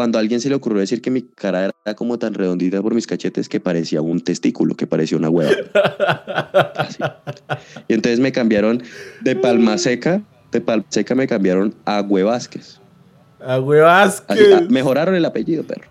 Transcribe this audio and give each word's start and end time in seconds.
cuando 0.00 0.16
a 0.16 0.22
alguien 0.22 0.40
se 0.40 0.48
le 0.48 0.54
ocurrió 0.54 0.80
decir 0.80 1.02
que 1.02 1.10
mi 1.10 1.20
cara 1.20 1.70
era 1.84 1.94
como 1.94 2.18
tan 2.18 2.32
redondita 2.32 2.80
por 2.80 2.94
mis 2.94 3.06
cachetes 3.06 3.50
que 3.50 3.60
parecía 3.60 4.00
un 4.00 4.22
testículo, 4.22 4.74
que 4.74 4.86
parecía 4.86 5.18
una 5.18 5.28
hueva. 5.28 5.52
Así. 6.74 7.02
Y 7.86 7.92
entonces 7.92 8.18
me 8.18 8.32
cambiaron 8.32 8.82
de 9.20 9.36
Palma 9.36 9.76
Seca, 9.76 10.22
de 10.52 10.62
Palma 10.62 10.86
Seca 10.88 11.14
me 11.14 11.28
cambiaron 11.28 11.74
a 11.84 12.00
Huevásquez. 12.00 12.80
A 13.44 13.60
Huevásquez. 13.60 14.54
Así, 14.54 14.68
mejoraron 14.70 15.14
el 15.14 15.26
apellido, 15.26 15.64
perro. 15.64 15.90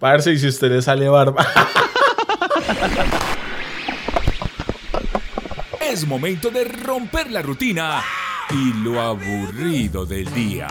Parce, 0.00 0.32
y 0.32 0.38
si 0.38 0.48
usted 0.48 0.70
le 0.70 0.80
sale 0.80 1.06
barba. 1.10 1.46
Es 5.92 6.06
momento 6.06 6.48
de 6.48 6.64
romper 6.64 7.30
la 7.30 7.42
rutina 7.42 8.02
y 8.50 8.72
lo 8.82 9.02
aburrido 9.02 10.06
del 10.06 10.32
día. 10.32 10.68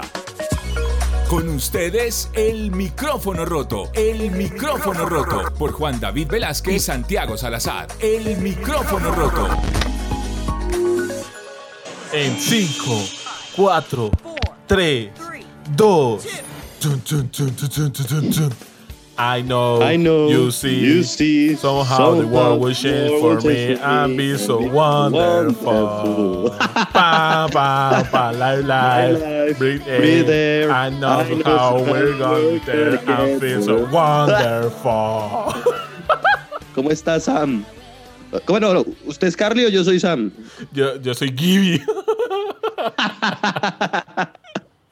Con 1.29 1.49
ustedes, 1.49 2.29
el 2.33 2.71
micrófono 2.71 3.45
roto. 3.45 3.89
El 3.93 4.29
micrófono 4.31 5.09
roto. 5.09 5.51
Por 5.57 5.71
Juan 5.71 5.99
David 5.99 6.27
Velázquez 6.27 6.75
y 6.75 6.79
Santiago 6.79 7.35
Salazar. 7.35 7.87
El 7.99 8.37
micrófono 8.37 9.11
roto. 9.11 9.47
En 12.13 12.37
5, 12.37 13.03
4, 13.55 14.11
3, 14.67 15.09
2. 15.75 16.23
I 19.17 19.41
know, 19.41 19.81
I 19.81 19.95
know 19.95 20.27
you 20.27 20.51
see, 20.51 20.79
you 20.79 21.03
see 21.03 21.55
somehow 21.55 22.15
the 22.15 22.27
world 22.27 22.59
will 22.59 22.73
change 22.73 23.21
for 23.21 23.39
me 23.47 23.77
and 23.79 24.17
be 24.17 24.37
so 24.37 24.59
wonderful. 24.59 26.49
pa, 26.91 27.47
pa, 27.49 28.03
pa, 28.11 28.29
life, 28.31 28.65
life, 28.65 29.57
breathe 29.57 29.87
air. 30.29 30.69
I 30.69 30.89
know 30.89 31.07
I 31.07 31.33
know 31.33 31.57
how 31.57 31.83
we're 31.83 32.17
going 32.17 32.59
there 32.65 32.99
and 33.09 33.39
feel 33.39 33.61
so 33.61 33.85
wonderful. 33.89 35.53
¿Cómo 36.75 36.91
está 36.91 37.21
Sam? 37.21 37.63
¿Cómo 38.45 38.59
no, 38.59 38.73
no? 38.73 38.85
¿Usted 39.05 39.27
es 39.27 39.37
Carly 39.37 39.63
o 39.65 39.69
yo 39.69 39.83
soy 39.85 39.99
Sam? 39.99 40.31
yo, 40.73 40.97
yo 40.97 41.13
soy 41.13 41.31
Gibby. 41.31 41.81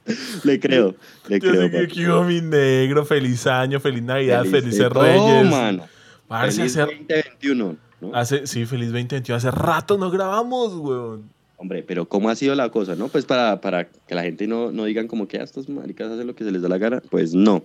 Le 0.43 0.59
creo, 0.59 0.95
le 1.27 1.39
Yo 1.39 1.49
creo. 1.51 1.71
papi. 1.71 1.87
Gibby, 1.93 2.23
mi 2.25 2.41
negro. 2.41 3.05
Feliz 3.05 3.47
año, 3.47 3.79
feliz 3.79 4.03
Navidad, 4.03 4.43
Feliz 4.43 4.63
felices 4.63 4.89
Reyes. 4.89 5.49
mano. 5.49 5.85
Feliz 6.29 6.59
hace, 6.59 6.79
2021. 6.81 7.75
¿no? 8.01 8.11
hace- 8.15 8.45
sí, 8.47 8.65
feliz 8.65 8.87
2021. 8.91 9.37
Hace 9.37 9.51
rato 9.51 9.97
no 9.97 10.11
grabamos, 10.11 10.73
weón. 10.73 11.29
Hombre, 11.57 11.83
pero 11.83 12.05
¿cómo 12.09 12.29
ha 12.29 12.35
sido 12.35 12.55
la 12.55 12.69
cosa, 12.69 12.95
no? 12.95 13.07
Pues 13.07 13.23
para, 13.25 13.61
para 13.61 13.85
que 13.87 14.15
la 14.15 14.23
gente 14.23 14.47
no, 14.47 14.71
no 14.71 14.83
digan 14.83 15.07
como 15.07 15.27
que 15.29 15.37
"Ah, 15.39 15.43
estos 15.43 15.69
maricas 15.69 16.11
hacen 16.11 16.27
lo 16.27 16.35
que 16.35 16.43
se 16.43 16.51
les 16.51 16.61
da 16.61 16.67
la 16.67 16.77
gana. 16.77 17.01
Pues 17.09 17.33
no. 17.33 17.63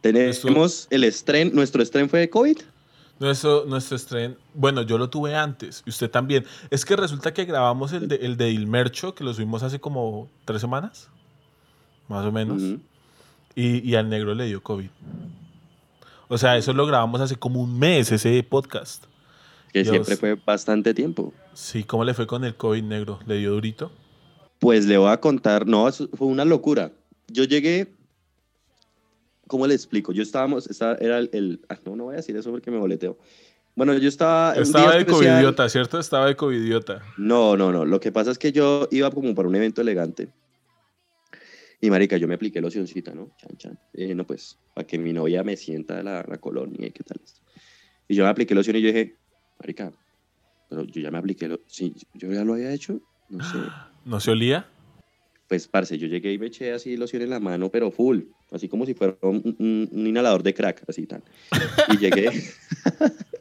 Tenemos 0.00 0.86
el 0.90 1.02
estreno, 1.04 1.50
nuestro 1.54 1.82
estreno 1.82 2.08
fue 2.08 2.20
de 2.20 2.30
COVID. 2.30 2.58
Nuestro, 3.18 3.64
nuestro 3.66 3.96
estreno, 3.96 4.36
bueno, 4.54 4.82
yo 4.82 4.96
lo 4.96 5.10
tuve 5.10 5.34
antes, 5.34 5.82
y 5.84 5.90
usted 5.90 6.08
también. 6.08 6.44
Es 6.70 6.84
que 6.84 6.94
resulta 6.94 7.34
que 7.34 7.44
grabamos 7.46 7.92
el 7.92 8.06
de, 8.06 8.14
el 8.16 8.36
de 8.36 8.50
Ilmercho, 8.50 9.16
que 9.16 9.24
lo 9.24 9.34
subimos 9.34 9.64
hace 9.64 9.80
como 9.80 10.30
tres 10.44 10.60
semanas, 10.60 11.08
más 12.08 12.24
o 12.26 12.32
menos, 12.32 12.62
Ujú. 12.62 12.80
y, 13.54 13.88
y 13.88 13.94
al 13.94 14.08
negro 14.08 14.34
le 14.34 14.46
dio 14.46 14.62
COVID. 14.62 14.88
O 16.28 16.36
sea, 16.38 16.56
eso 16.56 16.72
lo 16.72 16.86
grabamos 16.86 17.20
hace 17.20 17.36
como 17.36 17.60
un 17.62 17.78
mes, 17.78 18.12
ese 18.12 18.42
podcast. 18.42 19.04
Que 19.72 19.82
Dios. 19.82 19.92
siempre 19.92 20.16
fue 20.16 20.34
bastante 20.34 20.94
tiempo. 20.94 21.32
Sí, 21.54 21.84
¿cómo 21.84 22.04
le 22.04 22.14
fue 22.14 22.26
con 22.26 22.44
el 22.44 22.54
COVID 22.54 22.82
negro? 22.82 23.18
¿Le 23.26 23.36
dio 23.36 23.52
durito? 23.52 23.92
Pues 24.58 24.86
le 24.86 24.98
voy 24.98 25.10
a 25.10 25.20
contar, 25.20 25.66
no, 25.66 25.90
fue 25.92 26.26
una 26.26 26.44
locura. 26.44 26.90
Yo 27.28 27.44
llegué, 27.44 27.92
¿cómo 29.46 29.66
le 29.66 29.74
explico? 29.74 30.12
Yo 30.12 30.22
estábamos, 30.22 30.66
estaba, 30.68 30.94
era 31.00 31.18
el, 31.18 31.30
el- 31.32 31.60
ah, 31.68 31.78
no, 31.84 31.96
no 31.96 32.04
voy 32.04 32.14
a 32.14 32.16
decir 32.16 32.36
eso 32.36 32.50
porque 32.50 32.70
me 32.70 32.78
boleteo. 32.78 33.16
Bueno, 33.74 33.94
yo 33.96 34.08
estaba... 34.08 34.54
Estaba 34.56 34.92
de 34.94 34.98
especial. 35.00 35.34
covidiota, 35.36 35.68
¿cierto? 35.68 35.98
Estaba 36.00 36.26
de 36.26 36.34
covidiota. 36.34 37.00
No, 37.16 37.56
no, 37.56 37.70
no. 37.70 37.84
Lo 37.84 38.00
que 38.00 38.10
pasa 38.10 38.32
es 38.32 38.38
que 38.38 38.50
yo 38.50 38.88
iba 38.90 39.10
como 39.12 39.34
para 39.36 39.46
un 39.48 39.54
evento 39.54 39.80
elegante. 39.80 40.28
Y 41.80 41.90
marica, 41.90 42.16
yo 42.16 42.26
me 42.26 42.34
apliqué 42.34 42.60
locioncita, 42.60 43.14
¿no? 43.14 43.32
Chan, 43.36 43.56
chan. 43.56 43.78
No, 44.16 44.26
pues, 44.26 44.58
para 44.74 44.86
que 44.86 44.98
mi 44.98 45.12
novia 45.12 45.44
me 45.44 45.56
sienta 45.56 46.02
la, 46.02 46.24
la 46.28 46.38
colonia 46.38 46.88
y 46.88 46.90
qué 46.90 47.04
tal. 47.04 47.20
es. 47.22 47.40
Y 48.08 48.14
yo 48.16 48.24
me 48.24 48.30
apliqué 48.30 48.54
loción 48.54 48.76
y 48.76 48.80
yo 48.82 48.88
dije, 48.88 49.16
marica, 49.60 49.92
pero 50.68 50.84
yo 50.84 51.00
ya 51.00 51.10
me 51.10 51.18
apliqué, 51.18 51.46
lo 51.46 51.60
sí, 51.66 51.94
yo 52.14 52.32
ya 52.32 52.44
lo 52.44 52.54
había 52.54 52.72
hecho, 52.72 53.00
no 53.28 53.42
sé. 53.44 53.58
¿No 54.04 54.18
se 54.20 54.30
olía? 54.30 54.66
Pues, 55.46 55.68
parce, 55.68 55.96
yo 55.98 56.06
llegué 56.08 56.32
y 56.32 56.38
me 56.38 56.46
eché 56.46 56.72
así 56.72 56.96
loción 56.96 57.22
en 57.22 57.30
la 57.30 57.40
mano, 57.40 57.70
pero 57.70 57.90
full, 57.90 58.20
así 58.50 58.68
como 58.68 58.84
si 58.84 58.94
fuera 58.94 59.16
un, 59.22 59.56
un- 59.58 59.88
un 59.92 60.06
inhalador 60.06 60.42
de 60.42 60.52
crack, 60.54 60.82
así 60.88 61.06
tan. 61.06 61.22
Y 61.88 61.96
llegué. 61.98 62.30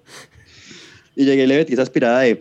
y 1.15 1.25
llegué 1.25 1.43
y 1.43 1.47
le 1.47 1.57
metí 1.57 1.73
esa 1.73 1.81
aspirada 1.81 2.21
de. 2.21 2.39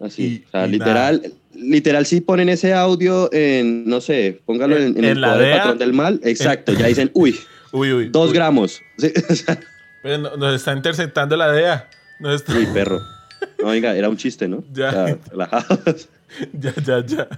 Así. 0.00 0.22
Y- 0.22 0.44
o 0.46 0.50
sea, 0.50 0.66
literal, 0.66 1.34
literal, 1.60 2.06
si 2.06 2.20
ponen 2.20 2.48
ese 2.48 2.72
audio 2.74 3.28
en, 3.32 3.88
no 3.88 4.00
sé, 4.00 4.40
póngalo 4.44 4.76
en, 4.76 4.82
En- 4.82 4.88
en 4.98 5.04
en 5.04 5.10
el 5.12 5.20
la 5.20 5.36
DEA. 5.36 5.56
patrón 5.58 5.78
del 5.78 5.92
mal. 5.92 6.20
Exacto, 6.24 6.72
ya 6.72 6.86
dicen, 6.88 7.10
uy, 7.14 7.36
Uy, 7.72 7.92
uy. 7.92 8.08
dos 8.08 8.28
uy. 8.30 8.34
gramos. 8.34 8.80
Sí, 8.98 9.12
o 9.30 9.34
sea, 9.34 9.60
Pero 10.02 10.18
no- 10.18 10.36
nos 10.36 10.54
está 10.56 10.72
interceptando 10.72 11.36
la 11.36 11.52
DEA. 11.52 11.88
Nos 12.20 12.36
está- 12.36 12.54
uy, 12.56 12.66
perro. 12.74 13.00
No, 13.62 13.68
venga, 13.68 13.94
era 13.94 14.08
un 14.08 14.16
chiste, 14.16 14.48
¿no? 14.48 14.64
Ya. 14.72 15.16
Relajados. 15.30 16.08
ya, 16.52 16.74
ya, 16.84 17.04
ya. 17.06 17.28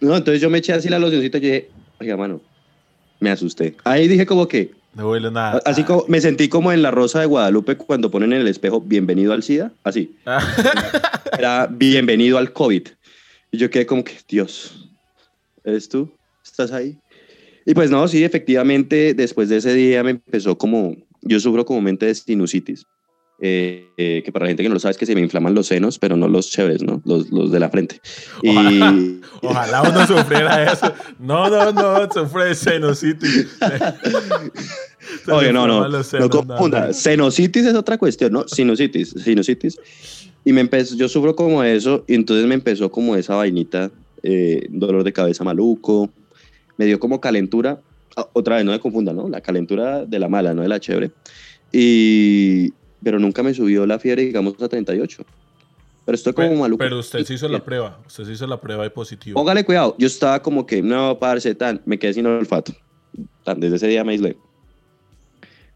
No, 0.00 0.16
entonces 0.16 0.40
yo 0.40 0.50
me 0.50 0.58
eché 0.58 0.72
así 0.72 0.88
la 0.88 0.98
locioncita 0.98 1.38
y 1.38 1.40
dije, 1.40 1.70
oiga, 2.00 2.16
mano, 2.16 2.40
me 3.20 3.30
asusté. 3.30 3.76
Ahí 3.84 4.08
dije 4.08 4.26
como 4.26 4.48
que, 4.48 4.72
No 4.94 5.08
huele 5.10 5.30
nada. 5.30 5.60
Así 5.64 5.82
como 5.84 6.04
me 6.08 6.20
sentí 6.20 6.48
como 6.48 6.72
en 6.72 6.82
la 6.82 6.90
Rosa 6.90 7.20
de 7.20 7.26
Guadalupe 7.26 7.76
cuando 7.76 8.10
ponen 8.10 8.32
en 8.32 8.40
el 8.42 8.48
espejo 8.48 8.80
bienvenido 8.80 9.32
al 9.32 9.42
SIDA, 9.42 9.72
así. 9.82 10.16
Ah. 10.26 10.40
Era 11.38 11.66
bienvenido 11.70 12.38
al 12.38 12.52
COVID. 12.52 12.88
Y 13.54 13.56
yo 13.56 13.70
quedé 13.70 13.86
como 13.86 14.02
que, 14.02 14.14
Dios, 14.28 14.90
¿eres 15.62 15.88
tú? 15.88 16.12
¿Estás 16.44 16.72
ahí? 16.72 16.98
Y 17.64 17.72
pues 17.72 17.88
no, 17.88 18.08
sí, 18.08 18.24
efectivamente, 18.24 19.14
después 19.14 19.48
de 19.48 19.58
ese 19.58 19.72
día 19.72 20.02
me 20.02 20.10
empezó 20.10 20.58
como, 20.58 20.96
yo 21.22 21.38
sufro 21.38 21.64
comúnmente 21.64 22.04
de 22.06 22.16
sinusitis, 22.16 22.84
eh, 23.40 23.86
eh, 23.96 24.22
que 24.24 24.32
para 24.32 24.46
la 24.46 24.48
gente 24.48 24.64
que 24.64 24.68
no 24.68 24.74
lo 24.74 24.80
sabe 24.80 24.90
es 24.90 24.98
que 24.98 25.06
se 25.06 25.14
me 25.14 25.20
inflaman 25.20 25.54
los 25.54 25.68
senos, 25.68 26.00
pero 26.00 26.16
no 26.16 26.26
los 26.26 26.50
chéveres, 26.50 26.82
¿no? 26.82 27.00
Los, 27.04 27.30
los 27.30 27.52
de 27.52 27.60
la 27.60 27.70
frente. 27.70 28.00
Y, 28.42 28.48
Ojalá. 28.48 28.94
Ojalá 29.42 29.82
uno 29.82 30.04
sufriera 30.04 30.72
eso. 30.72 30.92
No, 31.20 31.48
no, 31.48 31.70
no, 31.70 32.10
sufre 32.12 32.46
de 32.46 32.54
sinusitis. 32.56 33.56
Se 35.24 35.30
Oye, 35.30 35.52
no, 35.52 35.68
no, 35.68 35.88
no 35.88 36.28
confunda. 36.28 36.88
no. 36.88 36.92
Senositis 36.92 37.66
es 37.66 37.74
otra 37.76 37.98
cuestión, 37.98 38.32
¿no? 38.32 38.48
Sinusitis, 38.48 39.10
sinusitis. 39.10 39.78
Y 40.44 40.52
me 40.52 40.60
empezó, 40.60 40.94
yo 40.96 41.08
sufro 41.08 41.34
como 41.34 41.62
eso, 41.62 42.04
y 42.06 42.14
entonces 42.14 42.46
me 42.46 42.54
empezó 42.54 42.90
como 42.90 43.16
esa 43.16 43.34
vainita, 43.34 43.90
eh, 44.22 44.66
dolor 44.70 45.02
de 45.04 45.12
cabeza 45.12 45.42
maluco, 45.44 46.10
me 46.76 46.84
dio 46.86 46.98
como 46.98 47.20
calentura, 47.20 47.80
Ah, 48.16 48.28
otra 48.32 48.56
vez, 48.56 48.64
no 48.64 48.72
me 48.72 48.78
confunda, 48.80 49.12
¿no? 49.12 49.28
La 49.28 49.40
calentura 49.40 50.04
de 50.04 50.18
la 50.18 50.28
mala, 50.28 50.54
no 50.54 50.62
de 50.62 50.68
la 50.68 50.78
chévere. 50.78 51.10
Y, 51.72 52.72
pero 53.02 53.18
nunca 53.18 53.42
me 53.42 53.52
subió 53.52 53.86
la 53.86 53.98
fiebre, 53.98 54.24
digamos, 54.24 54.54
a 54.62 54.68
38. 54.68 55.24
Pero 56.04 56.14
estoy 56.14 56.32
como 56.32 56.48
Pero, 56.48 56.60
maluco. 56.60 56.78
pero 56.78 56.98
usted 56.98 57.24
se 57.24 57.34
hizo 57.34 57.48
la 57.48 57.64
prueba. 57.64 57.98
Usted 58.06 58.24
se 58.24 58.32
hizo 58.32 58.46
la 58.46 58.60
prueba 58.60 58.84
de 58.84 58.90
positivo. 58.90 59.34
Póngale 59.34 59.64
cuidado, 59.64 59.96
yo 59.98 60.06
estaba 60.06 60.40
como 60.42 60.66
que, 60.66 60.82
no, 60.82 61.18
parce, 61.18 61.54
tan, 61.54 61.80
me 61.86 61.98
quedé 61.98 62.14
sin 62.14 62.26
olfato. 62.26 62.72
Tan, 63.44 63.58
desde 63.58 63.76
ese 63.76 63.88
día 63.88 64.04
me 64.04 64.12
aislé. 64.12 64.36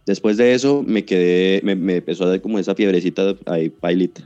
Después 0.06 0.36
de 0.36 0.54
eso, 0.54 0.84
me 0.86 1.04
quedé, 1.04 1.60
me, 1.64 1.74
me 1.74 1.96
empezó 1.96 2.24
a 2.24 2.28
dar 2.28 2.40
como 2.40 2.58
esa 2.58 2.74
fiebrecita 2.74 3.34
ahí, 3.46 3.68
pailita, 3.68 4.22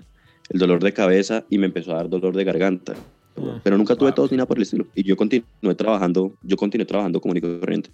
el 0.52 0.58
dolor 0.58 0.82
de 0.82 0.92
cabeza 0.92 1.44
y 1.50 1.58
me 1.58 1.66
empezó 1.66 1.92
a 1.92 1.96
dar 1.96 2.08
dolor 2.08 2.34
de 2.36 2.44
garganta. 2.44 2.94
Mm. 3.36 3.60
Pero 3.62 3.78
nunca 3.78 3.94
tuve 3.96 4.10
Wow. 4.10 4.14
tos 4.14 4.30
ni 4.30 4.36
nada 4.36 4.46
por 4.46 4.58
el 4.58 4.62
estilo. 4.62 4.86
Y 4.94 5.02
yo 5.04 5.16
continué 5.16 5.44
trabajando, 5.76 6.32
yo 6.42 6.56
continué 6.56 6.84
trabajando 6.86 7.20
común 7.20 7.36
y 7.38 7.40
corriente. 7.40 7.90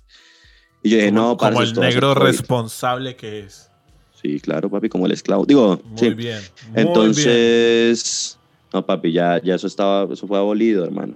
Y 0.83 0.91
yo 0.91 0.97
dije, 0.97 1.09
como, 1.11 1.21
no, 1.21 1.37
parce, 1.37 1.55
como 1.55 1.63
el 1.65 1.75
negro 1.75 2.15
COVID". 2.15 2.27
responsable 2.27 3.17
que 3.17 3.41
es. 3.41 3.71
Sí, 4.21 4.41
claro, 4.41 4.69
papi, 4.69 4.89
como 4.89 5.07
el 5.07 5.13
esclavo. 5.13 5.45
Digo, 5.47 5.81
Muy 5.85 5.99
sí. 5.99 6.11
bien. 6.11 6.39
muy 6.73 6.75
bien. 6.75 6.89
Entonces, 6.89 8.39
no, 8.73 8.85
papi, 8.85 9.13
ya, 9.13 9.41
ya 9.43 9.55
eso 9.55 9.67
estaba, 9.67 10.13
eso 10.13 10.27
fue 10.27 10.39
abolido, 10.39 10.85
hermano. 10.85 11.15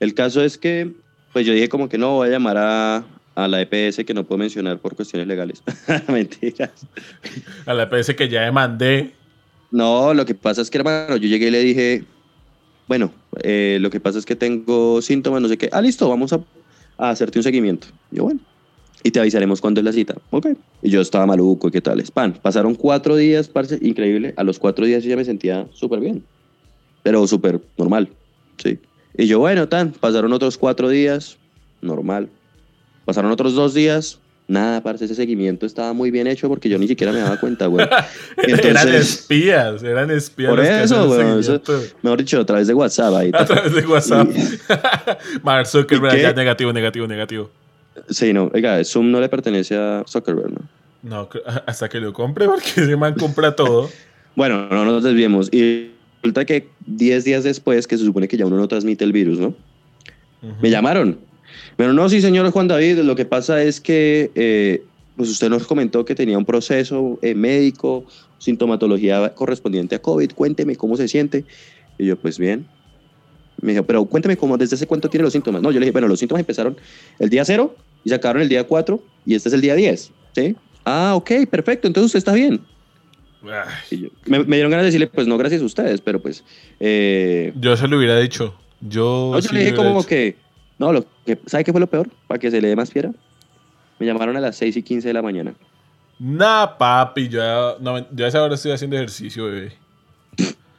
El 0.00 0.14
caso 0.14 0.42
es 0.42 0.58
que, 0.58 0.90
pues 1.32 1.46
yo 1.46 1.52
dije 1.52 1.68
como 1.68 1.88
que 1.88 1.98
no, 1.98 2.14
voy 2.16 2.28
a 2.28 2.32
llamar 2.32 2.56
a, 2.58 3.04
a 3.36 3.48
la 3.48 3.60
EPS 3.60 4.04
que 4.04 4.14
no 4.14 4.24
puedo 4.24 4.38
mencionar 4.38 4.78
por 4.78 4.96
cuestiones 4.96 5.28
legales. 5.28 5.62
Mentiras. 6.08 6.70
A 7.66 7.74
la 7.74 7.88
PS 7.88 8.14
que 8.16 8.28
ya 8.28 8.42
demandé. 8.42 9.12
No, 9.70 10.14
lo 10.14 10.24
que 10.26 10.34
pasa 10.34 10.62
es 10.62 10.70
que, 10.70 10.78
hermano, 10.78 11.16
yo 11.16 11.28
llegué 11.28 11.48
y 11.48 11.50
le 11.50 11.60
dije, 11.60 12.04
bueno, 12.88 13.12
eh, 13.42 13.78
lo 13.80 13.90
que 13.90 14.00
pasa 14.00 14.18
es 14.18 14.26
que 14.26 14.36
tengo 14.36 15.00
síntomas, 15.00 15.40
no 15.40 15.48
sé 15.48 15.56
qué. 15.56 15.68
Ah, 15.72 15.80
listo, 15.80 16.08
vamos 16.08 16.32
a, 16.32 16.40
a 16.98 17.10
hacerte 17.10 17.38
un 17.38 17.42
seguimiento. 17.42 17.86
Yo, 18.10 18.24
bueno. 18.24 18.40
Y 19.02 19.10
te 19.10 19.20
avisaremos 19.20 19.60
cuándo 19.60 19.80
es 19.80 19.84
la 19.84 19.92
cita. 19.92 20.14
Ok. 20.30 20.48
Y 20.82 20.90
yo 20.90 21.00
estaba 21.00 21.24
maluco, 21.24 21.68
¿y 21.68 21.70
qué 21.70 21.80
tal? 21.80 22.02
Pan. 22.12 22.38
Pasaron 22.42 22.74
cuatro 22.74 23.16
días, 23.16 23.48
parce, 23.48 23.78
increíble. 23.80 24.34
A 24.36 24.44
los 24.44 24.58
cuatro 24.58 24.84
días 24.84 25.04
ya 25.04 25.16
me 25.16 25.24
sentía 25.24 25.66
súper 25.72 26.00
bien. 26.00 26.22
Pero 27.02 27.26
súper 27.26 27.60
normal, 27.78 28.10
sí. 28.62 28.78
Y 29.16 29.26
yo, 29.26 29.38
bueno, 29.38 29.68
tan, 29.68 29.92
pasaron 29.92 30.32
otros 30.32 30.58
cuatro 30.58 30.88
días, 30.88 31.38
normal. 31.80 32.28
Pasaron 33.04 33.32
otros 33.32 33.54
dos 33.54 33.72
días, 33.72 34.19
nada, 34.50 34.82
parce, 34.82 35.04
ese 35.04 35.14
seguimiento 35.14 35.64
estaba 35.64 35.92
muy 35.92 36.10
bien 36.10 36.26
hecho 36.26 36.48
porque 36.48 36.68
yo 36.68 36.78
ni 36.78 36.88
siquiera 36.88 37.12
me 37.12 37.20
daba 37.20 37.38
cuenta, 37.38 37.66
güey. 37.66 37.86
eran 38.36 38.88
espías, 38.94 39.82
eran 39.82 40.10
espías. 40.10 40.50
Por 40.50 40.60
eso, 40.60 41.06
güey. 41.06 41.60
Mejor 42.02 42.18
dicho, 42.18 42.40
a 42.40 42.44
través 42.44 42.66
de 42.66 42.74
WhatsApp. 42.74 43.14
Ahí, 43.14 43.30
a 43.34 43.44
través 43.44 43.72
de 43.72 43.86
WhatsApp. 43.86 44.28
Mark 45.42 45.66
Zuckerberg, 45.66 46.20
ya 46.20 46.32
negativo, 46.32 46.72
negativo, 46.72 47.06
negativo. 47.06 47.50
Sí, 48.08 48.32
no, 48.32 48.50
oiga, 48.52 48.82
Zoom 48.84 49.10
no 49.10 49.20
le 49.20 49.28
pertenece 49.28 49.76
a 49.76 50.04
Zuckerberg, 50.06 50.52
¿no? 50.52 50.60
No, 51.02 51.28
hasta 51.66 51.88
que 51.88 51.98
lo 51.98 52.12
compre, 52.12 52.46
porque 52.46 52.68
ese 52.76 52.96
man 52.96 53.14
compra 53.14 53.56
todo. 53.56 53.88
bueno, 54.36 54.68
no 54.68 54.84
nos 54.84 55.02
desviemos. 55.02 55.48
Y 55.52 55.92
resulta 56.22 56.44
que 56.44 56.68
10 56.86 57.24
días 57.24 57.44
después, 57.44 57.86
que 57.86 57.96
se 57.96 58.04
supone 58.04 58.28
que 58.28 58.36
ya 58.36 58.46
uno 58.46 58.56
no 58.56 58.68
transmite 58.68 59.04
el 59.04 59.12
virus, 59.12 59.38
¿no? 59.38 59.54
Me 60.60 60.70
llamaron. 60.70 61.29
Pero 61.80 61.94
no, 61.94 62.10
sí, 62.10 62.20
señor 62.20 62.50
Juan 62.50 62.68
David, 62.68 62.98
lo 62.98 63.16
que 63.16 63.24
pasa 63.24 63.62
es 63.62 63.80
que 63.80 64.30
eh, 64.34 64.82
pues 65.16 65.30
usted 65.30 65.48
nos 65.48 65.66
comentó 65.66 66.04
que 66.04 66.14
tenía 66.14 66.36
un 66.36 66.44
proceso 66.44 67.18
eh, 67.22 67.34
médico, 67.34 68.04
sintomatología 68.36 69.30
correspondiente 69.34 69.94
a 69.94 70.02
COVID. 70.02 70.32
Cuénteme 70.32 70.76
cómo 70.76 70.98
se 70.98 71.08
siente. 71.08 71.46
Y 71.96 72.04
yo, 72.04 72.18
pues 72.18 72.38
bien. 72.38 72.66
Me 73.62 73.72
dijo, 73.72 73.84
pero 73.84 74.04
cuénteme 74.04 74.36
cómo, 74.36 74.58
desde 74.58 74.76
ese 74.76 74.86
cuánto 74.86 75.08
tiene 75.08 75.24
los 75.24 75.32
síntomas. 75.32 75.62
No, 75.62 75.70
yo 75.70 75.80
le 75.80 75.86
dije, 75.86 75.92
bueno, 75.92 76.06
los 76.06 76.18
síntomas 76.18 76.40
empezaron 76.40 76.76
el 77.18 77.30
día 77.30 77.46
cero 77.46 77.74
y 78.04 78.10
se 78.10 78.14
acabaron 78.14 78.42
el 78.42 78.50
día 78.50 78.64
4 78.64 79.02
y 79.24 79.34
este 79.34 79.48
es 79.48 79.54
el 79.54 79.62
día 79.62 79.74
10. 79.74 80.12
¿Sí? 80.34 80.56
Ah, 80.84 81.14
ok, 81.14 81.30
perfecto, 81.50 81.86
entonces 81.86 82.08
usted 82.08 82.18
está 82.18 82.34
bien. 82.34 82.60
me, 84.26 84.44
dieron 84.44 84.70
ganas 84.70 84.82
de 84.82 84.88
decirle, 84.88 85.06
pues 85.06 85.26
no, 85.26 85.38
gracias 85.38 85.62
a 85.62 85.64
ustedes, 85.64 86.02
pero 86.02 86.20
pues. 86.20 86.44
Eh, 86.78 87.54
yo 87.58 87.74
se 87.74 87.88
lo 87.88 87.96
hubiera 87.96 88.20
dicho. 88.20 88.54
Yo, 88.82 89.30
no, 89.32 89.38
yo 89.40 89.50
le 89.50 89.60
dije 89.60 89.74
como 89.74 90.04
que. 90.04 90.49
No, 90.80 90.92
lo 90.92 91.04
que, 91.26 91.38
¿sabe 91.46 91.62
qué 91.62 91.72
fue 91.72 91.80
lo 91.80 91.86
peor? 91.86 92.08
Para 92.26 92.38
que 92.38 92.50
se 92.50 92.60
le 92.60 92.68
dé 92.68 92.74
más 92.74 92.90
fiera. 92.90 93.12
Me 93.98 94.06
llamaron 94.06 94.36
a 94.36 94.40
las 94.40 94.56
6 94.56 94.78
y 94.78 94.82
15 94.82 95.08
de 95.08 95.14
la 95.14 95.22
mañana. 95.22 95.54
Nah, 96.18 96.78
papi, 96.78 97.28
yo, 97.28 97.78
no, 97.80 98.10
yo 98.10 98.24
a 98.24 98.28
esa 98.28 98.42
hora 98.42 98.54
estoy 98.54 98.72
haciendo 98.72 98.96
ejercicio, 98.96 99.44
bebé. 99.44 99.72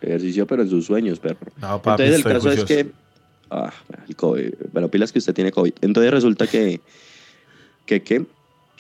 Ejercicio, 0.02 0.48
pero 0.48 0.64
en 0.64 0.70
sus 0.70 0.88
sueños, 0.88 1.20
perro. 1.20 1.38
No, 1.58 1.82
papi, 1.82 2.04
Entonces, 2.04 2.26
el 2.26 2.34
caso 2.34 2.52
es 2.52 2.66
que. 2.66 2.92
Ah, 3.52 3.72
el 4.10 4.16
COVID. 4.16 4.54
Bueno, 4.74 4.88
pilas 4.90 5.12
que 5.12 5.20
usted 5.20 5.34
tiene 5.34 5.52
COVID. 5.52 5.74
Entonces 5.82 6.12
resulta 6.12 6.48
que. 6.48 6.82
que, 7.86 8.02
que 8.02 8.26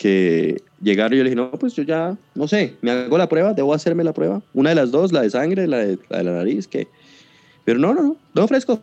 que 0.01 0.63
llegaron 0.81 1.13
y 1.13 1.17
yo 1.17 1.23
le 1.23 1.29
dije, 1.29 1.35
no, 1.35 1.51
pues 1.51 1.75
yo 1.75 1.83
ya, 1.83 2.17
no 2.33 2.47
sé, 2.47 2.75
me 2.81 2.89
hago 2.89 3.19
la 3.19 3.29
prueba, 3.29 3.53
debo 3.53 3.71
hacerme 3.71 4.03
la 4.03 4.13
prueba. 4.13 4.41
Una 4.55 4.69
de 4.69 4.75
las 4.75 4.89
dos, 4.89 5.11
la 5.11 5.21
de 5.21 5.29
sangre, 5.29 5.67
la 5.67 5.77
de 5.77 5.99
la, 6.09 6.23
nariz, 6.23 6.67
que... 6.67 6.87
Pero 7.65 7.77
no, 7.77 7.93
no, 7.93 8.01
no, 8.01 8.17
no 8.33 8.47
fresco, 8.47 8.81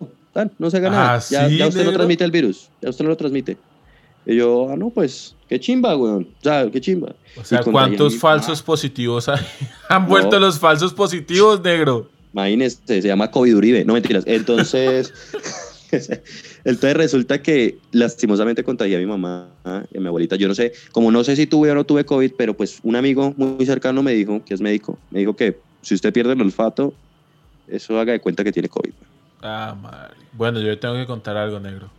no 0.58 0.70
se 0.70 0.76
haga 0.76 0.90
nada. 0.90 1.14
Ah, 1.14 1.22
ya, 1.30 1.48
ya, 1.48 1.68
usted 1.68 1.84
no 1.84 1.92
transmite 1.92 2.24
el 2.24 2.30
virus, 2.30 2.68
ya 2.80 2.90
usted 2.90 3.04
no 3.04 3.10
lo 3.10 3.16
transmite. 3.16 3.56
Y 4.26 4.36
yo, 4.36 4.68
ah, 4.70 4.76
no, 4.76 4.90
pues, 4.90 5.34
qué 5.48 5.58
chimba, 5.58 5.96
weón. 5.96 6.28
O 6.40 6.42
sea, 6.42 6.70
qué 6.70 6.80
chimba. 6.80 7.14
O 7.36 7.44
sea, 7.44 7.62
¿cuántos 7.62 8.16
falsos 8.16 8.62
positivos 8.62 9.28
hay? 9.28 9.40
han 9.88 10.06
vuelto 10.06 10.38
los 10.38 10.58
falsos 10.58 10.92
positivos, 10.92 11.62
negro? 11.62 12.10
Imagínese, 12.32 12.78
se 12.86 13.08
llama 13.08 13.30
COVID 13.30 13.56
Uribe. 13.56 13.84
No 13.84 13.94
mentiras. 13.94 14.24
Entonces... 14.26 15.12
Entonces 16.64 16.96
resulta 16.96 17.42
que 17.42 17.78
lastimosamente 17.92 18.62
contagié 18.62 18.96
a 18.96 18.98
mi 18.98 19.06
mamá 19.06 19.48
y 19.90 19.96
a 19.96 20.00
mi 20.00 20.06
abuelita. 20.06 20.36
Yo 20.36 20.48
no 20.48 20.54
sé, 20.54 20.72
como 20.92 21.10
no 21.10 21.24
sé 21.24 21.36
si 21.36 21.46
tuve 21.46 21.70
o 21.70 21.74
no 21.74 21.84
tuve 21.84 22.04
COVID, 22.04 22.32
pero 22.36 22.54
pues 22.54 22.80
un 22.82 22.96
amigo 22.96 23.32
muy 23.36 23.64
cercano 23.64 24.02
me 24.02 24.12
dijo, 24.12 24.44
que 24.44 24.54
es 24.54 24.60
médico, 24.60 24.98
me 25.10 25.20
dijo 25.20 25.34
que 25.34 25.58
si 25.80 25.94
usted 25.94 26.12
pierde 26.12 26.34
el 26.34 26.40
olfato, 26.42 26.92
eso 27.68 27.98
haga 27.98 28.12
de 28.12 28.20
cuenta 28.20 28.44
que 28.44 28.52
tiene 28.52 28.68
COVID. 28.68 28.92
Ah, 29.42 29.76
madre. 29.80 30.16
Bueno, 30.32 30.60
yo 30.60 30.78
tengo 30.78 30.94
que 30.94 31.06
contar 31.06 31.36
algo, 31.36 31.60
negro. 31.60 31.90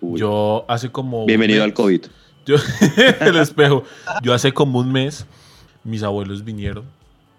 Yo 0.00 0.64
hace 0.68 0.90
como... 0.90 1.26
Bienvenido 1.26 1.64
al 1.64 1.72
COVID. 1.72 2.06
Yo, 2.44 2.56
el 3.20 3.36
espejo. 3.36 3.84
Yo 4.22 4.34
hace 4.34 4.52
como 4.52 4.78
un 4.78 4.92
mes, 4.92 5.26
mis 5.84 6.02
abuelos 6.02 6.44
vinieron, 6.44 6.84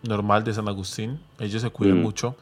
normal 0.04 0.44
de 0.44 0.54
San 0.54 0.68
Agustín. 0.68 1.20
Ellos 1.40 1.62
se 1.62 1.70
cuidan 1.70 2.02
mucho. 2.02 2.36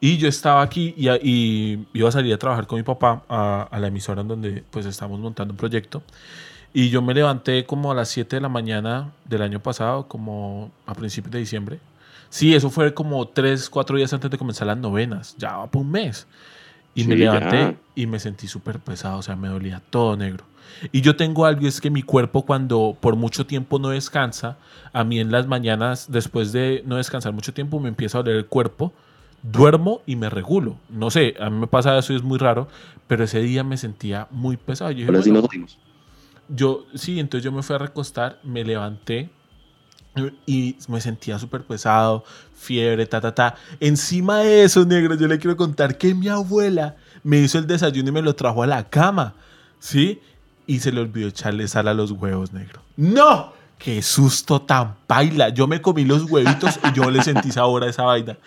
Y 0.00 0.18
yo 0.18 0.28
estaba 0.28 0.62
aquí 0.62 0.94
y, 0.96 1.78
iba 1.94 2.08
a 2.08 2.12
salir 2.12 2.32
a 2.34 2.38
trabajar 2.38 2.66
con 2.66 2.78
mi 2.78 2.82
papá 2.82 3.22
a, 3.28 3.78
la 3.78 3.86
emisora 3.86 4.20
en 4.20 4.28
donde 4.28 4.64
pues 4.70 4.84
estamos 4.86 5.18
montando 5.18 5.52
un 5.52 5.58
proyecto. 5.58 6.02
Y 6.74 6.90
yo 6.90 7.00
me 7.00 7.14
levanté 7.14 7.64
como 7.64 7.90
a 7.90 7.94
las 7.94 8.10
7 8.10 8.36
de 8.36 8.42
la 8.42 8.50
mañana 8.50 9.12
del 9.24 9.40
año 9.40 9.60
pasado, 9.60 10.06
como 10.08 10.70
a 10.84 10.94
principios 10.94 11.32
de 11.32 11.38
diciembre. 11.38 11.78
Sí, 12.28 12.54
eso 12.54 12.70
fue 12.70 12.92
como 12.94 13.26
3, 13.28 13.70
4 13.70 13.96
días 13.96 14.12
antes 14.12 14.30
de 14.30 14.38
comenzar 14.38 14.66
las 14.66 14.78
novenas, 14.78 15.34
ya 15.38 15.56
va 15.56 15.70
por 15.70 15.82
un 15.82 15.90
mes. 15.90 16.26
Y 16.94 17.04
me 17.04 17.16
levanté 17.16 17.76
y 17.94 18.06
me 18.06 18.18
sentí 18.18 18.48
súper 18.48 18.78
pesado, 18.78 19.18
o 19.18 19.22
sea, 19.22 19.36
me 19.36 19.48
dolía 19.48 19.82
todo 19.90 20.16
negro. 20.16 20.44
Y 20.92 21.02
yo 21.02 21.14
tengo 21.14 21.44
algo, 21.46 21.66
es 21.66 21.80
que 21.80 21.90
mi 21.90 22.02
cuerpo 22.02 22.42
cuando 22.42 22.96
por 22.98 23.16
mucho 23.16 23.46
tiempo 23.46 23.78
no 23.78 23.90
descansa, 23.90 24.56
a 24.92 25.04
mí 25.04 25.20
en 25.20 25.30
las 25.30 25.46
mañanas, 25.46 26.10
después 26.10 26.52
de 26.52 26.82
no 26.86 26.96
descansar 26.96 27.32
mucho 27.32 27.52
tiempo, 27.52 27.80
me 27.80 27.88
empieza 27.88 28.18
a 28.18 28.22
doler 28.22 28.36
el 28.36 28.46
cuerpo 28.46 28.92
duermo 29.42 30.02
y 30.06 30.16
me 30.16 30.30
regulo. 30.30 30.76
No 30.88 31.10
sé, 31.10 31.34
a 31.40 31.50
mí 31.50 31.58
me 31.58 31.66
pasa 31.66 31.96
eso 31.98 32.12
y 32.12 32.16
es 32.16 32.22
muy 32.22 32.38
raro, 32.38 32.68
pero 33.06 33.24
ese 33.24 33.40
día 33.40 33.64
me 33.64 33.76
sentía 33.76 34.26
muy 34.30 34.56
pesado. 34.56 34.90
Yo 34.90 35.06
Yo, 36.48 36.86
sí, 36.94 37.18
entonces 37.18 37.44
yo 37.44 37.52
me 37.52 37.62
fui 37.62 37.76
a 37.76 37.78
recostar, 37.78 38.38
me 38.42 38.64
levanté 38.64 39.30
y 40.46 40.76
me 40.88 41.00
sentía 41.00 41.38
súper 41.38 41.64
pesado, 41.64 42.24
fiebre, 42.54 43.06
ta, 43.06 43.20
ta, 43.20 43.34
ta. 43.34 43.54
Encima 43.80 44.38
de 44.38 44.64
eso, 44.64 44.84
negro, 44.84 45.14
yo 45.14 45.26
le 45.26 45.38
quiero 45.38 45.56
contar 45.56 45.98
que 45.98 46.14
mi 46.14 46.28
abuela 46.28 46.96
me 47.22 47.38
hizo 47.38 47.58
el 47.58 47.66
desayuno 47.66 48.08
y 48.08 48.12
me 48.12 48.22
lo 48.22 48.34
trajo 48.34 48.62
a 48.62 48.66
la 48.66 48.88
cama, 48.88 49.34
¿sí? 49.78 50.20
Y 50.66 50.80
se 50.80 50.92
le 50.92 51.00
olvidó 51.00 51.28
echarle 51.28 51.68
sal 51.68 51.88
a 51.88 51.94
los 51.94 52.10
huevos, 52.10 52.52
negro. 52.52 52.82
¡No! 52.96 53.52
¡Qué 53.78 54.00
susto 54.00 54.62
tan 54.62 54.94
paila! 55.06 55.50
Yo 55.50 55.66
me 55.66 55.82
comí 55.82 56.04
los 56.04 56.30
huevitos 56.30 56.78
y 56.82 56.96
yo 56.96 57.10
le 57.10 57.22
sentí 57.22 57.52
sabor 57.52 57.84
a 57.84 57.88
esa 57.88 58.04
vaina. 58.04 58.38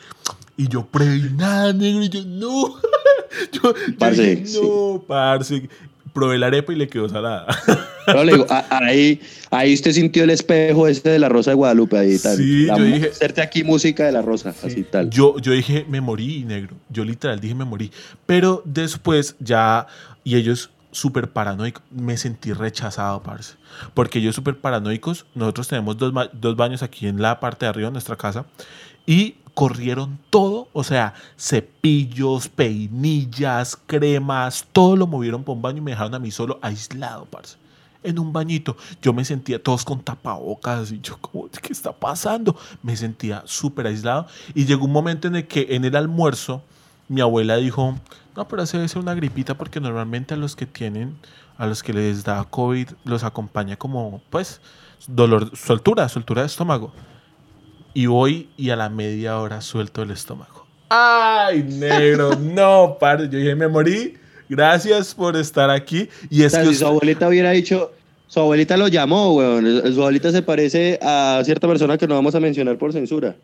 Y 0.57 0.67
yo, 0.67 0.87
nada, 1.35 1.71
negro. 1.71 2.03
Y 2.03 2.09
yo, 2.09 2.25
no. 2.25 2.75
yo, 3.51 3.73
parce, 3.97 4.43
no, 4.61 5.03
parce. 5.07 5.69
Probé 6.13 6.39
la 6.39 6.47
arepa 6.47 6.73
y 6.73 6.75
le 6.75 6.87
quedó 6.89 7.07
salada. 7.07 7.45
Pero 8.11 8.23
le 8.23 8.33
digo, 8.33 8.45
ahí, 8.69 9.21
ahí 9.51 9.73
usted 9.73 9.91
sintió 9.91 10.23
el 10.23 10.29
espejo 10.29 10.87
ese 10.87 11.09
de 11.09 11.19
la 11.19 11.29
Rosa 11.29 11.51
de 11.51 11.55
Guadalupe. 11.55 11.97
Ahí 11.97 12.17
tal. 12.17 12.37
Sí, 12.37 12.67
yo 12.67 12.83
dije. 12.83 13.09
Hacerte 13.09 13.41
aquí 13.41 13.63
música 13.63 14.05
de 14.05 14.11
la 14.11 14.21
Rosa, 14.21 14.53
así 14.63 14.83
tal. 14.83 15.09
Yo, 15.09 15.37
yo 15.39 15.51
dije, 15.51 15.85
me 15.89 16.01
morí, 16.01 16.43
negro. 16.43 16.75
Yo 16.89 17.03
literal 17.03 17.39
dije, 17.39 17.55
me 17.55 17.65
morí. 17.65 17.91
Pero 18.25 18.61
después 18.65 19.35
ya. 19.39 19.87
Y 20.23 20.35
ellos 20.35 20.71
súper 20.91 21.29
paranoicos. 21.29 21.83
Me 21.91 22.17
sentí 22.17 22.53
rechazado, 22.53 23.21
parce. 23.23 23.55
Porque 23.93 24.19
ellos 24.19 24.35
súper 24.35 24.57
paranoicos. 24.57 25.25
Nosotros 25.35 25.67
tenemos 25.67 25.97
dos, 25.97 26.13
dos 26.33 26.55
baños 26.55 26.83
aquí 26.83 27.07
en 27.07 27.21
la 27.21 27.39
parte 27.39 27.65
de 27.65 27.69
arriba 27.69 27.87
de 27.87 27.93
nuestra 27.93 28.15
casa. 28.15 28.45
Y 29.05 29.35
corrieron 29.59 30.19
todo, 30.29 30.69
o 30.71 30.85
sea, 30.85 31.13
cepillos, 31.37 32.47
peinillas, 32.47 33.77
cremas, 33.87 34.65
todo 34.71 34.95
lo 34.95 35.05
movieron 35.05 35.43
por 35.43 35.57
un 35.57 35.61
baño 35.61 35.79
y 35.79 35.81
me 35.81 35.91
dejaron 35.91 36.15
a 36.15 36.19
mí 36.19 36.31
solo 36.31 36.59
aislado, 36.61 37.25
parce. 37.25 37.57
En 38.03 38.19
un 38.19 38.31
bañito. 38.31 38.77
Yo 39.01 39.13
me 39.13 39.25
sentía 39.25 39.61
todos 39.61 39.83
con 39.83 40.01
tapabocas 40.01 40.91
y 40.91 41.01
yo, 41.01 41.17
como, 41.17 41.49
¿qué 41.49 41.73
está 41.73 41.91
pasando? 41.91 42.57
Me 42.81 42.95
sentía 42.95 43.43
súper 43.45 43.87
aislado 43.87 44.27
y 44.53 44.65
llegó 44.65 44.85
un 44.85 44.91
momento 44.91 45.27
en 45.27 45.35
el 45.35 45.47
que 45.47 45.67
en 45.71 45.85
el 45.85 45.95
almuerzo 45.95 46.63
mi 47.09 47.21
abuela 47.21 47.57
dijo, 47.57 47.95
no, 48.35 48.47
pero 48.47 48.63
debe 48.65 48.87
ser 48.87 49.01
una 49.01 49.15
gripita 49.15 49.57
porque 49.57 49.81
normalmente 49.81 50.35
a 50.35 50.37
los 50.37 50.55
que 50.55 50.65
tienen, 50.65 51.17
a 51.57 51.65
los 51.65 51.83
que 51.83 51.91
les 51.91 52.23
da 52.23 52.43
COVID, 52.45 52.87
los 53.03 53.23
acompaña 53.23 53.75
como, 53.75 54.21
pues, 54.29 54.61
dolor, 55.07 55.55
soltura, 55.57 56.07
soltura 56.07 56.43
de 56.43 56.47
estómago. 56.47 56.93
Y 57.93 58.05
voy 58.05 58.49
y 58.55 58.69
a 58.69 58.75
la 58.75 58.89
media 58.89 59.37
hora 59.39 59.61
suelto 59.61 60.03
el 60.03 60.11
estómago. 60.11 60.67
¡Ay, 60.89 61.63
negro! 61.63 62.35
no, 62.39 62.97
padre. 62.99 63.27
Yo 63.29 63.39
dije, 63.39 63.55
me 63.55 63.67
morí. 63.67 64.17
Gracias 64.49 65.13
por 65.13 65.37
estar 65.37 65.69
aquí. 65.69 66.09
Y 66.29 66.43
es 66.43 66.55
que 66.55 66.65
si 66.65 66.75
su 66.75 66.87
abuelita 66.87 67.27
hubiera 67.27 67.51
dicho, 67.51 67.91
su 68.27 68.39
abuelita 68.39 68.75
lo 68.77 68.87
llamó, 68.87 69.35
weón. 69.35 69.93
Su 69.93 70.01
abuelita 70.01 70.31
se 70.31 70.41
parece 70.41 70.99
a 71.01 71.41
cierta 71.45 71.67
persona 71.67 71.97
que 71.97 72.07
no 72.07 72.15
vamos 72.15 72.35
a 72.35 72.39
mencionar 72.39 72.77
por 72.77 72.91
censura. 72.91 73.35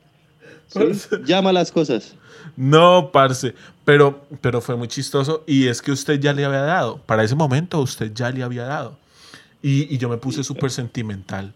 Llama 1.25 1.53
las 1.53 1.71
cosas. 1.71 2.15
No, 2.57 3.11
parce. 3.11 3.53
Pero, 3.83 4.25
pero 4.41 4.61
fue 4.61 4.75
muy 4.75 4.87
chistoso. 4.87 5.43
Y 5.45 5.67
es 5.67 5.81
que 5.81 5.91
usted 5.91 6.19
ya 6.19 6.33
le 6.33 6.43
había 6.43 6.61
dado. 6.61 6.97
Para 7.05 7.23
ese 7.23 7.35
momento, 7.35 7.79
usted 7.79 8.11
ya 8.13 8.31
le 8.31 8.43
había 8.43 8.63
dado. 8.63 8.97
Y, 9.61 9.93
y 9.93 9.97
yo 9.97 10.09
me 10.09 10.17
puse 10.17 10.43
súper 10.43 10.71
sentimental. 10.71 11.53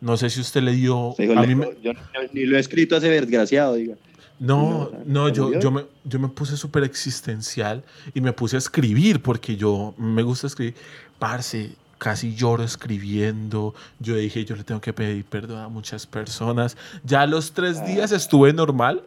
No 0.00 0.16
sé 0.16 0.30
si 0.30 0.40
usted 0.40 0.62
le 0.62 0.72
dio. 0.72 1.14
a 1.36 1.46
mí 1.46 1.64
Yo 1.82 1.92
ni 2.32 2.44
lo 2.44 2.56
he 2.56 2.60
escrito 2.60 2.96
ese 2.96 3.08
desgraciado, 3.08 3.74
diga. 3.74 3.94
No, 4.42 4.90
no, 5.06 5.28
yo, 5.28 5.56
yo, 5.60 5.70
me, 5.70 5.86
yo 6.02 6.18
me 6.18 6.26
puse 6.26 6.56
súper 6.56 6.82
existencial 6.82 7.84
y 8.12 8.20
me 8.20 8.32
puse 8.32 8.56
a 8.56 8.58
escribir 8.58 9.22
porque 9.22 9.54
yo 9.54 9.94
me 9.96 10.24
gusta 10.24 10.48
escribir. 10.48 10.74
Parce, 11.20 11.76
casi 11.96 12.34
lloro 12.34 12.64
escribiendo. 12.64 13.72
Yo 14.00 14.16
dije, 14.16 14.44
yo 14.44 14.56
le 14.56 14.64
tengo 14.64 14.80
que 14.80 14.92
pedir 14.92 15.24
perdón 15.24 15.60
a 15.60 15.68
muchas 15.68 16.08
personas. 16.08 16.76
Ya 17.04 17.20
a 17.20 17.26
los 17.28 17.52
tres 17.52 17.78
ah. 17.78 17.84
días 17.84 18.10
estuve 18.10 18.52
normal. 18.52 19.04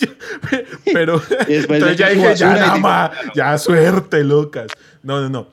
pero 0.94 1.20
entonces 1.48 1.98
ya 1.98 2.08
dije, 2.08 2.34
ya, 2.34 2.54
nada 2.54 3.12
ya 3.34 3.58
suerte, 3.58 4.24
locas. 4.24 4.68
No, 5.02 5.20
no, 5.20 5.28
no. 5.28 5.48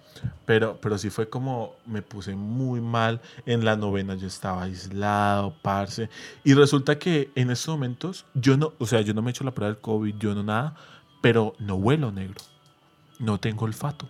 Pero, 0.50 0.80
pero 0.82 0.98
sí 0.98 1.12
fue 1.12 1.30
como, 1.30 1.76
me 1.86 2.02
puse 2.02 2.34
muy 2.34 2.82
mal. 2.82 3.22
En 3.46 3.64
la 3.64 3.76
novena 3.76 4.16
yo 4.16 4.26
estaba 4.26 4.64
aislado, 4.64 5.54
parce. 5.62 6.10
Y 6.44 6.56
resulta 6.56 6.98
que 6.98 7.30
en 7.36 7.52
estos 7.52 7.68
momentos, 7.76 8.26
yo 8.34 8.58
no, 8.58 8.74
o 8.80 8.88
sea, 8.88 9.02
yo 9.02 9.14
no 9.14 9.22
me 9.22 9.30
he 9.30 9.32
hecho 9.32 9.44
la 9.44 9.52
prueba 9.52 9.72
del 9.74 9.80
COVID, 9.80 10.16
yo 10.18 10.34
no 10.34 10.42
nada, 10.42 10.74
pero 11.22 11.54
no 11.60 11.76
huelo 11.76 12.12
negro. 12.12 12.42
No 13.20 13.40
tengo 13.40 13.66
olfato. 13.66 14.08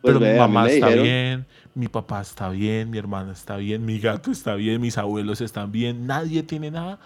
pero 0.02 0.18
ve, 0.18 0.32
mi 0.32 0.38
mamá 0.40 0.68
está 0.68 0.86
dijeron- 0.88 1.04
bien, 1.04 1.46
mi 1.76 1.86
papá 1.86 2.22
está 2.22 2.48
bien, 2.48 2.90
mi 2.90 2.98
hermana 2.98 3.30
está 3.30 3.56
bien, 3.56 3.84
mi 3.86 4.00
gato 4.00 4.32
está 4.32 4.56
bien, 4.56 4.80
mis 4.80 4.98
abuelos 4.98 5.40
están 5.40 5.70
bien, 5.70 6.08
nadie 6.08 6.42
tiene 6.42 6.72
nada, 6.72 6.98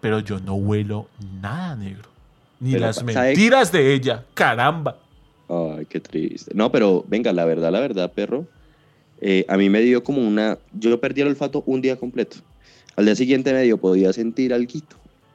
pero 0.00 0.18
yo 0.18 0.40
no 0.40 0.54
huelo 0.54 1.08
nada 1.40 1.76
negro. 1.76 2.08
Ni 2.58 2.72
Pero, 2.72 2.86
las 2.86 2.96
¿sabe? 2.96 3.14
mentiras 3.14 3.70
de 3.70 3.94
ella, 3.94 4.24
caramba. 4.34 4.96
Ay, 5.48 5.86
qué 5.86 6.00
triste. 6.00 6.52
No, 6.54 6.72
pero 6.72 7.04
venga, 7.08 7.32
la 7.32 7.44
verdad, 7.44 7.70
la 7.72 7.80
verdad, 7.80 8.12
perro. 8.12 8.46
eh, 9.20 9.44
a 9.48 9.56
mí 9.56 9.68
me 9.70 9.80
dio 9.80 10.02
como 10.02 10.20
una. 10.26 10.58
Yo 10.72 11.00
perdí 11.00 11.20
el 11.22 11.28
olfato 11.28 11.62
un 11.66 11.80
día 11.80 11.96
completo. 11.96 12.38
Al 12.96 13.04
día 13.04 13.14
siguiente 13.14 13.52
medio 13.52 13.78
podía 13.78 14.12
sentir 14.12 14.52
algo. 14.52 14.72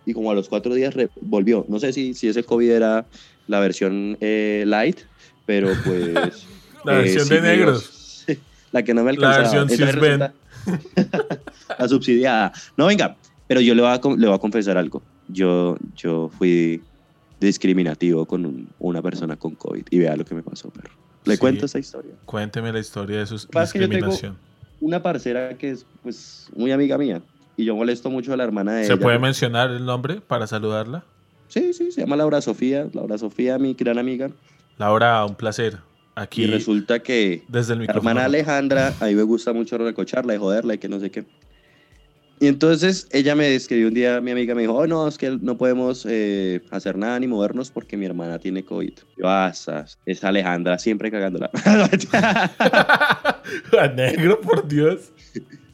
Y 0.05 0.13
como 0.13 0.31
a 0.31 0.33
los 0.35 0.49
cuatro 0.49 0.73
días 0.73 0.93
volvió. 1.21 1.65
No 1.69 1.79
sé 1.79 1.93
si, 1.93 2.13
si 2.13 2.27
ese 2.27 2.43
COVID 2.43 2.69
era 2.71 3.05
la 3.47 3.59
versión 3.59 4.17
eh, 4.19 4.63
light, 4.67 4.99
pero 5.45 5.69
pues. 5.85 6.45
La 6.83 6.93
versión 6.93 7.29
de 7.29 7.35
dio- 7.41 7.49
negros. 7.49 8.25
la 8.71 8.83
que 8.83 8.93
no 8.93 9.03
me 9.03 9.13
La 9.13 9.35
alcanzaba. 9.35 9.63
versión 9.65 9.69
cisben. 9.69 10.19
resulta- 10.19 10.33
la 11.79 11.87
subsidiada. 11.87 12.51
No, 12.77 12.87
venga, 12.87 13.15
pero 13.47 13.61
yo 13.61 13.73
le 13.75 13.81
voy 13.81 13.91
a, 13.91 14.01
le 14.17 14.27
voy 14.27 14.35
a 14.35 14.39
confesar 14.39 14.77
algo. 14.77 15.01
Yo, 15.27 15.77
yo 15.95 16.29
fui 16.37 16.81
discriminativo 17.41 18.25
con 18.25 18.45
un- 18.45 18.69
una 18.79 19.01
persona 19.01 19.35
con 19.35 19.55
COVID 19.55 19.85
y 19.89 19.99
vea 19.99 20.15
lo 20.15 20.23
que 20.23 20.35
me 20.35 20.43
pasó, 20.43 20.69
perro. 20.69 20.91
Le 21.25 21.35
Sí. 21.35 21.41
que 21.41 21.65
esta 21.65 21.79
historia. 21.79 22.13
Cuénteme 22.25 22.71
la 22.71 22.79
historia 22.79 23.19
de 23.19 23.25
su 23.27 23.35
pasa 23.47 23.63
es 23.65 23.73
que 23.73 23.79
yo 23.79 23.89
tengo- 23.89 24.07
discriminación. 24.07 24.37
Una 24.79 25.01
parcera 25.03 25.57
que 25.57 25.71
es 25.71 25.85
pues 26.01 26.49
muy 26.55 26.71
amiga 26.71 26.97
mía 26.97 27.21
y 27.57 27.65
yo 27.65 27.75
molesto 27.75 28.09
mucho 28.09 28.33
a 28.33 28.37
la 28.37 28.43
hermana 28.43 28.73
de 28.73 28.85
¿Se 28.85 28.93
ella. 28.93 29.01
puede 29.01 29.19
mencionar 29.19 29.69
el 29.71 29.85
nombre 29.85 30.21
para 30.21 30.47
saludarla? 30.47 31.03
Sí, 31.47 31.73
sí, 31.73 31.91
se 31.91 32.01
llama 32.01 32.15
Laura 32.15 32.41
Sofía. 32.41 32.87
Laura 32.93 33.17
Sofía, 33.17 33.59
mi 33.59 33.73
gran 33.73 33.97
amiga. 33.99 34.31
Laura, 34.77 35.23
un 35.25 35.35
placer. 35.35 35.77
Aquí, 36.15 36.43
Y 36.43 36.47
resulta 36.47 36.99
que 36.99 37.43
desde 37.47 37.73
el 37.73 37.85
La 37.85 37.93
hermana 37.93 38.25
Alejandra, 38.25 38.93
a 38.99 39.05
mí 39.05 39.15
me 39.15 39.23
gusta 39.23 39.53
mucho 39.53 39.77
recocharla 39.77 40.33
y 40.35 40.37
joderla 40.37 40.73
y 40.73 40.77
que 40.77 40.89
no 40.89 40.99
sé 40.99 41.09
qué. 41.11 41.25
Y 42.41 42.47
entonces 42.47 43.07
ella 43.11 43.35
me 43.35 43.53
escribió 43.53 43.87
un 43.87 43.93
día, 43.93 44.19
mi 44.19 44.31
amiga 44.31 44.55
me 44.55 44.61
dijo, 44.63 44.73
oh 44.73 44.87
no, 44.87 45.07
es 45.07 45.15
que 45.15 45.37
no 45.41 45.59
podemos 45.59 46.07
eh, 46.09 46.59
hacer 46.71 46.97
nada 46.97 47.19
ni 47.19 47.27
movernos 47.27 47.69
porque 47.69 47.95
mi 47.95 48.07
hermana 48.07 48.39
tiene 48.39 48.65
COVID. 48.65 48.93
Yo, 49.15 49.29
ah, 49.29 49.53
es 50.07 50.23
Alejandra 50.23 50.79
siempre 50.79 51.11
cagándola. 51.11 51.51
A 53.79 53.87
negro, 53.95 54.41
por 54.41 54.67
Dios. 54.67 55.11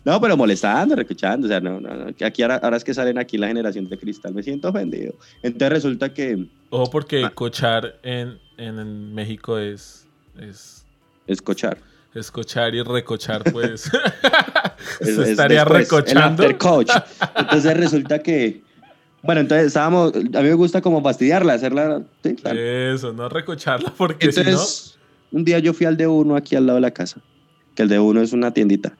no, 0.03 0.19
pero 0.19 0.35
molestando, 0.35 0.93
recochando, 0.93 1.45
o 1.45 1.49
sea, 1.49 1.61
no, 1.61 1.79
no, 1.79 1.95
no, 1.95 2.07
Aquí 2.25 2.41
ahora, 2.41 2.57
ahora 2.57 2.75
es 2.75 2.83
que 2.83 2.93
salen 2.93 3.17
aquí 3.17 3.37
la 3.37 3.47
generación 3.47 3.87
de 3.87 3.97
cristal, 3.97 4.33
me 4.33 4.43
siento 4.43 4.67
ofendido. 4.67 5.13
Entonces 5.43 5.69
resulta 5.69 6.13
que 6.13 6.47
Ojo, 6.69 6.91
porque 6.91 7.23
Ah. 7.23 7.31
cochar 7.33 7.97
en, 8.03 8.39
en, 8.57 8.77
en 8.77 9.13
México 9.13 9.57
es, 9.57 10.05
es, 10.37 10.85
es 11.27 11.41
cochar. 11.41 11.77
Es 12.17 12.31
cochar 12.31 12.73
y 12.75 12.81
recochar, 12.81 13.43
pues. 13.51 13.89
Es- 14.99 15.15
Se 15.15 15.21
es 15.21 15.29
estaría 15.29 15.59
después, 15.63 15.89
recochando. 15.89 16.43
El 16.43 16.57
coach. 16.57 16.91
Entonces 17.35 17.77
resulta 17.77 18.19
que, 18.19 18.61
bueno, 19.23 19.41
entonces 19.41 19.67
estábamos, 19.67 20.13
a 20.15 20.19
mí 20.19 20.47
me 20.49 20.53
gusta 20.53 20.81
como 20.81 21.01
fastidiarla, 21.01 21.53
hacerla, 21.53 22.01
sí. 22.23 22.35
Eso, 22.43 23.13
no 23.13 23.29
recocharla, 23.29 23.93
porque 23.97 24.31
si 24.31 24.41
no. 24.41 24.49
Entonces, 24.49 24.97
un 25.31 25.43
día 25.43 25.59
yo 25.59 25.73
fui 25.73 25.85
al 25.85 25.97
de 25.97 26.07
uno 26.07 26.35
aquí 26.35 26.55
al 26.55 26.65
lado 26.65 26.77
de 26.77 26.81
la 26.81 26.91
casa, 26.91 27.21
que 27.75 27.83
el 27.83 27.89
de 27.89 27.99
uno 27.99 28.21
es 28.21 28.33
una 28.33 28.51
tiendita. 28.51 28.95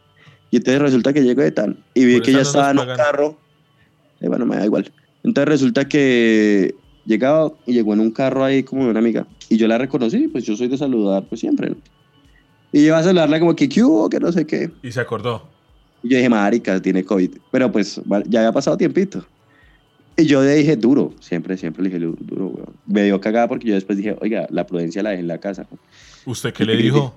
Y 0.52 0.58
entonces 0.58 0.82
resulta 0.82 1.14
que 1.14 1.24
llego 1.24 1.42
de 1.42 1.52
tan 1.52 1.78
y 1.94 2.06
vi 2.06 2.16
Por 2.16 2.24
que 2.24 2.32
ella 2.32 2.40
no 2.40 2.44
estaba 2.48 2.72
en 2.72 2.80
un 2.80 2.96
carro. 2.96 3.38
Eh, 4.22 4.28
bueno, 4.28 4.46
me 4.46 4.56
da 4.56 4.66
igual. 4.66 4.92
Entonces 5.24 5.50
resulta 5.50 5.88
que 5.88 6.74
llegaba 7.06 7.52
y 7.66 7.74
llegó 7.74 7.94
en 7.94 8.00
un 8.00 8.12
carro 8.12 8.44
ahí 8.44 8.64
como 8.64 8.86
de 8.86 8.92
una 8.92 9.00
amiga. 9.00 9.28
Y 9.50 9.58
yo 9.58 9.68
la 9.68 9.78
reconocí, 9.78 10.28
pues 10.28 10.46
yo 10.46 10.56
soy 10.56 10.68
de 10.68 10.78
saludar, 10.78 11.24
pues 11.28 11.42
siempre, 11.42 11.70
¿no? 11.70 11.76
Y 12.72 12.82
yo 12.82 12.88
iba 12.88 12.98
a 13.00 13.04
saludarla 13.04 13.40
como 13.40 13.56
que, 13.56 13.68
¿qué 13.70 13.84
hubo? 13.84 14.10
Que 14.10 14.20
no 14.20 14.32
sé 14.32 14.46
qué. 14.46 14.72
Y 14.84 14.92
se 14.92 15.00
acordó. 15.00 15.48
Y 16.04 16.10
yo 16.10 16.18
dije, 16.18 16.30
marica, 16.30 16.80
tiene 16.82 17.04
COVID. 17.04 17.32
Pero 17.52 17.72
pues 17.72 18.00
ya 18.28 18.40
había 18.42 18.52
pasado 18.52 18.78
tiempito. 18.78 19.26
Y 20.16 20.26
yo 20.26 20.42
le 20.44 20.56
dije, 20.56 20.76
duro, 20.76 21.14
siempre, 21.20 21.58
siempre 21.58 21.84
le 21.84 21.90
dije, 21.90 22.00
"Lu- 22.00 22.18
duro, 22.20 22.48
weón. 22.48 22.70
Me 22.88 23.04
dio 23.04 23.22
cagada 23.22 23.48
porque 23.48 23.68
yo 23.68 23.76
después 23.76 23.98
dije, 23.98 24.16
oiga, 24.20 24.48
la 24.50 24.66
prudencia 24.66 25.04
la 25.04 25.12
dejé 25.12 25.22
en 25.22 25.28
la 25.28 25.38
casa. 25.38 25.68
¿Usted 26.26 26.54
qué 26.54 26.66
le 26.66 26.76
dijo? 26.76 27.14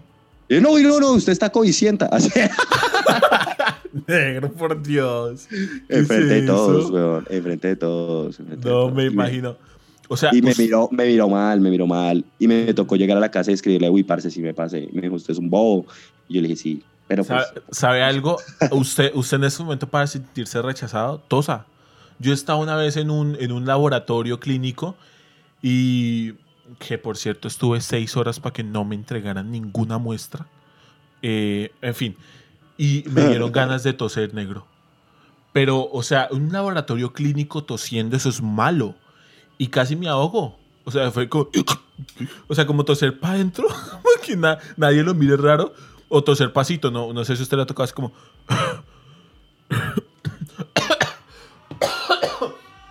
Yo, 0.49 0.61
no, 0.61 0.79
no, 0.79 1.01
no, 1.01 1.13
usted 1.13 1.33
está 1.33 1.51
covicienta. 1.51 2.07
Así, 2.13 2.29
Negro, 4.07 4.53
por 4.53 4.83
Dios. 4.83 5.47
¿Qué 5.49 5.97
enfrente 5.99 6.35
de 6.41 6.43
todos, 6.43 6.91
weón. 6.91 7.27
Enfrente 7.31 7.69
de 7.69 7.77
todos. 7.77 8.39
enfrente 8.39 8.69
de 8.69 8.75
No 8.75 8.91
me 8.91 9.05
imagino. 9.07 9.57
O 10.13 10.17
sea, 10.17 10.31
Y 10.33 10.43
me 10.43 10.53
miró, 10.59 10.89
me 10.91 11.07
miró 11.07 11.29
mal, 11.29 11.61
me 11.61 11.71
miró 11.71 11.87
mal. 11.87 12.25
Y 12.39 12.49
me 12.49 12.75
tocó 12.75 12.97
llegar 12.97 13.17
a 13.17 13.21
la 13.21 13.31
casa 13.31 13.53
y 13.53 13.55
escribirle, 13.55 13.89
uy, 13.89 14.03
parce, 14.03 14.29
si 14.29 14.43
me 14.43 14.53
pasé. 14.53 14.89
Me 14.93 15.03
dijo, 15.03 15.15
usted 15.15 15.33
es 15.33 15.39
un 15.39 15.49
bobo. 15.49 15.87
Y 16.29 16.35
yo 16.35 16.43
le 16.43 16.49
dije, 16.49 16.61
sí. 16.61 16.83
Pero 17.07 17.25
pues, 17.25 17.47
¿Sabe, 17.47 17.63
sabe 17.71 18.03
algo? 18.03 18.37
Usted, 18.73 19.13
usted 19.15 19.37
en 19.37 19.45
este 19.45 19.63
momento 19.63 19.89
para 19.89 20.09
sentirse 20.09 20.61
rechazado, 20.63 21.19
tosa. 21.29 21.67
Yo 22.19 22.33
estaba 22.33 22.59
una 22.59 22.75
vez 22.75 22.97
en 22.97 23.09
un, 23.09 23.37
en 23.39 23.53
un 23.53 23.67
laboratorio 23.67 24.41
clínico 24.41 24.97
y 25.63 26.35
que 26.79 26.99
por 26.99 27.17
cierto 27.17 27.49
estuve 27.49 27.81
seis 27.81 28.17
horas 28.17 28.41
para 28.41 28.53
que 28.53 28.65
no 28.65 28.85
me 28.85 28.95
entregaran 28.97 29.51
ninguna 29.51 29.99
muestra. 29.99 30.47
Eh, 31.23 31.71
en 31.83 31.95
fin, 31.95 32.17
y 32.77 33.05
me 33.11 33.29
dieron 33.29 33.53
ganas 33.53 33.83
de 33.83 33.93
toser 33.93 34.35
negro. 34.35 34.67
Pero, 35.53 35.89
o 35.91 36.03
sea, 36.03 36.29
un 36.31 36.53
laboratorio 36.53 37.13
clínico 37.13 37.65
tosiendo, 37.65 38.17
eso 38.17 38.29
es 38.29 38.41
malo. 38.41 38.95
Y 39.61 39.69
casi 39.69 39.95
me 39.95 40.09
ahogo. 40.09 40.57
O 40.85 40.91
sea, 40.91 41.11
fue 41.11 41.29
como... 41.29 41.51
O 42.49 42.55
sea, 42.55 42.65
como 42.67 42.83
toser 42.87 43.21
para 43.21 43.35
adentro, 43.35 43.67
que 44.25 44.35
na- 44.35 44.57
nadie 44.79 45.03
lo 45.03 45.13
mire 45.15 45.37
raro. 45.37 45.75
O 46.09 46.25
toser 46.25 46.51
pasito, 46.51 46.91
no, 46.91 47.13
no 47.13 47.27
sé 47.27 47.37
si 47.37 47.43
usted 47.43 47.59
le 47.59 47.65
ha 47.65 47.67
tocado, 47.67 47.85
es 47.85 47.93
como... 47.93 48.11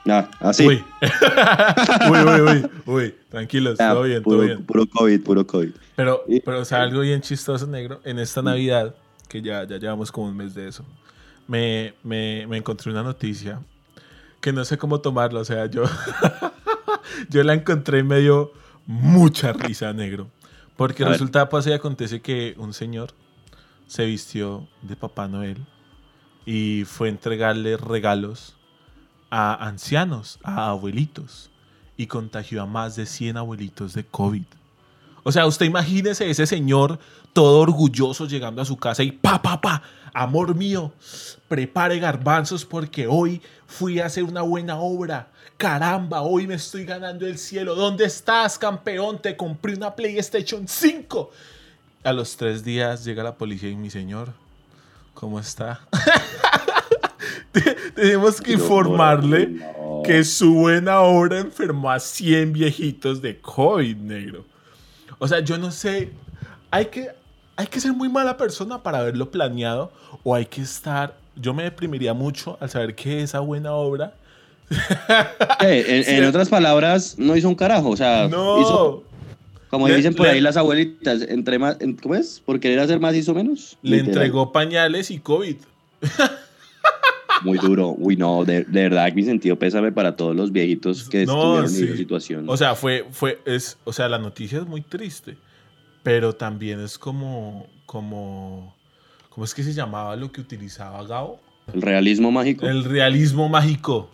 ah, 0.09 0.29
así. 0.39 0.67
Uy. 0.67 0.83
uy, 2.11 2.19
uy, 2.19 2.41
uy, 2.41 2.65
uy. 2.85 3.15
Tranquilos, 3.29 3.79
Ah, 3.79 3.91
todo 3.93 4.03
bien, 4.03 4.23
puro, 4.23 4.37
todo 4.37 4.45
bien. 4.45 4.63
puro 4.63 4.85
COVID, 4.85 5.23
puro 5.23 5.47
COVID. 5.47 5.71
Pero, 5.95 6.23
pero 6.45 6.59
o 6.61 6.65
sea, 6.65 6.81
algo 6.83 7.01
bien 7.01 7.21
chistoso, 7.21 7.67
negro. 7.67 7.99
En 8.03 8.19
esta 8.19 8.41
Navidad, 8.41 8.95
que 9.27 9.41
ya, 9.41 9.63
ya 9.65 9.77
llevamos 9.77 10.11
como 10.11 10.27
un 10.27 10.37
mes 10.37 10.53
de 10.53 10.67
eso, 10.67 10.85
me, 11.47 11.93
me, 12.03 12.45
me 12.47 12.57
encontré 12.57 12.91
una 12.91 13.03
noticia 13.03 13.59
que 14.41 14.53
no 14.53 14.65
sé 14.65 14.77
cómo 14.77 15.01
tomarla. 15.01 15.41
O 15.41 15.45
sea, 15.45 15.65
yo, 15.67 15.83
yo 17.29 17.43
la 17.43 17.53
encontré 17.53 17.99
y 17.99 18.03
me 18.03 18.19
dio 18.19 18.51
mucha 18.85 19.53
risa, 19.53 19.93
negro. 19.93 20.29
Porque 20.75 21.03
A 21.03 21.07
ver. 21.07 21.13
resulta, 21.13 21.49
pasa 21.49 21.69
y 21.71 21.73
acontece 21.73 22.21
que 22.21 22.55
un 22.57 22.73
señor 22.73 23.13
se 23.87 24.05
vistió 24.05 24.67
de 24.81 24.95
Papá 24.95 25.27
Noel 25.27 25.65
y 26.45 26.83
fue 26.85 27.07
a 27.07 27.11
entregarle 27.11 27.77
regalos 27.77 28.55
a 29.29 29.67
ancianos, 29.67 30.39
a 30.43 30.69
abuelitos, 30.69 31.51
y 31.97 32.07
contagió 32.07 32.61
a 32.61 32.65
más 32.65 32.95
de 32.95 33.05
100 33.05 33.37
abuelitos 33.37 33.93
de 33.93 34.05
COVID. 34.05 34.45
O 35.23 35.31
sea, 35.31 35.45
usted 35.45 35.65
imagínese 35.65 36.29
ese 36.29 36.45
señor 36.45 36.99
todo 37.33 37.59
orgulloso 37.59 38.25
llegando 38.25 38.61
a 38.61 38.65
su 38.65 38.77
casa 38.77 39.03
y 39.03 39.11
pa, 39.11 39.41
pa, 39.41 39.59
pa, 39.61 39.81
amor 40.13 40.55
mío, 40.55 40.91
prepare 41.47 41.99
garbanzos 41.99 42.65
porque 42.65 43.05
hoy 43.07 43.41
fui 43.67 43.99
a 43.99 44.05
hacer 44.05 44.23
una 44.23 44.41
buena 44.41 44.77
obra. 44.79 45.27
Caramba, 45.57 46.21
hoy 46.21 46.47
me 46.47 46.55
estoy 46.55 46.85
ganando 46.85 47.27
el 47.27 47.37
cielo. 47.37 47.75
¿Dónde 47.75 48.05
estás, 48.05 48.57
campeón? 48.57 49.21
Te 49.21 49.35
compré 49.35 49.75
una 49.75 49.93
PlayStation 49.93 50.67
5. 50.67 51.29
A 52.03 52.13
los 52.13 52.37
tres 52.37 52.63
días 52.63 53.03
llega 53.03 53.21
la 53.23 53.35
policía 53.35 53.69
y 53.69 53.75
mi 53.75 53.89
señor, 53.89 54.29
¿cómo 55.13 55.37
está? 55.39 55.81
Te- 57.51 57.75
Tenemos 57.95 58.39
que 58.39 58.53
informarle 58.53 59.59
que 60.05 60.23
su 60.23 60.53
buena 60.53 61.01
obra 61.01 61.39
enfermó 61.39 61.91
a 61.91 61.99
100 61.99 62.53
viejitos 62.53 63.21
de 63.21 63.39
COVID, 63.41 63.97
negro. 63.97 64.45
O 65.19 65.27
sea, 65.27 65.39
yo 65.41 65.57
no 65.57 65.71
sé, 65.71 66.11
hay 66.71 66.85
que, 66.87 67.09
hay 67.55 67.67
que 67.67 67.79
ser 67.79 67.93
muy 67.93 68.09
mala 68.09 68.37
persona 68.37 68.81
para 68.81 68.99
haberlo 68.99 69.29
planeado 69.29 69.91
o 70.23 70.33
hay 70.33 70.45
que 70.45 70.61
estar, 70.61 71.15
yo 71.35 71.53
me 71.53 71.63
deprimiría 71.63 72.13
mucho 72.13 72.57
al 72.59 72.69
saber 72.69 72.95
que 72.95 73.21
esa 73.23 73.39
buena 73.39 73.73
obra... 73.73 74.13
Eh, 75.61 75.85
en, 75.89 76.03
Sí. 76.05 76.11
en 76.11 76.25
otras 76.25 76.47
palabras, 76.47 77.15
no 77.17 77.35
hizo 77.35 77.49
un 77.49 77.55
carajo. 77.55 77.89
O 77.89 77.97
sea, 77.97 78.27
No, 78.29 78.61
hizo, 78.61 79.03
como 79.69 79.87
Le- 79.89 79.95
dicen 79.97 80.13
por 80.15 80.25
le- 80.27 80.33
ahí 80.33 80.41
las 80.41 80.55
abuelitas, 80.57 81.21
entre 81.23 81.59
más, 81.59 81.77
¿cómo 82.01 82.15
es? 82.15 82.39
Por 82.45 82.59
querer 82.61 82.79
hacer 82.79 82.99
más 82.99 83.13
hizo 83.15 83.33
menos. 83.33 83.77
le 83.81 83.97
Literal. 83.97 84.13
entregó 84.15 84.51
pañales 84.53 85.11
y 85.11 85.19
COVID. 85.19 85.57
Muy 87.43 87.57
duro. 87.57 87.95
Uy, 87.97 88.15
no, 88.17 88.43
de, 88.45 88.63
de 88.63 88.81
verdad, 88.89 89.11
mi 89.13 89.23
sentido 89.23 89.57
pésame 89.57 89.91
para 89.91 90.15
todos 90.15 90.35
los 90.35 90.51
viejitos 90.51 91.07
que 91.09 91.25
No, 91.25 91.63
estuvieron 91.63 91.69
sí. 91.69 91.81
en 91.81 91.87
esa 91.89 91.97
situación. 91.97 92.49
O 92.49 92.57
sea, 92.57 92.75
fue, 92.75 93.05
fue, 93.11 93.39
es, 93.45 93.77
o 93.85 93.93
sea, 93.93 94.09
la 94.09 94.19
noticia 94.19 94.59
es 94.59 94.67
muy 94.67 94.81
triste. 94.81 95.37
pero 96.03 96.33
también 96.33 96.79
es 96.79 96.97
como, 96.97 97.67
como, 97.85 98.73
¿cómo 99.29 99.45
es 99.45 99.53
que 99.53 99.63
se 99.63 99.73
llamaba 99.73 100.15
lo 100.15 100.31
que 100.31 100.41
utilizaba 100.41 101.03
Gao? 101.05 101.39
El 101.73 101.81
realismo 101.81 102.31
mágico. 102.31 102.65
El 102.67 102.83
realismo 102.83 103.47
mágico. 103.49 104.09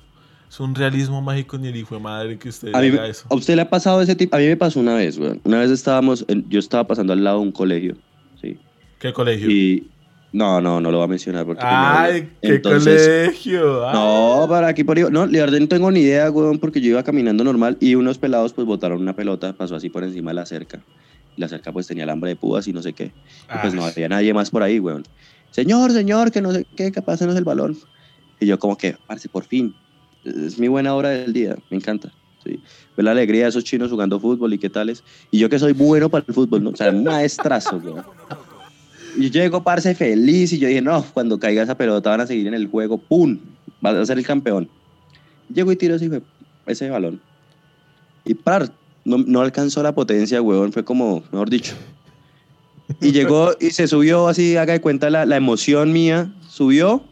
Es 0.49 0.59
un 0.59 0.75
realismo 0.75 1.21
mágico 1.21 1.57
ni 1.57 1.67
el 1.69 1.75
hijo 1.75 1.95
de 1.95 2.01
madre 2.01 2.37
que 2.37 2.49
usted 2.49 2.73
a, 2.73 2.79
mí, 2.81 2.87
haga 2.87 3.07
eso. 3.07 3.25
¿A 3.29 3.35
usted 3.35 3.55
le 3.55 3.61
ha 3.61 3.69
pasado 3.69 4.01
ese 4.01 4.15
tipo? 4.15 4.35
A 4.35 4.39
mí 4.39 4.45
me 4.45 4.55
pasó 4.57 4.79
una 4.79 4.93
vez, 4.95 5.17
weón. 5.17 5.41
Una 5.43 5.59
vez 5.59 5.71
estábamos, 5.71 6.25
yo 6.49 6.59
estaba 6.59 6.85
pasando 6.85 7.13
al 7.13 7.23
lado 7.23 7.39
de 7.39 7.43
un 7.45 7.51
colegio, 7.51 7.95
¿sí? 8.41 8.57
¿Qué 8.99 9.11
colegio? 9.11 9.49
Y 9.49 9.87
no, 10.35 10.59
no, 10.59 10.81
no 10.81 10.91
lo 10.91 10.97
voy 10.97 11.05
a 11.05 11.07
mencionar 11.07 11.45
porque... 11.45 11.61
pues, 11.61 11.73
Ay, 11.73 12.29
qué 12.41 12.55
Entonces, 12.55 13.27
colegio. 13.27 13.87
Ay. 13.87 13.93
No, 13.93 14.45
para 14.49 14.67
aquí 14.67 14.83
por 14.83 14.97
ahí. 14.97 15.05
No, 15.09 15.25
verdad 15.29 15.57
no 15.57 15.67
tengo 15.69 15.89
ni 15.91 16.01
idea, 16.01 16.29
weón, 16.29 16.59
porque 16.59 16.81
yo 16.81 16.89
iba 16.89 17.03
caminando 17.03 17.45
normal 17.45 17.77
y 17.79 17.95
unos 17.95 18.17
pelados 18.17 18.51
pues 18.51 18.67
botaron 18.67 19.01
una 19.01 19.15
pelota, 19.15 19.53
pasó 19.53 19.77
así 19.77 19.89
por 19.89 20.03
encima 20.03 20.31
de 20.31 20.35
la 20.35 20.45
cerca. 20.45 20.81
Y 21.37 21.39
la 21.39 21.47
cerca 21.47 21.71
pues 21.71 21.87
tenía 21.87 22.03
alambre 22.03 22.31
de 22.31 22.35
púas 22.35 22.67
y 22.67 22.73
no 22.73 22.81
sé 22.81 22.91
qué. 22.91 23.05
Y 23.05 23.57
pues 23.61 23.73
no 23.73 23.85
Ay. 23.85 23.93
había 23.93 24.09
nadie 24.09 24.33
más 24.33 24.49
por 24.49 24.61
ahí, 24.61 24.77
weón. 24.77 25.03
Señor, 25.51 25.93
señor, 25.93 26.33
que 26.33 26.41
no 26.41 26.51
sé 26.51 26.67
qué, 26.75 26.91
que 26.91 27.01
pásenos 27.01 27.37
el 27.37 27.45
balón. 27.45 27.77
Y 28.41 28.45
yo 28.45 28.59
como 28.59 28.77
que, 28.77 28.97
parce, 29.07 29.29
por 29.29 29.45
fin. 29.45 29.73
Es 30.25 30.59
mi 30.59 30.67
buena 30.67 30.95
hora 30.95 31.11
del 31.11 31.31
día, 31.31 31.55
me 31.69 31.77
encanta. 31.77 32.11
Sí. 32.43 32.59
Ver 32.97 33.05
la 33.05 33.11
alegría 33.11 33.43
de 33.43 33.49
esos 33.49 33.63
chinos 33.63 33.89
jugando 33.89 34.19
fútbol 34.19 34.53
y 34.53 34.57
qué 34.57 34.69
tales. 34.69 35.01
Y 35.31 35.39
yo 35.39 35.49
que 35.49 35.59
soy 35.59 35.71
bueno 35.71 36.09
para 36.09 36.25
el 36.27 36.33
fútbol, 36.33 36.61
¿no? 36.61 36.71
O 36.71 36.75
sea, 36.75 36.91
maestrazo, 36.91 37.77
weón. 37.77 38.03
Y 39.17 39.29
yo 39.29 39.41
llego, 39.41 39.63
parce, 39.63 39.95
feliz, 39.95 40.51
y 40.53 40.59
yo 40.59 40.67
dije, 40.67 40.81
no, 40.81 41.03
cuando 41.13 41.39
caiga 41.39 41.63
esa 41.63 41.75
pelota 41.77 42.09
van 42.09 42.21
a 42.21 42.27
seguir 42.27 42.47
en 42.47 42.53
el 42.53 42.67
juego, 42.67 42.97
¡pum! 42.97 43.37
Va 43.85 43.91
a 43.91 44.05
ser 44.05 44.17
el 44.17 44.25
campeón. 44.25 44.69
Llego 45.53 45.71
y 45.71 45.75
tiro 45.75 45.95
ese, 45.95 46.21
ese 46.65 46.89
balón. 46.89 47.21
Y 48.25 48.33
par, 48.33 48.71
no, 49.03 49.17
no 49.19 49.41
alcanzó 49.41 49.83
la 49.83 49.93
potencia, 49.93 50.41
weón, 50.41 50.73
fue 50.73 50.83
como, 50.83 51.23
mejor 51.31 51.49
dicho. 51.49 51.75
Y 53.01 53.11
llegó 53.11 53.51
y 53.59 53.71
se 53.71 53.87
subió 53.87 54.27
así, 54.27 54.57
haga 54.57 54.73
de 54.73 54.81
cuenta 54.81 55.09
la, 55.09 55.25
la 55.25 55.37
emoción 55.37 55.91
mía, 55.91 56.33
subió 56.47 57.03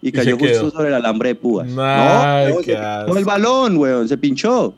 y 0.00 0.08
Y 0.08 0.12
cayó 0.12 0.36
quedó. 0.36 0.60
justo 0.60 0.76
sobre 0.76 0.88
el 0.88 0.94
alambre 0.94 1.30
de 1.30 1.34
púas. 1.34 1.68
Ay, 1.78 2.52
no, 2.52 2.58
pinchó 2.58 3.18
el 3.18 3.24
balón, 3.24 3.76
weón, 3.78 4.08
se 4.08 4.16
pinchó. 4.18 4.74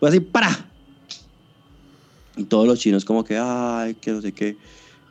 Fue 0.00 0.08
así, 0.08 0.20
¡para! 0.20 0.66
Y 2.36 2.44
todos 2.44 2.66
los 2.66 2.78
chinos 2.78 3.04
como 3.04 3.24
que, 3.24 3.36
ay, 3.38 3.94
que 3.94 4.10
no 4.12 4.22
sé 4.22 4.32
qué. 4.32 4.56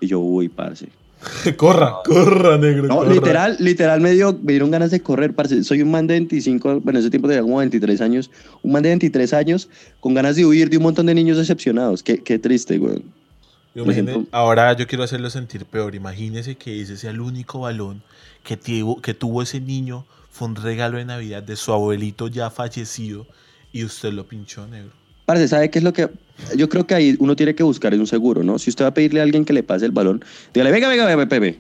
Y 0.02 0.08
yo, 0.08 0.20
uy, 0.20 0.50
parce. 0.50 0.90
corra, 1.58 1.98
corra, 2.04 2.58
negro. 2.58 2.88
No, 2.88 2.98
corra. 2.98 3.14
literal, 3.14 3.56
literal 3.60 4.02
me, 4.02 4.12
dio, 4.12 4.38
me 4.42 4.54
dieron 4.54 4.72
ganas 4.72 4.90
de 4.92 5.00
correr, 5.02 5.34
parce. 5.34 5.64
Soy 5.64 5.82
un 5.84 5.92
man 5.92 6.08
de 6.08 6.16
25, 6.16 6.80
bueno, 6.82 6.98
en 6.98 7.04
ese 7.04 7.10
tiempo 7.12 7.28
tenía 7.28 7.44
como 7.44 7.58
23 7.58 8.02
años. 8.02 8.32
Un 8.64 8.72
man 8.72 8.82
de 8.84 8.90
23 8.90 9.32
años 9.34 9.70
con 10.00 10.14
ganas 10.16 10.36
de 10.36 10.46
huir 10.46 10.70
de 10.70 10.78
un 10.78 10.84
montón 10.84 11.06
de 11.06 11.14
niños 11.14 11.38
decepcionados. 11.38 12.02
Qué, 12.04 12.18
qué 12.24 12.40
triste. 12.40 12.80
Yo 12.80 13.84
imagine- 13.86 14.12
siento- 14.14 14.28
ahora 14.32 14.74
yo 14.74 14.88
quiero 14.88 15.04
hacerlo 15.04 15.30
sentir 15.30 15.66
peor. 15.66 15.94
Imagínese 15.96 16.56
que 16.56 16.82
ese 16.82 16.98
sea 16.98 17.12
el 17.12 17.22
único 17.22 17.60
balón 17.62 18.02
que, 18.44 18.58
que 19.02 19.14
tuvo 19.14 19.44
ese 19.44 19.62
niño. 19.62 20.06
Fue 20.32 20.48
un 20.48 20.56
regalo 20.56 20.98
de 20.98 21.06
Navidad 21.06 21.44
de 21.44 21.56
su 21.56 21.72
abuelito 21.74 22.30
ya 22.30 22.50
fallecido 22.50 23.28
y 23.74 23.84
usted 23.84 24.12
lo 24.14 24.26
pinchó, 24.26 24.66
negro. 24.66 24.92
Parce, 25.32 25.48
¿sabe 25.48 25.70
qué 25.70 25.80
es 25.80 25.84
lo 25.86 25.94
que...? 25.94 26.10
Yo 26.58 26.68
creo 26.68 26.86
que 26.86 26.94
ahí 26.94 27.16
uno 27.20 27.38
tiene 27.38 27.56
que 27.56 27.64
buscar 27.64 27.94
un 27.94 28.06
seguro, 28.06 28.44
¿no? 28.44 28.60
Si 28.60 28.70
usted 28.70 28.84
va 28.84 28.90
a 28.90 28.94
pedirle 28.94 29.22
a 29.22 29.24
alguien 29.24 29.46
que 29.46 29.54
le 29.54 29.64
pase 29.64 29.86
el 29.86 29.92
balón, 29.92 30.22
dígale, 30.54 30.72
venga, 30.72 30.90
venga, 30.90 31.06
venga, 31.06 31.26
Pepe. 31.26 31.58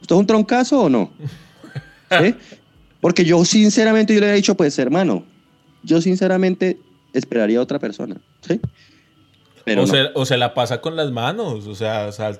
¿Usted 0.00 0.14
es 0.14 0.18
un 0.18 0.26
troncazo 0.26 0.84
o 0.84 0.88
no? 0.88 1.10
¿Sí? 2.10 2.34
Porque 3.02 3.22
yo 3.22 3.44
sinceramente, 3.44 4.14
yo 4.14 4.20
le 4.20 4.30
he 4.30 4.34
dicho, 4.34 4.54
pues, 4.54 4.78
hermano, 4.78 5.26
yo 5.82 6.00
sinceramente 6.00 6.78
esperaría 7.12 7.58
a 7.58 7.62
otra 7.62 7.78
persona, 7.78 8.16
¿sí? 8.40 8.58
Pero 9.64 9.82
o, 9.82 9.86
no. 9.86 9.92
se, 9.92 10.04
o 10.14 10.24
se 10.24 10.38
la 10.38 10.54
pasa 10.54 10.80
con 10.80 10.96
las 10.96 11.10
manos, 11.10 11.66
o 11.66 11.74
sea, 11.74 12.06
o 12.06 12.12
sea, 12.12 12.32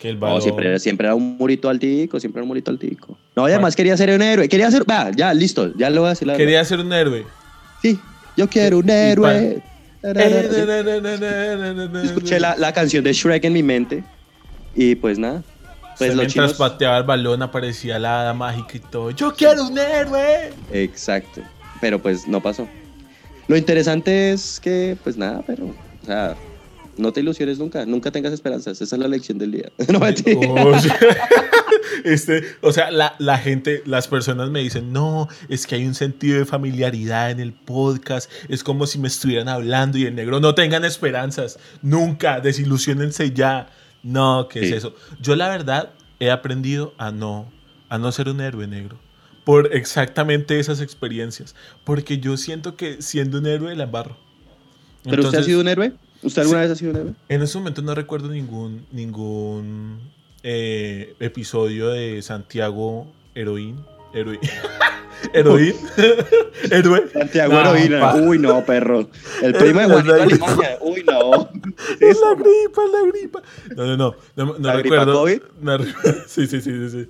que 0.00 0.08
el 0.08 0.16
balón... 0.16 0.38
No, 0.38 0.40
siempre, 0.40 0.78
siempre 0.78 1.06
era 1.08 1.14
un 1.14 1.36
murito 1.36 1.68
altico, 1.68 2.18
siempre 2.18 2.38
era 2.38 2.44
un 2.44 2.48
murito 2.48 2.70
altico. 2.70 3.18
No, 3.36 3.44
además 3.44 3.76
quería 3.76 3.94
ser 3.98 4.08
un 4.08 4.22
héroe. 4.22 4.48
Quería 4.48 4.70
ser. 4.70 4.88
Va, 4.88 5.10
ya, 5.10 5.34
listo, 5.34 5.76
ya 5.76 5.90
lo 5.90 6.00
voy 6.00 6.06
a 6.06 6.10
decir 6.10 6.28
la 6.28 6.36
Quería 6.38 6.58
verdad. 6.60 6.68
ser 6.68 6.80
un 6.80 6.92
héroe. 6.94 7.26
Sí, 7.82 7.98
yo 8.38 8.48
quiero 8.48 8.78
un 8.78 8.88
héroe. 8.88 9.62
Escuché 12.04 12.38
la, 12.38 12.56
la 12.56 12.72
canción 12.72 13.02
de 13.04 13.12
Shrek 13.12 13.44
en 13.44 13.52
mi 13.52 13.62
mente. 13.62 14.04
Y 14.74 14.94
pues 14.96 15.18
nada. 15.18 15.42
Pues 15.98 16.14
mientras 16.14 16.32
chinos. 16.32 16.54
pateaba 16.54 16.98
el 16.98 17.04
balón 17.04 17.42
aparecía 17.42 17.98
la 17.98 18.20
hada 18.22 18.34
mágica 18.34 18.76
y 18.76 18.80
todo. 18.80 19.10
¡Yo 19.12 19.32
quiero 19.34 19.64
un 19.66 19.78
héroe! 19.78 20.52
Exacto. 20.72 21.40
Pero 21.80 22.02
pues 22.02 22.26
no 22.26 22.42
pasó. 22.42 22.68
Lo 23.46 23.56
interesante 23.56 24.32
es 24.32 24.58
que, 24.60 24.96
pues 25.02 25.16
nada, 25.16 25.42
pero. 25.46 25.66
O 25.66 26.06
sea, 26.06 26.34
no 26.96 27.12
te 27.12 27.20
ilusiones 27.20 27.58
nunca. 27.58 27.86
Nunca 27.86 28.10
tengas 28.10 28.32
esperanzas. 28.32 28.80
Esa 28.80 28.96
es 28.96 29.00
la 29.00 29.08
lección 29.08 29.38
del 29.38 29.52
día. 29.52 29.70
no 29.88 30.00
este, 32.04 32.44
o 32.60 32.72
sea, 32.72 32.90
la, 32.90 33.14
la 33.18 33.38
gente, 33.38 33.82
las 33.86 34.08
personas 34.08 34.50
me 34.50 34.60
dicen, 34.60 34.92
no, 34.92 35.28
es 35.48 35.66
que 35.66 35.74
hay 35.76 35.86
un 35.86 35.94
sentido 35.94 36.38
de 36.38 36.44
familiaridad 36.46 37.30
en 37.30 37.40
el 37.40 37.52
podcast, 37.52 38.30
es 38.48 38.62
como 38.64 38.86
si 38.86 38.98
me 38.98 39.08
estuvieran 39.08 39.48
hablando 39.48 39.98
y 39.98 40.04
el 40.06 40.14
negro, 40.14 40.40
no 40.40 40.54
tengan 40.54 40.84
esperanzas, 40.84 41.58
nunca, 41.82 42.40
desilusionense 42.40 43.32
ya. 43.32 43.68
No, 44.02 44.48
¿qué 44.50 44.60
es 44.60 44.68
Sí. 44.68 44.74
eso? 44.74 44.94
Yo 45.20 45.34
la 45.36 45.48
verdad 45.48 45.90
he 46.20 46.30
aprendido 46.30 46.92
a 46.98 47.10
no, 47.10 47.50
a 47.88 47.96
no 47.98 48.12
ser 48.12 48.28
un 48.28 48.40
héroe 48.40 48.66
negro. 48.66 48.98
Por 49.44 49.74
exactamente 49.74 50.58
esas 50.58 50.80
experiencias. 50.80 51.54
Porque 51.84 52.18
yo 52.18 52.36
siento 52.38 52.76
que 52.76 53.02
siendo 53.02 53.38
un 53.38 53.46
héroe 53.46 53.74
la 53.76 53.84
embarro. 53.84 54.16
¿Pero 55.02 55.16
usted 55.16 55.24
ha 55.24 55.28
Entonces- 55.28 55.46
sido 55.46 55.60
un 55.60 55.68
héroe? 55.68 55.92
¿Usted 56.22 56.40
alguna 56.42 56.60
Sí. 56.60 56.62
vez 56.68 56.72
ha 56.72 56.76
sido 56.76 56.90
un 56.92 56.96
héroe? 56.96 57.12
en 57.28 57.42
ese 57.42 57.58
momento 57.58 57.82
no 57.82 57.94
recuerdo 57.94 58.28
ningún, 58.30 58.86
ningún 58.90 59.98
eh, 60.44 61.14
episodio 61.18 61.88
de 61.88 62.22
Santiago 62.22 63.06
Heroín. 63.34 63.76
Heroín. 64.14 64.38
Heroín. 65.32 65.74
Héroe. 66.70 67.08
Santiago 67.12 67.52
No, 67.54 67.60
Heroína. 67.74 68.00
pa. 68.00 68.14
Uy, 68.16 68.38
no, 68.38 68.64
perro. 68.64 69.08
El 69.42 69.54
primo 69.54 69.80
de 69.80 69.86
Juanito 69.86 70.16
la- 70.16 70.22
Alimaña. 70.22 70.68
Uy, 70.80 71.02
no. 71.04 71.48
Es 72.00 72.20
la 72.20 72.34
gripa, 72.34 72.82
es 72.84 72.92
la 72.92 73.10
gripa. 73.10 73.42
No, 73.76 73.86
no, 73.86 73.96
no. 73.96 74.14
No, 74.36 74.44
no 74.58 74.68
¿La 74.68 74.76
gripa 74.76 74.96
recuerdo. 74.96 75.20
COVID? 75.20 75.42
no 75.60 75.78
re- 75.78 75.86
sí, 76.28 76.46
sí, 76.46 76.60
sí, 76.60 76.70
sí, 76.70 76.88
sí. 76.90 77.08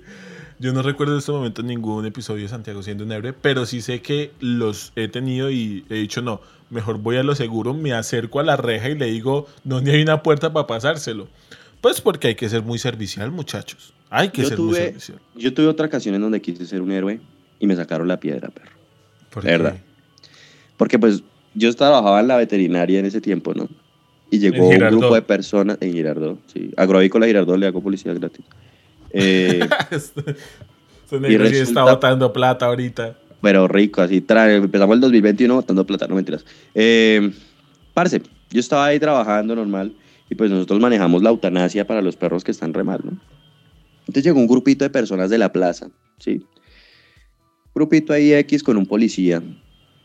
Yo 0.57 0.71
no 0.71 0.81
recuerdo 0.81 1.13
en 1.13 1.19
este 1.19 1.31
momento 1.33 1.61
ningún 1.63 2.05
episodio 2.05 2.43
de 2.43 2.49
Santiago 2.49 2.81
siendo 2.81 3.03
un 3.03 3.11
héroe, 3.11 3.33
pero 3.33 3.65
sí 3.65 3.81
sé 3.81 4.01
que 4.01 4.31
los 4.39 4.93
he 4.95 5.09
tenido 5.09 5.51
y 5.51 5.85
he 5.89 5.95
dicho, 5.95 6.21
no, 6.21 6.39
mejor 6.69 6.97
voy 6.97 7.17
a 7.17 7.23
lo 7.23 7.35
seguro, 7.35 7.73
me 7.73 7.93
acerco 7.93 8.39
a 8.39 8.43
la 8.43 8.55
reja 8.55 8.87
y 8.89 8.95
le 8.97 9.07
digo, 9.07 9.47
¿dónde 9.65 9.91
hay 9.91 10.01
una 10.01 10.23
puerta 10.23 10.53
para 10.53 10.65
pasárselo? 10.65 11.27
Pues 11.85 12.01
porque 12.01 12.29
hay 12.29 12.35
que 12.35 12.49
ser 12.49 12.63
muy 12.63 12.79
servicial, 12.79 13.29
muchachos. 13.31 13.93
Hay 14.09 14.29
que 14.29 14.41
Yo 14.41 14.47
ser 14.49 14.57
muy 14.59 14.73
servicial. 14.73 15.19
yo 15.35 15.53
tuve 15.53 15.67
otra 15.67 15.85
ocasión 15.85 16.15
en 16.15 16.21
donde 16.21 16.41
quise 16.41 16.65
ser 16.65 16.81
un 16.81 16.91
héroe 16.91 17.19
y 17.59 17.67
me 17.67 17.75
sacaron 17.75 18.07
la 18.07 18.19
piedra, 18.19 18.49
perro. 18.49 18.71
¿Por 19.29 19.43
verdad. 19.43 19.73
qué? 19.75 19.81
Porque 20.77 20.97
pues 20.97 21.21
yo 21.53 21.71
trabajaba 21.75 22.21
en 22.21 22.27
la 22.27 22.37
veterinaria 22.37 22.97
en 22.97 23.05
ese 23.05 23.21
tiempo, 23.21 23.53
¿no? 23.53 23.69
Y 24.31 24.39
llegó 24.39 24.67
un 24.67 24.79
grupo 24.79 25.13
de 25.13 25.21
personas 25.21 25.77
en 25.79 25.93
Girardot, 25.93 26.39
sí. 26.51 26.71
Agroavícola 26.75 27.27
Girardot 27.27 27.59
le 27.59 27.67
hago 27.67 27.81
publicidad 27.83 28.15
gratis. 28.15 28.43
Eh, 29.11 29.59
Este 29.91 31.19
negro 31.19 31.45
sí 31.45 31.51
está 31.57 31.81
resulta- 31.81 31.83
botando 31.83 32.33
plata 32.33 32.65
ahorita. 32.65 33.15
pero 33.43 33.67
rico, 33.67 34.01
así. 34.01 34.21
tra- 34.21 34.51
empezamos 34.55 34.95
el 34.95 35.01
2021 35.01 35.53
botando 35.53 35.85
plata, 35.85 36.07
no 36.07 36.15
mentiras. 36.15 36.43
Eh, 36.73 37.31
parce, 37.93 38.23
yo 38.49 38.59
estaba 38.59 38.87
ahí 38.87 38.99
trabajando 38.99 39.55
normal 39.55 39.93
y 40.29 40.35
pues 40.35 40.49
nosotros 40.49 40.79
manejamos 40.79 41.21
la 41.21 41.29
eutanasia 41.29 41.85
para 41.85 42.01
los 42.01 42.15
perros 42.15 42.43
que 42.43 42.51
están 42.51 42.73
re 42.73 42.83
mal, 42.83 43.01
¿no? 43.03 43.19
Entonces 44.01 44.23
llegó 44.23 44.39
un 44.39 44.47
grupito 44.47 44.83
de 44.83 44.89
personas 44.89 45.29
de 45.29 45.37
la 45.37 45.51
plaza, 45.51 45.89
¿sí? 46.19 46.45
Grupito 47.73 48.13
ahí 48.13 48.33
X 48.33 48.63
con 48.63 48.77
un 48.77 48.85
policía. 48.85 49.41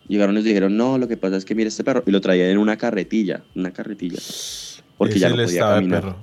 Llegaron 0.09 0.35
y 0.35 0.39
nos 0.39 0.45
dijeron, 0.45 0.77
no, 0.77 0.99
lo 0.99 1.07
que 1.07 1.17
pasa 1.17 1.37
es 1.37 1.45
que 1.45 1.55
mire 1.55 1.69
este 1.69 1.85
perro. 1.85 2.03
Y 2.07 2.11
lo 2.11 2.21
traían 2.21 2.49
en 2.49 2.59
una 2.59 2.77
carretilla, 2.77 3.45
una 3.55 3.73
carretilla. 3.73 4.19
Porque 4.99 5.15
Ese 5.15 5.21
ya 5.21 5.29
no 5.29 5.37
podía 5.37 5.61
caminar. 5.61 6.03
perro. 6.03 6.17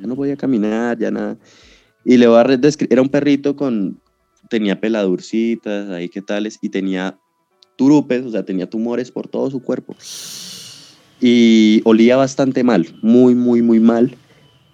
Ya 0.00 0.06
no 0.06 0.16
podía 0.16 0.36
caminar, 0.36 0.98
ya 0.98 1.10
nada. 1.10 1.36
Y 2.04 2.16
le 2.16 2.26
voy 2.26 2.40
a 2.40 2.44
describir, 2.56 2.92
era 2.92 3.02
un 3.02 3.08
perrito 3.08 3.54
con, 3.54 4.00
tenía 4.48 4.80
peladurcitas, 4.80 5.90
ahí 5.90 6.08
qué 6.08 6.22
tales, 6.22 6.58
y 6.60 6.70
tenía 6.70 7.18
turupes, 7.76 8.24
o 8.24 8.30
sea, 8.30 8.44
tenía 8.44 8.68
tumores 8.68 9.10
por 9.12 9.28
todo 9.28 9.50
su 9.50 9.62
cuerpo. 9.62 9.94
Y 11.20 11.82
olía 11.84 12.16
bastante 12.16 12.64
mal, 12.64 12.86
muy, 13.02 13.34
muy, 13.34 13.62
muy 13.62 13.80
mal. 13.80 14.16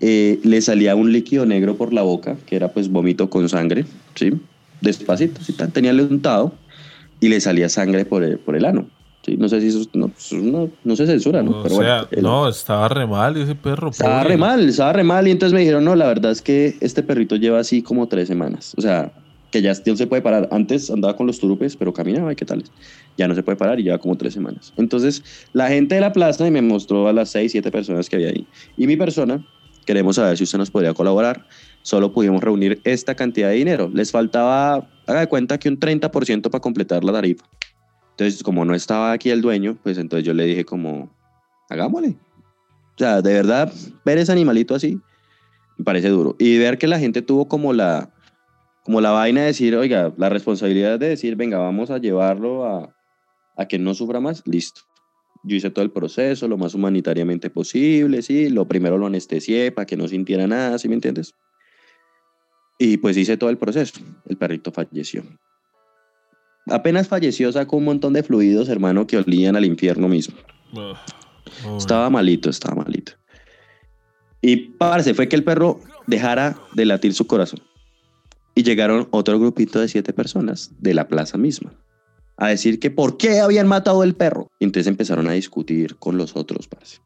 Eh, 0.00 0.38
le 0.44 0.60
salía 0.60 0.94
un 0.94 1.12
líquido 1.12 1.46
negro 1.46 1.76
por 1.76 1.92
la 1.92 2.02
boca, 2.02 2.36
que 2.46 2.54
era 2.56 2.68
pues 2.68 2.88
vómito 2.88 3.30
con 3.30 3.48
sangre, 3.48 3.84
¿sí? 4.14 4.32
Despacito, 4.80 5.40
¿sí? 5.42 5.54
tenía 5.72 5.92
untado, 5.92 6.52
y 7.20 7.28
le 7.28 7.40
salía 7.40 7.68
sangre 7.68 8.04
por 8.04 8.22
el, 8.22 8.38
por 8.38 8.56
el 8.56 8.64
ano. 8.66 8.86
¿sí? 9.24 9.36
No 9.38 9.48
sé 9.48 9.60
si 9.62 9.68
eso, 9.68 9.80
no, 9.94 10.12
no, 10.32 10.70
no 10.84 10.96
se 10.96 11.06
censura, 11.06 11.42
¿no? 11.42 11.52
O 11.52 11.62
Pero 11.62 11.76
sea, 11.76 12.02
bueno, 12.02 12.08
el- 12.12 12.22
no, 12.22 12.48
estaba 12.48 12.88
re 12.88 13.06
mal 13.06 13.36
ese 13.38 13.54
perro. 13.54 13.88
estaba 13.90 14.18
pobre. 14.20 14.34
re 14.34 14.36
mal, 14.36 14.68
estaba 14.68 14.92
re 14.92 15.02
mal. 15.02 15.26
Y 15.26 15.30
entonces 15.30 15.54
me 15.54 15.60
dijeron, 15.60 15.82
no, 15.84 15.96
la 15.96 16.06
verdad 16.06 16.30
es 16.30 16.42
que 16.42 16.76
este 16.80 17.02
perrito 17.02 17.36
lleva 17.36 17.58
así 17.58 17.82
como 17.82 18.06
tres 18.06 18.28
semanas. 18.28 18.74
O 18.76 18.82
sea, 18.82 19.12
que 19.56 19.62
ya 19.62 19.72
no 19.86 19.96
se 19.96 20.06
puede 20.06 20.20
parar. 20.20 20.48
Antes 20.50 20.90
andaba 20.90 21.16
con 21.16 21.26
los 21.26 21.38
turupes, 21.38 21.76
pero 21.76 21.92
caminaba 21.92 22.30
y 22.32 22.36
qué 22.36 22.44
tal. 22.44 22.62
Ya 23.16 23.26
no 23.26 23.34
se 23.34 23.42
puede 23.42 23.56
parar 23.56 23.80
y 23.80 23.84
lleva 23.84 23.98
como 23.98 24.16
tres 24.16 24.34
semanas. 24.34 24.72
Entonces, 24.76 25.22
la 25.54 25.68
gente 25.68 25.94
de 25.94 26.02
la 26.02 26.12
plaza 26.12 26.48
me 26.50 26.60
mostró 26.60 27.08
a 27.08 27.12
las 27.12 27.30
seis, 27.30 27.52
siete 27.52 27.70
personas 27.70 28.10
que 28.10 28.16
había 28.16 28.28
ahí. 28.28 28.46
Y 28.76 28.86
mi 28.86 28.96
persona 28.96 29.46
queremos 29.86 30.16
saber 30.16 30.36
si 30.36 30.44
usted 30.44 30.58
nos 30.58 30.70
podría 30.70 30.92
colaborar. 30.92 31.46
Solo 31.80 32.12
pudimos 32.12 32.42
reunir 32.42 32.80
esta 32.84 33.14
cantidad 33.14 33.48
de 33.48 33.54
dinero. 33.54 33.90
Les 33.94 34.10
faltaba, 34.10 34.88
haga 35.06 35.20
de 35.20 35.26
cuenta 35.28 35.58
que 35.58 35.70
un 35.70 35.78
30% 35.80 36.50
para 36.50 36.60
completar 36.60 37.02
la 37.02 37.12
tarifa. 37.12 37.46
Entonces, 38.10 38.42
como 38.42 38.64
no 38.64 38.74
estaba 38.74 39.12
aquí 39.12 39.30
el 39.30 39.40
dueño, 39.40 39.78
pues 39.82 39.96
entonces 39.96 40.26
yo 40.26 40.34
le 40.34 40.44
dije 40.44 40.64
como, 40.64 41.10
hagámosle. 41.70 42.08
O 42.08 42.98
sea, 42.98 43.22
de 43.22 43.32
verdad, 43.32 43.72
ver 44.04 44.18
ese 44.18 44.32
animalito 44.32 44.74
así, 44.74 45.00
me 45.78 45.84
parece 45.84 46.08
duro. 46.08 46.34
Y 46.38 46.58
ver 46.58 46.76
que 46.76 46.86
la 46.86 46.98
gente 46.98 47.22
tuvo 47.22 47.46
como 47.46 47.72
la, 47.72 48.10
como 48.86 49.00
la 49.00 49.10
vaina 49.10 49.40
de 49.40 49.48
decir, 49.48 49.74
oiga, 49.74 50.14
la 50.16 50.28
responsabilidad 50.28 51.00
de 51.00 51.08
decir, 51.08 51.34
venga, 51.34 51.58
vamos 51.58 51.90
a 51.90 51.98
llevarlo 51.98 52.64
a, 52.64 52.94
a 53.56 53.66
que 53.66 53.80
no 53.80 53.94
sufra 53.94 54.20
más, 54.20 54.44
listo. 54.46 54.82
Yo 55.42 55.56
hice 55.56 55.70
todo 55.70 55.84
el 55.84 55.90
proceso 55.90 56.46
lo 56.46 56.56
más 56.56 56.72
humanitariamente 56.72 57.50
posible, 57.50 58.22
sí. 58.22 58.48
Lo 58.48 58.68
primero 58.68 58.96
lo 58.96 59.06
anestesié 59.06 59.72
para 59.72 59.86
que 59.86 59.96
no 59.96 60.06
sintiera 60.06 60.46
nada, 60.46 60.78
¿sí 60.78 60.88
me 60.88 60.94
entiendes? 60.94 61.34
Y 62.78 62.98
pues 62.98 63.16
hice 63.16 63.36
todo 63.36 63.50
el 63.50 63.58
proceso. 63.58 63.98
El 64.28 64.36
perrito 64.36 64.70
falleció. 64.70 65.24
Apenas 66.66 67.08
falleció, 67.08 67.50
sacó 67.50 67.78
un 67.78 67.86
montón 67.86 68.12
de 68.12 68.22
fluidos, 68.22 68.68
hermano, 68.68 69.08
que 69.08 69.16
olían 69.16 69.56
al 69.56 69.64
infierno 69.64 70.06
mismo. 70.06 70.36
Estaba 71.76 72.08
malito, 72.08 72.50
estaba 72.50 72.84
malito. 72.84 73.14
Y 74.40 74.56
parece, 74.56 75.12
fue 75.12 75.28
que 75.28 75.34
el 75.34 75.42
perro 75.42 75.80
dejara 76.06 76.56
de 76.74 76.84
latir 76.84 77.14
su 77.14 77.26
corazón. 77.26 77.60
Y 78.56 78.64
llegaron 78.64 79.06
otro 79.12 79.38
grupito 79.38 79.78
de 79.78 79.86
siete 79.86 80.12
personas 80.12 80.72
de 80.80 80.94
la 80.94 81.06
plaza 81.06 81.38
misma 81.38 81.72
a 82.36 82.48
decir 82.48 82.78
que 82.78 82.90
por 82.90 83.16
qué 83.16 83.40
habían 83.40 83.68
matado 83.68 84.02
el 84.02 84.14
perro. 84.14 84.50
Y 84.58 84.64
entonces 84.64 84.88
empezaron 84.88 85.28
a 85.28 85.32
discutir 85.32 85.96
con 85.96 86.16
los 86.16 86.36
otros, 86.36 86.66
parce. 86.66 86.98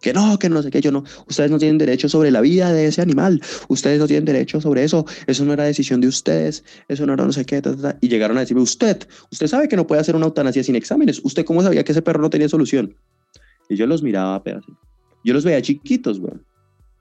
Que 0.00 0.12
no, 0.12 0.38
que 0.38 0.50
no 0.50 0.62
sé 0.62 0.70
qué, 0.70 0.82
yo 0.82 0.92
no. 0.92 1.02
Ustedes 1.28 1.50
no 1.50 1.58
tienen 1.58 1.78
derecho 1.78 2.10
sobre 2.10 2.30
la 2.30 2.42
vida 2.42 2.72
de 2.72 2.86
ese 2.86 3.00
animal. 3.00 3.40
Ustedes 3.68 3.98
no 3.98 4.06
tienen 4.06 4.26
derecho 4.26 4.60
sobre 4.60 4.84
eso. 4.84 5.06
Eso 5.26 5.46
no 5.46 5.54
era 5.54 5.64
decisión 5.64 6.02
de 6.02 6.08
ustedes. 6.08 6.62
Eso 6.88 7.06
no 7.06 7.14
era 7.14 7.24
no 7.24 7.32
sé 7.32 7.46
qué. 7.46 7.62
Y 8.02 8.08
llegaron 8.08 8.36
a 8.36 8.40
decirme, 8.40 8.62
usted, 8.62 9.08
usted 9.32 9.46
sabe 9.46 9.66
que 9.66 9.76
no 9.76 9.86
puede 9.86 10.02
hacer 10.02 10.14
una 10.14 10.26
eutanasia 10.26 10.62
sin 10.62 10.76
exámenes. 10.76 11.22
¿Usted 11.24 11.46
cómo 11.46 11.62
sabía 11.62 11.84
que 11.84 11.92
ese 11.92 12.02
perro 12.02 12.20
no 12.20 12.28
tenía 12.28 12.50
solución? 12.50 12.94
Y 13.70 13.76
yo 13.76 13.86
los 13.86 14.02
miraba 14.02 14.42
pedazos. 14.42 14.74
Yo 15.24 15.32
los 15.32 15.44
veía 15.44 15.62
chiquitos, 15.62 16.20
güey. 16.20 16.34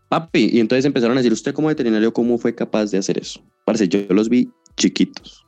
Papi. 0.07 0.51
Y 0.53 0.61
entonces 0.61 0.85
empezaron 0.85 1.17
a 1.17 1.19
decir, 1.19 1.33
usted 1.33 1.53
como 1.53 1.67
veterinario, 1.67 2.13
¿cómo 2.13 2.37
fue 2.37 2.55
capaz 2.55 2.89
de 2.91 2.99
hacer 2.99 3.17
eso? 3.17 3.41
Parce, 3.65 3.87
yo 3.87 4.01
los 4.09 4.29
vi 4.29 4.49
chiquitos. 4.77 5.45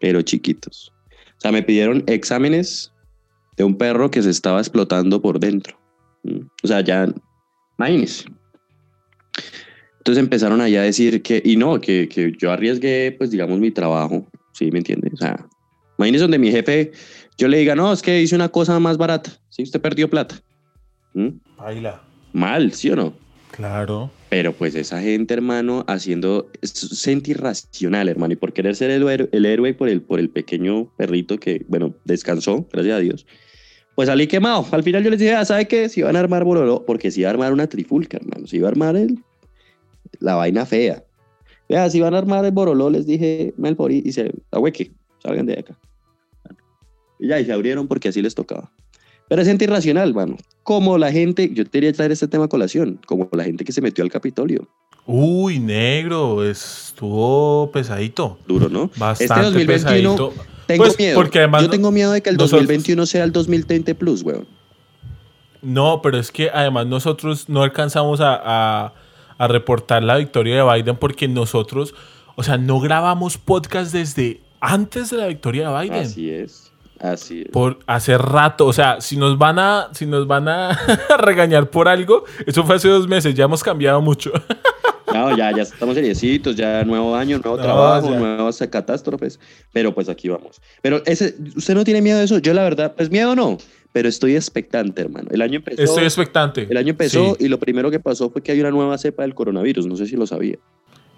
Pero 0.00 0.22
chiquitos. 0.22 0.92
O 1.36 1.40
sea, 1.40 1.52
me 1.52 1.62
pidieron 1.62 2.02
exámenes 2.06 2.92
de 3.56 3.64
un 3.64 3.76
perro 3.76 4.10
que 4.10 4.22
se 4.22 4.30
estaba 4.30 4.60
explotando 4.60 5.20
por 5.20 5.38
dentro. 5.38 5.78
Mm. 6.22 6.40
O 6.62 6.66
sea, 6.66 6.80
ya, 6.80 7.12
imagínense. 7.78 8.24
Entonces 9.98 10.22
empezaron 10.22 10.60
allá 10.60 10.82
a 10.82 10.84
decir 10.84 11.22
que, 11.22 11.40
y 11.44 11.56
no, 11.56 11.80
que, 11.80 12.08
que 12.08 12.32
yo 12.38 12.50
arriesgué, 12.50 13.14
pues 13.16 13.30
digamos, 13.30 13.58
mi 13.58 13.70
trabajo, 13.70 14.26
¿sí? 14.52 14.70
¿Me 14.70 14.78
entiende? 14.78 15.10
O 15.12 15.16
sea, 15.16 15.46
imagínense 15.98 16.22
donde 16.24 16.38
mi 16.38 16.50
jefe, 16.50 16.92
yo 17.38 17.48
le 17.48 17.58
diga, 17.58 17.74
no, 17.74 17.92
es 17.92 18.02
que 18.02 18.20
hice 18.20 18.34
una 18.34 18.50
cosa 18.50 18.78
más 18.78 18.98
barata, 18.98 19.30
¿sí? 19.48 19.62
Usted 19.62 19.80
perdió 19.80 20.10
plata. 20.10 20.36
¿Mm? 21.14 21.28
Baila. 21.56 22.02
Mal, 22.34 22.72
¿sí 22.72 22.90
o 22.90 22.96
no? 22.96 23.14
Claro. 23.50 24.10
Pero 24.34 24.52
pues 24.52 24.74
esa 24.74 25.00
gente, 25.00 25.32
hermano, 25.32 25.84
haciendo 25.86 26.50
sentir 26.60 27.36
irracional, 27.36 28.08
hermano, 28.08 28.32
y 28.32 28.36
por 28.36 28.52
querer 28.52 28.74
ser 28.74 28.90
el, 28.90 29.28
el 29.30 29.46
héroe 29.46 29.74
por 29.74 29.88
el, 29.88 30.02
por 30.02 30.18
el 30.18 30.28
pequeño 30.28 30.92
perrito 30.96 31.38
que, 31.38 31.64
bueno, 31.68 31.94
descansó, 32.04 32.66
gracias 32.72 32.96
a 32.96 32.98
Dios. 32.98 33.26
Pues 33.94 34.08
salí 34.08 34.26
quemado. 34.26 34.66
Al 34.72 34.82
final 34.82 35.04
yo 35.04 35.10
les 35.10 35.20
dije, 35.20 35.34
ah, 35.34 35.44
¿sabe 35.44 35.68
qué? 35.68 35.88
Si 35.88 36.02
van 36.02 36.16
a 36.16 36.18
armar 36.18 36.42
bololo, 36.42 36.84
porque 36.84 37.12
si 37.12 37.20
iba 37.20 37.30
a 37.30 37.32
armar 37.32 37.52
una 37.52 37.68
trifulca, 37.68 38.16
hermano, 38.16 38.48
si 38.48 38.56
iba 38.56 38.66
a 38.66 38.72
armar 38.72 38.96
la 40.18 40.34
vaina 40.34 40.66
fea. 40.66 41.04
Vea, 41.68 41.88
si 41.88 42.00
van 42.00 42.14
a 42.14 42.18
armar 42.18 42.44
el 42.44 42.50
boroló, 42.50 42.90
les 42.90 43.06
dije, 43.06 43.54
Melborí, 43.56 44.02
y 44.04 44.10
se 44.10 44.32
ahueque, 44.50 44.90
salgan 45.22 45.46
de 45.46 45.60
acá. 45.60 45.78
Y 47.20 47.28
ya, 47.28 47.38
y 47.38 47.44
se 47.44 47.52
abrieron 47.52 47.86
porque 47.86 48.08
así 48.08 48.20
les 48.20 48.34
tocaba. 48.34 48.72
Pero 49.34 49.42
es 49.42 49.48
gente 49.48 49.64
irracional, 49.64 50.14
mano. 50.14 50.36
Como 50.62 50.96
la 50.96 51.10
gente, 51.10 51.50
yo 51.52 51.64
te 51.64 51.70
quería 51.72 51.92
traer 51.92 52.12
este 52.12 52.28
tema 52.28 52.44
a 52.44 52.48
colación, 52.48 53.00
como 53.04 53.28
la 53.32 53.42
gente 53.42 53.64
que 53.64 53.72
se 53.72 53.80
metió 53.80 54.04
al 54.04 54.10
Capitolio. 54.12 54.68
Uy, 55.06 55.58
negro, 55.58 56.48
estuvo 56.48 57.68
pesadito. 57.72 58.38
Duro, 58.46 58.68
¿no? 58.68 58.92
Bastante 58.96 59.24
este 59.24 59.42
2021, 59.42 60.14
pesadito. 60.16 60.32
Tengo 60.68 60.84
Pues, 60.84 60.96
miedo. 60.96 61.16
porque 61.16 61.40
además 61.40 61.62
yo 61.62 61.70
tengo 61.70 61.90
miedo 61.90 62.12
de 62.12 62.20
que 62.22 62.30
el 62.30 62.36
nosotros- 62.36 62.60
2021 62.60 63.06
sea 63.06 63.24
el 63.24 63.32
2020 63.32 63.96
plus, 63.96 64.22
weón. 64.22 64.46
No, 65.62 66.00
pero 66.00 66.16
es 66.18 66.30
que 66.30 66.48
además 66.50 66.86
nosotros 66.86 67.48
no 67.48 67.62
alcanzamos 67.64 68.20
a, 68.20 68.40
a- 68.40 68.92
a 69.36 69.48
reportar 69.48 70.04
la 70.04 70.16
victoria 70.16 70.64
de 70.64 70.72
Biden 70.74 70.96
porque 70.96 71.26
nosotros, 71.26 71.92
o 72.36 72.44
sea, 72.44 72.56
no 72.56 72.78
grabamos 72.78 73.36
podcast 73.36 73.92
desde 73.92 74.40
antes 74.60 75.10
de 75.10 75.16
la 75.16 75.26
victoria 75.26 75.68
de 75.70 75.82
Biden. 75.82 76.04
Así 76.04 76.30
es. 76.30 76.63
Así 77.00 77.42
es. 77.42 77.48
Por 77.50 77.78
hace 77.86 78.16
rato, 78.18 78.66
o 78.66 78.72
sea, 78.72 79.00
si 79.00 79.16
nos 79.16 79.36
van 79.38 79.58
a, 79.58 79.88
si 79.92 80.06
nos 80.06 80.26
van 80.26 80.48
a 80.48 80.78
regañar 81.18 81.68
por 81.70 81.88
algo, 81.88 82.24
eso 82.46 82.64
fue 82.64 82.76
hace 82.76 82.88
dos 82.88 83.08
meses, 83.08 83.34
ya 83.34 83.44
hemos 83.44 83.62
cambiado 83.62 84.00
mucho. 84.00 84.32
No, 85.12 85.36
ya, 85.36 85.54
ya 85.54 85.62
estamos 85.62 85.94
seriecitos, 85.94 86.56
ya 86.56 86.82
nuevo 86.82 87.14
año, 87.14 87.38
nuevo 87.38 87.56
No, 87.56 87.62
trabajo, 87.62 88.10
ya. 88.10 88.18
nuevas 88.18 88.58
catástrofes. 88.68 89.38
Pero 89.72 89.94
pues 89.94 90.08
aquí 90.08 90.28
vamos. 90.28 90.60
Pero 90.82 91.02
ese, 91.06 91.36
¿usted 91.54 91.74
no 91.76 91.84
tiene 91.84 92.02
miedo 92.02 92.18
de 92.18 92.24
eso? 92.24 92.38
Yo 92.38 92.52
la 92.52 92.64
verdad, 92.64 92.94
pues 92.96 93.10
miedo 93.12 93.36
no, 93.36 93.56
pero 93.92 94.08
estoy 94.08 94.34
expectante, 94.34 95.02
hermano. 95.02 95.28
El 95.30 95.40
año 95.42 95.58
empezó. 95.58 95.80
Estoy 95.80 96.02
expectante. 96.02 96.66
El 96.68 96.76
año 96.76 96.90
empezó 96.90 97.36
Sí. 97.38 97.44
y 97.44 97.48
lo 97.48 97.60
primero 97.60 97.92
que 97.92 98.00
pasó 98.00 98.28
fue 98.28 98.42
que 98.42 98.50
hay 98.50 98.60
una 98.60 98.72
nueva 98.72 98.98
cepa 98.98 99.22
del 99.22 99.36
coronavirus. 99.36 99.86
No 99.86 99.94
sé 99.94 100.06
si 100.06 100.16
lo 100.16 100.26
sabía. 100.26 100.56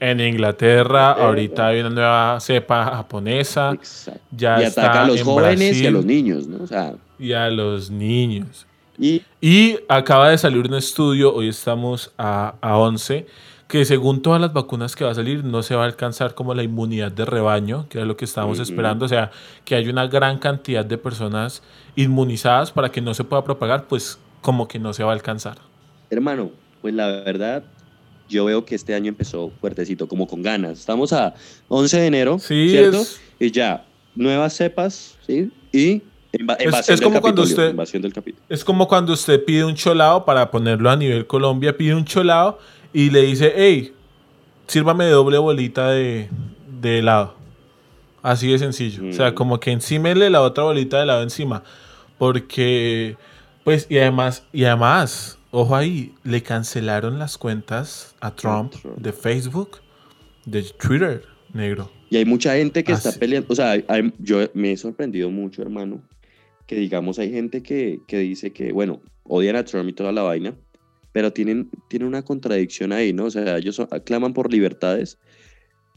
En 0.00 0.20
Inglaterra, 0.20 1.16
Eh, 1.18 1.22
ahorita 1.22 1.68
hay 1.68 1.80
una 1.80 1.90
nueva 1.90 2.40
cepa 2.40 2.84
japonesa 2.96 3.72
Exacto. 3.72 4.20
ya 4.30 4.60
y 4.60 4.64
ataca 4.64 4.86
está 4.88 5.02
a 5.02 5.06
los 5.06 5.18
en 5.20 5.24
jóvenes 5.24 5.60
y 5.60 5.64
a 5.64 5.90
Brasil. 5.90 5.92
los 5.92 6.04
niños, 6.04 6.46
¿no? 6.46 6.62
O 6.64 6.66
sea, 6.66 6.94
y 7.18 7.32
a 7.32 7.48
los 7.50 7.90
niños. 7.90 8.66
y 8.98 9.22
Y 9.40 9.78
acaba 9.88 10.30
de 10.30 10.38
salir 10.38 10.66
un 10.66 10.74
estudio, 10.74 11.34
hoy 11.34 11.48
estamos 11.48 12.12
a, 12.18 12.54
a 12.60 12.76
11, 12.76 13.26
que 13.68 13.84
según 13.84 14.22
todas 14.22 14.40
las 14.40 14.52
vacunas 14.52 14.94
que 14.94 15.04
va 15.04 15.10
a 15.10 15.14
salir, 15.14 15.42
no 15.44 15.62
se 15.62 15.74
va 15.74 15.82
a 15.82 15.86
alcanzar 15.86 16.34
como 16.34 16.54
la 16.54 16.62
inmunidad 16.62 17.10
de 17.10 17.24
rebaño, 17.24 17.88
que 17.88 17.98
era 17.98 18.06
lo 18.06 18.16
que 18.16 18.24
estábamos 18.26 18.60
esperando. 18.60 19.06
O 19.06 19.08
sea, 19.08 19.30
que 19.64 19.74
hay 19.74 19.88
una 19.88 20.06
gran 20.06 20.38
cantidad 20.38 20.84
de 20.84 20.98
personas 20.98 21.62
inmunizadas 21.96 22.70
para 22.70 22.90
que 22.90 23.00
no 23.00 23.12
se 23.14 23.24
pueda 23.24 23.42
propagar, 23.42 23.84
pues 23.88 24.18
como 24.40 24.68
que 24.68 24.78
no 24.78 24.92
se 24.92 25.02
va 25.02 25.10
a 25.10 25.14
alcanzar. 25.14 25.58
hermano, 26.10 26.50
pues 26.80 26.94
la 26.94 27.06
verdad, 27.08 27.64
yo 28.28 28.44
veo 28.46 28.64
que 28.64 28.74
este 28.74 28.94
año 28.94 29.08
empezó 29.08 29.50
fuertecito, 29.60 30.08
como 30.08 30.26
con 30.26 30.42
ganas. 30.42 30.78
Estamos 30.78 31.12
a 31.12 31.34
11 31.68 31.98
de 32.00 32.06
enero, 32.06 32.38
Sí, 32.38 32.68
¿cierto? 32.70 33.00
es- 33.02 33.20
Y 33.38 33.50
ya, 33.50 33.84
nuevas 34.14 34.54
cepas, 34.54 35.16
¿sí? 35.26 35.50
Y 35.72 36.02
es 36.32 36.86
del 36.86 37.02
como 37.02 37.20
cuando 37.20 37.42
usted-. 37.42 37.74
Es 38.48 38.64
como 38.64 38.88
cuando 38.88 39.12
usted 39.12 39.44
pide 39.44 39.64
un 39.64 39.74
cholado 39.74 40.24
para 40.24 40.50
ponerlo 40.50 40.90
a 40.90 40.96
nivel 40.96 41.26
Colombia, 41.26 41.76
pide 41.76 41.94
un 41.94 42.04
cholado 42.04 42.58
y 42.92 43.10
le 43.10 43.22
dice, 43.22 43.52
hey, 43.56 43.92
sírvame 44.66 45.04
de 45.04 45.10
doble 45.12 45.38
bolita 45.38 45.90
de, 45.90 46.28
de 46.80 46.98
helado. 46.98 47.34
Así 48.22 48.50
de 48.50 48.58
sencillo. 48.58 49.08
O 49.08 49.12
sea, 49.12 49.30
Mm. 49.30 49.34
como 49.34 49.60
que 49.60 49.70
encímele 49.70 50.28
la 50.30 50.42
otra 50.42 50.64
bolita 50.64 50.96
de 50.98 51.04
helado 51.04 51.22
encima. 51.22 51.62
Porque, 52.18 53.16
pues, 53.64 53.86
y 53.88 53.98
además, 53.98 54.44
y 54.52 54.64
además, 54.64 55.35
ojo 55.50 55.76
ahí, 55.76 56.14
le 56.24 56.42
cancelaron 56.42 57.18
las 57.18 57.38
cuentas 57.38 58.14
a 58.20 58.34
Trump 58.34 58.72
Trump. 58.80 58.98
de 58.98 59.12
Facebook, 59.12 59.78
de 60.44 60.62
Twitter, 60.62 61.22
negro. 61.52 61.90
Y 62.10 62.16
hay 62.18 62.24
mucha 62.24 62.54
gente 62.54 62.84
que 62.84 62.92
Ah, 62.92 62.96
está 62.96 63.12
sí. 63.12 63.18
peleando. 63.18 63.48
O 63.50 63.56
sea, 63.56 63.70
hay- 63.72 64.12
yo 64.18 64.38
me 64.54 64.72
he 64.72 64.76
sorprendido 64.76 65.30
mucho, 65.30 65.62
hermano, 65.62 66.02
que 66.66 66.76
digamos 66.76 67.18
hay 67.18 67.30
gente 67.32 67.62
que, 67.62 68.00
que 68.06 68.18
dice 68.18 68.52
que, 68.52 68.72
bueno, 68.72 69.00
odian 69.24 69.56
a 69.56 69.64
Trump 69.64 69.88
y 69.88 69.92
toda 69.92 70.12
la 70.12 70.22
vaina, 70.22 70.54
pero 71.12 71.32
tienen, 71.32 71.70
tienen 71.88 72.06
una 72.08 72.22
contradicción 72.22 72.92
ahí, 72.92 73.12
¿no? 73.12 73.24
O 73.24 73.30
sea, 73.30 73.56
ellos 73.58 73.76
son- 73.76 73.88
claman 74.04 74.34
por 74.34 74.52
libertades, 74.52 75.18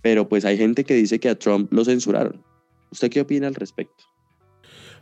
pero 0.02 0.28
pues 0.30 0.46
hay 0.46 0.58
gente 0.58 0.84
que 0.84 0.94
dice 0.96 1.20
que 1.20 1.30
a 1.30 1.38
Trump 1.38 1.72
lo 1.74 1.84
censuraron. 1.86 2.44
¿Usted 2.92 3.10
qué 3.12 3.22
opina 3.22 3.48
al 3.48 3.56
respecto? 3.56 4.04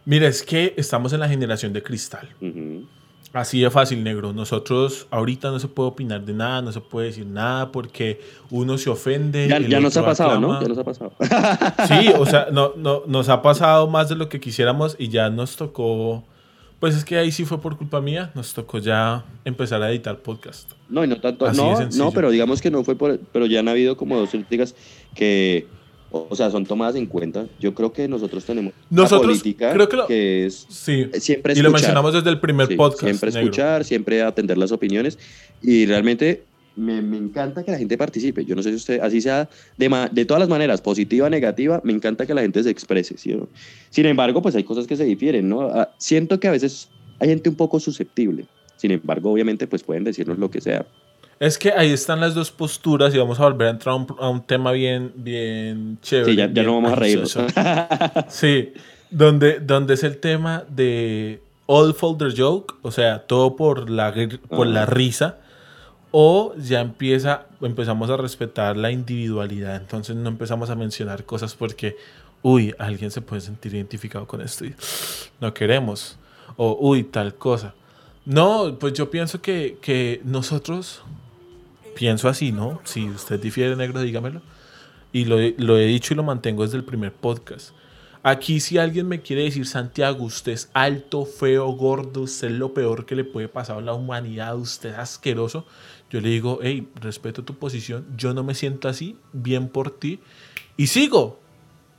Mira, 0.06 0.28
es 0.28 0.42
que 0.44 0.74
estamos 0.78 1.14
en 1.14 1.20
la 1.20 1.30
generación 1.30 1.72
de 1.74 1.84
cristal. 1.84 2.36
Ujú. 2.42 2.88
Así 3.34 3.60
de 3.60 3.70
fácil, 3.70 4.04
negro. 4.04 4.34
Nosotros 4.34 5.08
ahorita 5.12 5.52
no 5.52 5.60
se 5.60 5.68
puede 5.68 5.90
opinar 5.90 6.26
de 6.26 6.34
nada, 6.34 6.62
no 6.62 6.72
se 6.72 6.82
puede 6.82 7.08
decir 7.08 7.26
nada 7.26 7.72
porque 7.72 8.22
uno 8.50 8.78
se 8.78 8.90
ofende. 8.90 9.48
Ya, 9.48 9.60
ya 9.60 9.80
nos 9.80 9.96
ha 9.98 10.06
pasado, 10.06 10.40
¿no? 10.40 10.62
Ya 10.62 10.68
nos 10.68 10.78
ha 10.78 10.84
pasado. 10.84 11.12
Sí, 11.88 12.10
o 12.18 12.26
sea, 12.26 12.48
no, 12.52 12.74
no, 12.76 13.04
nos 13.06 13.30
ha 13.30 13.42
pasado 13.42 13.88
más 13.88 14.10
de 14.10 14.16
lo 14.16 14.30
que 14.30 14.40
quisiéramos 14.40 14.96
y 14.98 15.10
ya 15.10 15.30
nos 15.30 15.56
tocó. 15.56 16.24
Pues 16.80 16.96
es 16.96 17.04
que 17.04 17.18
ahí 17.18 17.32
sí 17.32 17.44
fue 17.44 17.60
por 17.60 17.78
culpa 17.78 18.02
mía, 18.02 18.32
nos 18.36 18.54
tocó 18.54 18.78
ya 18.78 19.26
empezar 19.46 19.82
a 19.82 19.90
editar 19.90 20.18
podcast. 20.20 20.72
No, 20.90 21.04
y 21.04 21.08
no 21.08 21.20
tanto. 21.20 21.46
Así 21.46 21.58
no, 21.58 21.80
no, 21.96 22.12
pero 22.12 22.30
digamos 22.30 22.62
que 22.62 22.72
no 22.72 22.84
fue 22.84 22.96
por. 22.96 23.20
Pero 23.20 23.46
ya 23.46 23.60
han 23.60 23.68
habido 23.68 23.98
como 23.98 24.18
dos 24.18 24.30
críticas 24.30 24.76
que, 25.16 25.68
o 26.12 26.36
sea, 26.36 26.50
son 26.50 26.66
tomadas 26.66 26.96
en 26.96 27.06
cuenta. 27.06 27.46
Yo 27.60 27.74
creo 27.74 27.92
que 27.92 28.08
nosotros 28.08 28.46
tenemos 28.46 28.74
Nosotros, 28.90 29.20
una 29.22 29.28
política 29.30 29.74
creo 29.74 29.90
que 29.90 29.96
lo- 29.98 30.08
que 30.08 30.46
es 30.46 30.66
Sí. 30.70 31.08
siempre 31.20 31.54
Y 31.54 31.58
lo 31.58 31.62
escuchar. 31.64 31.72
mencionamos 31.72 32.14
desde 32.14 32.30
el 32.30 32.40
primer 32.40 32.68
Sí, 32.68 32.76
podcast. 32.76 33.04
Siempre 33.04 33.30
negro. 33.32 33.42
escuchar, 33.42 33.84
siempre 33.84 34.22
atender 34.22 34.58
las 34.58 34.72
opiniones 34.72 35.18
y 35.62 35.86
realmente 35.86 36.44
me, 36.76 37.02
me 37.02 37.18
encanta 37.18 37.64
que 37.64 37.72
la 37.72 37.78
gente 37.80 37.98
participe. 37.98 38.46
Yo 38.46 38.56
no 38.56 38.62
sé 38.62 38.70
si 38.70 38.76
usted, 38.76 39.00
así 39.02 39.20
sea 39.20 39.50
de, 39.78 40.08
de 40.12 40.26
todas 40.26 40.40
las 40.40 40.48
maneras, 40.50 40.80
positiva, 40.80 41.28
negativa, 41.30 41.82
me 41.84 41.92
encanta 41.92 42.26
que 42.28 42.34
la 42.36 42.42
gente 42.42 42.62
se 42.64 42.70
exprese. 42.70 43.18
¿sí? 43.18 43.36
Sin 43.90 44.06
embargo, 44.06 44.42
pues 44.44 44.56
hay 44.56 44.64
cosas 44.64 44.86
que 44.86 44.96
se 44.96 45.04
difieren, 45.04 45.50
¿no? 45.50 45.62
Ah, 45.64 45.90
Siento 45.98 46.40
que 46.40 46.48
a 46.48 46.52
veces 46.52 46.90
hay 47.20 47.30
gente 47.30 47.50
un 47.50 47.56
poco 47.56 47.80
susceptible. 47.80 48.46
Sin 48.76 48.92
embargo, 48.92 49.32
obviamente, 49.32 49.66
pues 49.66 49.82
pueden 49.82 50.04
decirnos 50.04 50.38
lo 50.38 50.52
que 50.52 50.62
sea. 50.62 50.86
Es 51.40 51.58
que 51.58 51.72
ahí 51.72 51.92
están 51.92 52.20
las 52.20 52.34
dos 52.34 52.50
posturas 52.52 53.14
y 53.14 53.18
vamos 53.18 53.40
a 53.40 53.44
volver 53.44 53.68
a 53.68 53.72
entrar 53.72 53.94
a 53.94 53.96
un, 53.96 54.08
a 54.20 54.30
un 54.30 54.42
tema 54.42 54.72
bien, 54.72 55.12
bien 55.16 56.00
chévere. 56.02 56.32
Sí, 56.32 56.38
ya, 56.38 56.48
no 56.64 56.82
vamos 56.82 56.94
a 57.00 57.26
so- 57.28 57.46
Sí, 58.30 58.74
donde, 59.12 59.60
donde 59.60 59.94
es 59.94 60.04
el 60.04 60.18
tema 60.18 60.64
de 60.70 61.42
all 61.68 61.94
for 61.94 62.18
the 62.18 62.30
joke, 62.36 62.76
o 62.82 62.92
sea, 62.92 63.20
todo 63.20 63.56
por 63.56 63.90
la, 63.90 64.14
por 64.50 64.66
la 64.68 64.86
risa, 64.88 65.38
o 66.12 66.56
ya 66.58 66.80
empieza, 66.82 67.46
empezamos 67.62 68.10
a 68.10 68.18
respetar 68.18 68.76
la 68.78 68.90
individualidad, 68.92 69.76
entonces 69.76 70.16
no 70.16 70.30
empezamos 70.30 70.70
a 70.70 70.76
mencionar 70.76 71.24
cosas 71.26 71.54
porque, 71.54 71.98
uy, 72.42 72.74
alguien 72.80 73.12
se 73.12 73.22
puede 73.22 73.42
sentir 73.42 73.76
identificado 73.76 74.26
con 74.26 74.42
esto 74.42 74.66
y 74.66 74.74
no 75.40 75.54
queremos, 75.54 76.18
o 76.56 76.78
uy, 76.80 77.04
tal 77.04 77.36
cosa. 77.36 77.76
No, 78.26 78.78
pues 78.80 78.94
yo 78.94 79.10
pienso 79.12 79.42
que, 79.42 79.78
que 79.82 80.22
nosotros, 80.24 81.02
pienso 81.98 82.30
así, 82.30 82.52
¿no? 82.52 82.80
Si 82.84 83.10
usted 83.10 83.40
difiere 83.40 83.76
negro, 83.76 84.02
dígamelo. 84.02 84.42
Y 85.12 85.26
lo, 85.26 85.38
lo 85.58 85.78
he 85.78 85.86
dicho 85.86 86.14
y 86.14 86.18
lo 86.18 86.24
mantengo 86.24 86.64
desde 86.64 86.78
el 86.78 86.84
primer 86.84 87.12
podcast. 87.12 87.72
Aquí 88.24 88.60
si 88.60 88.78
alguien 88.78 89.08
me 89.08 89.22
quiere 89.22 89.44
decir, 89.44 89.66
Santiago, 89.66 90.24
usted 90.26 90.52
es 90.52 90.70
alto, 90.74 91.26
feo, 91.26 91.68
gordo, 91.70 92.22
usted 92.22 92.50
es 92.50 92.54
lo 92.54 92.74
peor 92.74 93.06
que 93.06 93.16
le 93.16 93.24
puede 93.24 93.48
pasar 93.48 93.78
a 93.78 93.82
la 93.82 93.94
humanidad, 93.94 94.58
usted 94.58 94.90
es 94.90 94.98
asqueroso, 94.98 95.66
yo 96.10 96.20
le 96.20 96.30
digo, 96.30 96.60
hey, 96.62 96.88
respeto 96.96 97.44
tu 97.44 97.56
posición, 97.56 98.06
yo 98.18 98.34
no 98.34 98.44
me 98.44 98.54
siento 98.54 98.90
así, 98.90 99.18
bien 99.34 99.70
por 99.70 99.92
ti, 99.92 100.20
y 100.76 100.88
sigo. 100.88 101.40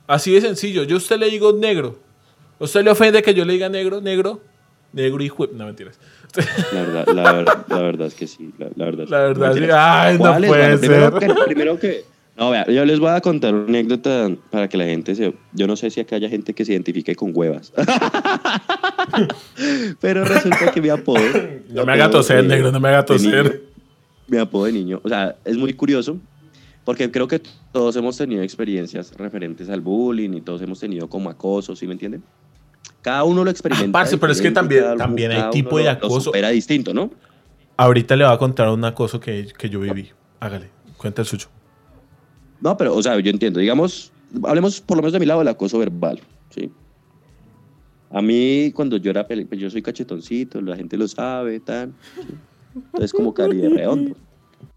Así 0.07 0.31
de 0.31 0.41
sencillo. 0.41 0.83
Yo 0.83 0.95
a 0.95 0.97
usted 0.97 1.19
le 1.19 1.29
digo 1.29 1.53
negro. 1.53 1.99
¿A 2.59 2.63
usted 2.63 2.83
le 2.83 2.89
ofende 2.89 3.21
que 3.21 3.33
yo 3.33 3.45
le 3.45 3.53
diga 3.53 3.69
negro, 3.69 4.01
negro? 4.01 4.41
Negro 4.91 5.23
y 5.23 5.31
No, 5.53 5.65
mentiras. 5.65 5.99
La 6.73 6.81
verdad, 6.81 7.07
la, 7.13 7.31
ver- 7.33 7.47
la 7.67 7.79
verdad 7.81 8.07
es 8.07 8.13
que 8.13 8.27
sí. 8.27 8.51
La, 8.57 8.67
la 8.75 8.85
verdad, 8.85 9.05
La 9.09 9.19
verdad, 9.19 9.53
sí. 9.53 9.63
Ay, 9.73 10.17
no 10.17 10.23
puede 10.35 10.47
Bueno, 10.47 10.79
primero 10.79 11.19
ser. 11.19 11.27
que- 11.35 11.43
primero 11.45 11.79
que. 11.79 12.03
No, 12.37 12.51
vea, 12.51 12.65
yo 12.67 12.85
les 12.85 12.99
voy 12.99 13.09
a 13.09 13.19
contar 13.19 13.53
una 13.53 13.65
anécdota 13.67 14.29
para 14.49 14.69
que 14.69 14.77
la 14.77 14.85
gente 14.85 15.13
se. 15.15 15.33
Yo 15.53 15.67
no 15.67 15.75
sé 15.75 15.89
si 15.89 15.99
acá 15.99 16.15
haya 16.15 16.29
gente 16.29 16.53
que 16.53 16.63
se 16.63 16.71
identifique 16.71 17.13
con 17.15 17.31
huevas. 17.35 17.73
Pero 19.99 20.23
resulta 20.25 20.71
que 20.71 20.81
mi 20.81 20.89
apodo. 20.89 21.19
No 21.69 21.85
me 21.85 21.93
haga 21.93 22.09
toser, 22.09 22.43
negro, 22.45 22.71
no 22.71 22.79
me 22.79 22.89
haga 22.89 23.03
de 23.03 23.17
niño, 23.17 23.43
toser. 23.43 23.61
mi 24.27 24.37
apodo 24.37 24.65
de 24.65 24.71
niño. 24.71 25.01
O 25.03 25.09
sea, 25.09 25.35
es 25.45 25.57
muy 25.57 25.73
curioso. 25.73 26.17
Porque 26.85 27.11
creo 27.11 27.27
que 27.27 27.39
todos 27.71 27.95
hemos 27.97 28.17
tenido 28.17 28.41
experiencias 28.41 29.13
referentes 29.15 29.69
al 29.69 29.81
bullying 29.81 30.33
y 30.33 30.41
todos 30.41 30.61
hemos 30.61 30.79
tenido 30.79 31.07
como 31.07 31.29
acoso, 31.29 31.75
¿sí 31.75 31.85
me 31.85 31.93
entienden? 31.93 32.23
Cada 33.01 33.23
uno 33.23 33.43
lo 33.43 33.51
experimenta. 33.51 33.91
parce, 33.91 34.17
pero 34.17 34.31
es 34.31 34.41
que 34.41 34.51
también- 34.51 34.83
cada 34.83 34.97
también 34.97 35.31
hay 35.31 35.49
tipo 35.51 35.77
de 35.77 35.89
acoso. 35.89 36.21
Supera 36.21 36.49
distinto, 36.49 36.93
¿no? 36.93 37.11
Ahorita 37.77 38.15
le 38.15 38.25
voy 38.25 38.33
a 38.33 38.37
contar 38.37 38.69
una 38.69 38.93
cosa 38.93 39.19
que, 39.19 39.47
que 39.57 39.69
yo 39.69 39.79
viví. 39.79 40.09
Hágale, 40.39 40.69
cuenta 40.97 41.21
el 41.21 41.27
suyo. 41.27 41.47
No, 42.59 42.75
pero, 42.75 42.93
o 42.95 43.01
sea, 43.01 43.17
yo 43.19 43.31
entiendo. 43.31 43.59
Digamos, 43.59 44.11
hablemos 44.43 44.81
por 44.81 44.97
lo 44.97 45.01
menos 45.01 45.13
de 45.13 45.19
mi 45.19 45.25
lado 45.25 45.39
del 45.39 45.47
acoso 45.47 45.79
verbal, 45.79 46.19
¿sí? 46.49 46.69
A 48.11 48.21
mí, 48.21 48.71
cuando 48.73 48.97
yo 48.97 49.11
era 49.11 49.25
pues 49.25 49.47
yo 49.51 49.69
soy 49.69 49.81
cachetoncito, 49.81 50.61
la 50.61 50.75
gente 50.75 50.97
lo 50.97 51.07
sabe, 51.07 51.59
tal. 51.59 51.93
¿sí? 52.15 52.33
Entonces, 52.75 53.13
como 53.13 53.31
de 53.33 53.69
redondo. 53.69 54.15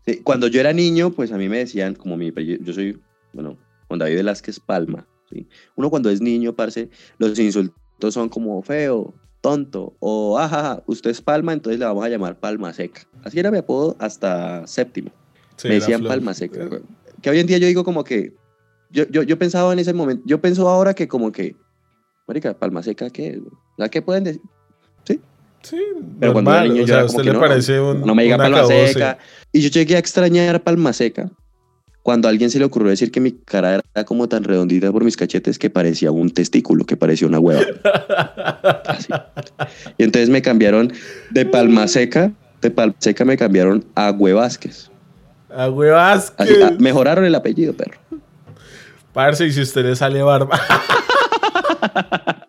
Sí, 0.07 0.21
cuando 0.23 0.47
yo 0.49 0.61
era 0.61 0.73
niño, 0.73 1.11
pues 1.11 1.33
a 1.33 1.39
mí 1.39 1.49
me 1.49 1.59
decían, 1.59 1.95
como 1.95 2.17
mi, 2.17 2.31
yo, 2.31 2.57
yo 2.61 2.73
soy, 2.73 3.01
bueno, 3.33 3.57
Juan 3.89 3.99
David 3.99 4.17
Velázquez 4.17 4.61
Palma, 4.61 5.07
¿sí? 5.31 5.49
Uno 5.77 5.91
cuando 5.91 6.11
es 6.11 6.21
niño, 6.21 6.55
parce, 6.55 6.91
los 7.19 7.39
insultos 7.39 7.75
son 8.11 8.29
como 8.29 8.61
feo, 8.63 9.15
tonto, 9.41 9.95
o 10.01 10.39
ajaja, 10.39 10.83
usted 10.87 11.11
es 11.11 11.21
Palma, 11.21 11.53
entonces 11.53 11.79
le 11.79 11.85
vamos 11.85 12.05
a 12.05 12.09
llamar 12.09 12.39
Palma 12.39 12.73
Seca. 12.73 13.03
Así 13.25 13.39
era 13.39 13.51
mi 13.51 13.59
apodo 13.59 13.97
hasta 13.99 14.67
séptimo 14.67 15.11
me 15.65 15.75
decían 15.75 16.03
palma 16.05 16.35
seca. 16.35 16.65
güey. 16.67 16.83
Que 17.21 17.31
hoy 17.31 17.39
en 17.39 17.47
día 17.47 17.59
yo 17.59 17.67
digo 17.67 17.85
como 17.85 18.05
que, 18.05 18.35
yo, 18.91 19.05
yo, 19.09 19.23
yo 19.23 19.39
pensaba 19.39 19.73
en 19.73 19.79
ese 19.79 19.93
momento, 19.93 20.23
yo 20.27 20.41
pienso 20.41 20.69
ahora 20.69 20.95
que 20.95 21.09
como 21.09 21.33
que, 21.33 21.57
marica, 22.27 22.55
palma 22.55 22.83
seca, 22.83 23.11
¿qué 23.11 23.41
sea, 23.79 23.89
¿qué 23.89 24.03
pueden 24.03 24.25
decir? 24.25 24.43
Sí, 25.63 25.81
Pero 26.19 26.33
cuando 26.33 26.53
era 26.53 26.65
niño 26.65 26.75
o 26.75 26.79
yo 26.79 26.87
sea, 26.87 26.95
era 26.97 27.03
a 27.03 27.07
usted 27.07 27.23
que 27.23 27.29
le 27.29 27.35
no, 27.35 27.41
parece 27.41 27.81
un, 27.81 28.01
No 28.01 28.17
me 28.17 28.25
diga 28.25 28.37
palma 28.37 28.67
seca. 28.67 29.17
Y 29.53 29.61
yo 29.61 29.69
llegué 29.69 29.95
a 29.95 30.01
extrañar 30.01 30.61
palma 30.61 30.93
seca 30.93 31.31
cuando 32.03 32.29
a 32.29 32.31
alguien 32.31 32.51
se 32.51 32.59
le 32.59 32.65
ocurrió 32.65 32.91
decir 32.91 33.11
que 33.11 33.21
mi 33.21 33.33
cara 33.33 33.81
era 33.95 34.05
como 34.05 34.29
tan 34.29 34.45
redondita 34.45 34.91
por 34.91 35.05
mis 35.05 35.17
cachetes 35.17 35.59
que 35.59 35.71
parecía 35.71 36.11
un 36.11 36.31
testículo, 36.31 36.85
que 36.85 36.97
parecía 36.97 37.29
una 37.29 37.39
hueva. 37.39 37.63
Así. 38.87 39.13
Y 39.99 40.05
entonces 40.05 40.29
me 40.29 40.43
cambiaron 40.43 40.93
de 41.31 41.47
palma 41.47 41.87
seca, 41.87 42.33
de 42.61 42.71
palma 42.71 42.95
seca 42.99 43.25
me 43.25 43.37
cambiaron 43.37 43.85
a 43.95 44.11
Huevásquez. 44.11 44.91
A 45.51 45.67
Así, 45.67 46.55
ah, 46.63 46.73
mejoraron 46.79 47.25
el 47.25 47.35
apellido, 47.35 47.75
perro. 47.75 47.99
Parce, 49.13 49.47
y 49.47 49.53
si 49.53 49.61
usted 49.61 49.85
le 49.85 49.95
sale 49.95 50.23
barba. 50.23 50.59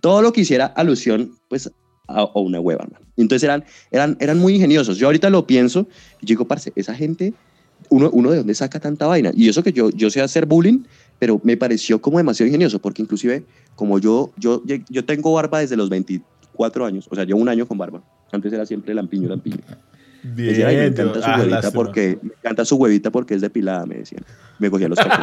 todo 0.00 0.22
lo 0.22 0.32
que 0.32 0.42
hiciera 0.42 0.66
alusión 0.66 1.32
pues 1.48 1.70
a, 2.08 2.20
a 2.20 2.38
una 2.38 2.60
hueva. 2.60 2.86
man. 2.90 3.00
Entonces 3.16 3.44
eran, 3.44 3.64
eran, 3.90 4.16
eran 4.20 4.38
muy 4.38 4.54
ingeniosos. 4.54 4.96
Yo 4.96 5.06
ahorita 5.06 5.28
lo 5.30 5.46
pienso 5.46 5.88
y 6.20 6.26
digo, 6.26 6.46
parce, 6.46 6.72
esa 6.76 6.94
gente, 6.94 7.34
uno, 7.90 8.10
uno 8.12 8.30
de 8.30 8.38
dónde 8.38 8.54
saca 8.54 8.80
tanta 8.80 9.06
vaina. 9.06 9.30
Y 9.34 9.48
eso 9.48 9.62
que 9.62 9.72
yo, 9.72 9.90
yo 9.90 10.10
sé 10.10 10.20
hacer 10.20 10.46
bullying, 10.46 10.80
pero 11.18 11.40
me 11.44 11.56
pareció 11.56 12.00
como 12.00 12.18
demasiado 12.18 12.48
ingenioso, 12.48 12.78
porque 12.78 13.02
inclusive 13.02 13.44
como 13.74 13.98
yo, 13.98 14.32
yo, 14.36 14.62
yo 14.64 15.04
tengo 15.04 15.32
barba 15.32 15.60
desde 15.60 15.76
los 15.76 15.88
24 15.88 16.84
años, 16.84 17.06
o 17.10 17.14
sea, 17.14 17.24
llevo 17.24 17.40
un 17.40 17.48
año 17.48 17.66
con 17.66 17.78
barba. 17.78 18.02
Antes 18.32 18.52
era 18.52 18.66
siempre 18.66 18.94
lampiño, 18.94 19.28
lampiño. 19.28 19.58
Me 20.22 20.42
decían, 20.42 20.68
"Ay, 20.68 20.76
me 20.76 20.80
Bien, 20.88 20.92
encanta 20.92 21.20
su 21.22 21.26
ah, 21.30 21.36
huevita 21.38 21.54
lástima. 21.56 21.72
porque 21.72 22.18
me 22.22 22.30
encanta 22.34 22.64
su 22.64 22.76
huevita 22.76 23.10
porque 23.10 23.34
es 23.34 23.40
depilada, 23.40 23.86
me 23.86 23.96
decían. 23.98 24.24
Me 24.58 24.70
cogía 24.70 24.88
los 24.88 24.98
cachetes. 24.98 25.18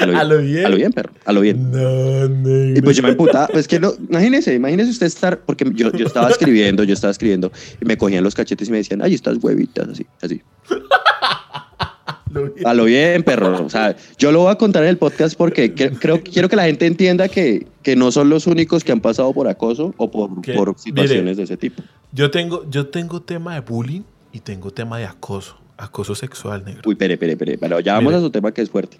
a 0.00 0.06
lo 0.06 0.12
bien, 0.12 0.16
A 0.18 0.24
lo 0.24 0.38
bien. 0.40 0.66
a 0.66 0.68
lo 0.68 0.76
bien, 0.76 0.92
perro, 0.92 1.12
a 1.24 1.32
lo 1.32 1.40
bien. 1.40 1.70
No, 1.70 2.28
negro. 2.28 2.78
Y 2.78 2.82
pues 2.82 2.96
yo 2.96 3.02
me 3.02 3.10
emputaba, 3.10 3.46
pues 3.48 3.68
que 3.68 3.78
no, 3.78 3.92
imagínese, 4.08 4.54
imagínese 4.54 4.90
usted 4.90 5.06
estar, 5.06 5.38
porque 5.40 5.64
yo, 5.74 5.92
yo 5.92 6.06
estaba 6.06 6.28
escribiendo, 6.30 6.82
yo 6.84 6.94
estaba 6.94 7.10
escribiendo, 7.12 7.52
y 7.80 7.84
me 7.84 7.96
cogían 7.96 8.24
los 8.24 8.34
cachetes 8.34 8.68
y 8.68 8.70
me 8.72 8.78
decían, 8.78 9.00
ay, 9.02 9.14
estas 9.14 9.38
huevitas, 9.42 9.88
así, 9.88 10.06
así. 10.20 10.42
Lo 12.32 12.50
bien. 12.50 12.66
A 12.66 12.74
lo 12.74 12.84
bien, 12.84 13.22
perro. 13.22 13.64
O 13.64 13.70
sea, 13.70 13.96
yo 14.18 14.32
lo 14.32 14.40
voy 14.40 14.50
a 14.52 14.56
contar 14.56 14.82
en 14.82 14.90
el 14.90 14.98
podcast 14.98 15.36
porque 15.36 15.74
que- 15.74 15.90
creo, 15.90 16.22
quiero 16.22 16.48
que 16.48 16.56
la 16.56 16.64
gente 16.64 16.86
entienda 16.86 17.28
que, 17.28 17.66
que 17.82 17.96
no 17.96 18.10
son 18.12 18.28
los 18.28 18.46
únicos 18.46 18.84
que 18.84 18.92
han 18.92 19.00
pasado 19.00 19.32
por 19.32 19.48
acoso 19.48 19.94
o 19.96 20.10
por, 20.10 20.30
por 20.42 20.78
situaciones 20.78 21.22
mire, 21.24 21.34
de 21.34 21.42
ese 21.42 21.56
tipo. 21.56 21.82
Yo 22.12 22.30
tengo, 22.30 22.68
yo 22.70 22.86
tengo 22.88 23.22
tema 23.22 23.54
de 23.54 23.60
bullying 23.60 24.02
y 24.32 24.40
tengo 24.40 24.70
tema 24.70 24.98
de 24.98 25.06
acoso. 25.06 25.56
Acoso 25.76 26.14
sexual, 26.14 26.64
negro. 26.64 26.82
Uy, 26.86 26.96
pere, 26.96 27.16
pere, 27.16 27.36
pere. 27.36 27.56
Bueno, 27.56 27.78
ya 27.80 27.94
vamos 27.94 28.10
Mire. 28.12 28.16
a 28.18 28.20
su 28.26 28.30
tema 28.30 28.52
que 28.52 28.62
es 28.62 28.68
fuerte. 28.70 28.98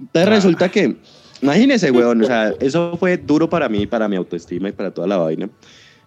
Entonces 0.00 0.28
Ah. 0.28 0.34
resulta 0.34 0.68
que, 0.70 0.96
imagínese, 1.42 1.90
weón, 1.90 2.22
o 2.22 2.24
sea, 2.24 2.54
eso 2.60 2.96
fue 2.98 3.16
duro 3.16 3.50
para 3.50 3.68
mí, 3.68 3.86
para 3.86 4.08
mi 4.08 4.14
autoestima 4.16 4.68
y 4.68 4.72
para 4.72 4.92
toda 4.92 5.08
la 5.08 5.16
vaina. 5.16 5.50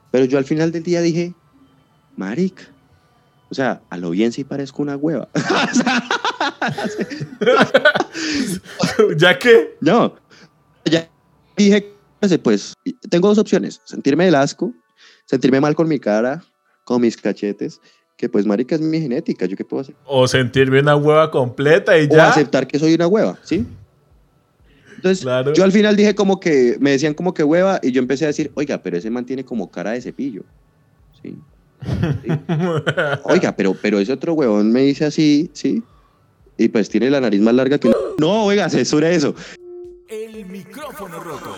Pero 0.10 0.23
yo 0.25 0.38
al 0.38 0.45
final 0.45 0.71
del 0.71 0.84
día 0.84 1.01
dije, 1.01 1.34
marica, 2.15 2.63
o 3.49 3.54
sea, 3.54 3.82
a 3.89 3.97
lo 3.97 4.12
bien 4.12 4.32
sí 4.32 4.43
parezco 4.45 4.82
una 4.82 4.95
hueva. 4.95 5.27
O 5.36 5.73
sea, 5.75 6.04
¿Ya 9.17 9.38
qué? 9.38 9.76
no, 9.82 10.15
ya 10.86 11.08
dije, 11.58 11.93
pues, 12.43 12.74
tengo 13.10 13.28
dos 13.28 13.38
opciones, 13.38 13.82
sentirme 13.86 14.28
el 14.28 14.36
asco, 14.36 14.74
sentirme 15.26 15.60
mal 15.62 15.76
con 15.76 15.88
mi 15.88 16.00
cara, 16.00 16.43
con 16.84 17.02
mis 17.02 17.17
cachetes, 17.17 17.80
que 18.17 18.30
pues, 18.30 18.45
marica, 18.45 18.76
es 18.76 18.82
mi 18.82 19.02
genética, 19.02 19.45
¿yo 19.45 19.58
qué 19.58 19.65
puedo 19.65 19.82
hacer? 19.82 19.95
O 20.06 20.28
sentirme 20.28 20.80
una 20.80 20.95
hueva 20.95 21.32
completa 21.32 21.97
y 21.97 22.06
o 22.06 22.10
ya. 22.10 22.30
aceptar 22.30 22.67
que 22.67 22.80
soy 22.80 22.93
una 22.93 23.08
hueva, 23.08 23.38
¿sí? 23.43 23.65
Entonces, 24.95 25.21
Claro. 25.24 25.54
yo 25.54 25.63
al 25.63 25.71
final 25.71 25.95
dije 25.95 26.13
como 26.13 26.39
que, 26.39 26.78
me 26.80 26.91
decían 26.91 27.15
como 27.15 27.34
que 27.34 27.43
hueva, 27.43 27.80
y 27.82 27.91
yo 27.91 28.02
empecé 28.02 28.26
a 28.26 28.28
decir, 28.28 28.52
oiga, 28.54 28.82
pero 28.84 28.97
ese 28.97 29.10
man 29.10 29.26
tiene 29.26 29.43
como 29.43 29.71
cara 29.71 29.91
de 29.91 30.02
cepillo, 30.02 30.43
¿sí? 31.21 31.36
Sí. 32.24 32.30
Oiga, 33.24 33.56
pero, 33.56 33.76
pero 33.82 33.97
ese 34.00 34.13
otro 34.13 34.34
huevón 34.34 34.71
me 34.71 34.82
dice 34.82 35.06
así, 35.06 35.50
¿sí? 35.54 35.82
Y 36.62 36.69
pues 36.69 36.89
tiene 36.89 37.10
la 37.10 37.19
nariz 37.19 37.41
más 37.41 37.56
larga 37.56 37.80
que 37.80 37.88
un... 37.88 37.95
No, 38.19 38.45
oiga, 38.45 38.69
censura 38.69 39.10
eso. 39.10 39.34
El 40.08 40.45
micrófono 40.45 41.19
roto. 41.19 41.56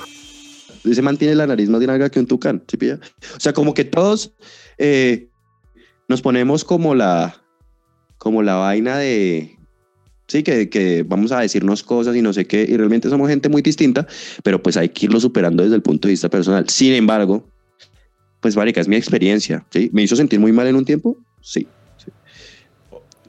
Ese 0.86 1.02
man 1.02 1.18
tiene 1.18 1.36
la 1.36 1.46
nariz 1.46 1.68
más 1.70 1.82
larga 1.84 2.10
que 2.10 2.20
un 2.20 2.26
tucán, 2.26 2.64
¿sí 2.68 2.78
pilla? 2.78 3.00
O 3.36 3.40
sea, 3.40 3.52
como 3.52 3.74
que 3.74 3.84
todos 3.84 4.34
eh, 4.78 5.28
nos 6.08 6.22
ponemos 6.22 6.64
como 6.64 6.96
la, 6.96 7.42
como 8.18 8.44
la 8.44 8.56
vaina 8.56 8.98
de, 8.98 9.58
Sí, 10.28 10.42
que, 10.42 10.70
que 10.70 11.04
vamos 11.04 11.34
a 11.34 11.42
decirnos 11.42 11.84
cosas 11.84 12.16
y 12.16 12.22
no 12.22 12.32
sé 12.32 12.46
qué, 12.46 12.66
y 12.68 12.78
realmente 12.78 13.10
somos 13.10 13.30
gente 13.30 13.50
muy 13.50 13.62
distinta, 13.62 14.08
pero 14.42 14.64
pues 14.64 14.78
hay 14.78 14.90
que 14.90 15.08
irlo 15.08 15.20
superando 15.20 15.64
desde 15.64 15.76
el 15.76 15.82
punto 15.82 16.08
de 16.08 16.14
vista 16.14 16.30
personal. 16.30 16.70
Sin 16.70 16.94
embargo, 16.94 17.46
pues, 18.40 18.56
marica, 18.56 18.80
es 18.80 18.88
mi 18.88 18.96
experiencia, 18.96 19.66
¿sí? 19.70 19.90
¿Me 19.94 20.04
hizo 20.04 20.16
sentir 20.16 20.40
muy 20.40 20.54
mal 20.54 20.68
en 20.68 20.76
un 20.76 20.86
tiempo? 20.86 21.18
Sí. 21.42 21.68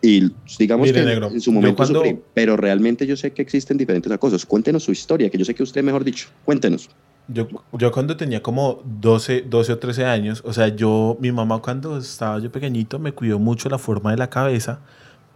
Y 0.05 0.31
digamos 0.59 0.87
Mire, 0.87 1.01
que 1.01 1.07
negro, 1.07 1.29
en 1.31 1.41
su 1.41 1.51
momento 1.51 1.77
cuando- 1.77 2.01
sufrí, 2.01 2.19
pero 2.35 2.57
realmente 2.59 3.07
yo 3.07 3.17
sé 3.17 3.33
que 3.33 3.41
existen 3.41 3.79
diferentes 3.79 4.17
cosas. 4.19 4.45
Cuéntenos 4.45 4.83
su 4.85 4.93
historia, 4.93 5.31
que 5.31 5.39
yo 5.39 5.45
sé 5.47 5.55
que 5.55 5.63
usted, 5.63 5.83
mejor 5.83 6.05
dicho, 6.05 6.29
cuéntenos. 6.45 6.91
Yo, 7.27 7.49
yo 7.73 7.91
cuando 7.91 8.15
tenía 8.19 8.43
como 8.43 8.83
12, 8.85 9.47
12 9.49 9.73
o 9.73 9.79
13 9.79 10.05
años, 10.05 10.43
o 10.45 10.53
sea, 10.53 10.69
yo, 10.69 11.17
mi 11.21 11.33
mamá 11.33 11.61
cuando 11.63 11.97
estaba 11.97 12.39
yo 12.39 12.53
pequeñito 12.53 12.99
me 12.99 13.13
cuidó 13.13 13.39
mucho 13.39 13.71
la 13.71 13.79
forma 13.79 14.11
de 14.11 14.19
la 14.19 14.29
cabeza, 14.29 14.81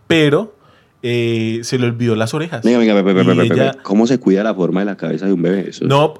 pero 0.06 0.54
eh, 1.02 1.60
se 1.62 1.78
le 1.78 1.86
olvidó 1.86 2.16
las 2.16 2.34
orejas. 2.34 2.62
Venga, 2.64 2.78
venga, 2.78 2.94
ve, 2.94 3.02
ve, 3.02 3.12
ve, 3.14 3.22
Y 3.22 3.26
ve, 3.26 3.34
ve, 3.34 3.54
ella-. 3.54 3.76
¿cómo 3.82 4.06
se 4.06 4.18
cuida 4.18 4.42
la 4.42 4.54
forma 4.54 4.80
de 4.80 4.86
la 4.86 4.96
cabeza 4.96 5.26
de 5.26 5.32
un 5.32 5.42
bebé? 5.42 5.60
Eso 5.68 5.84
es- 5.84 5.88
No, 5.88 6.14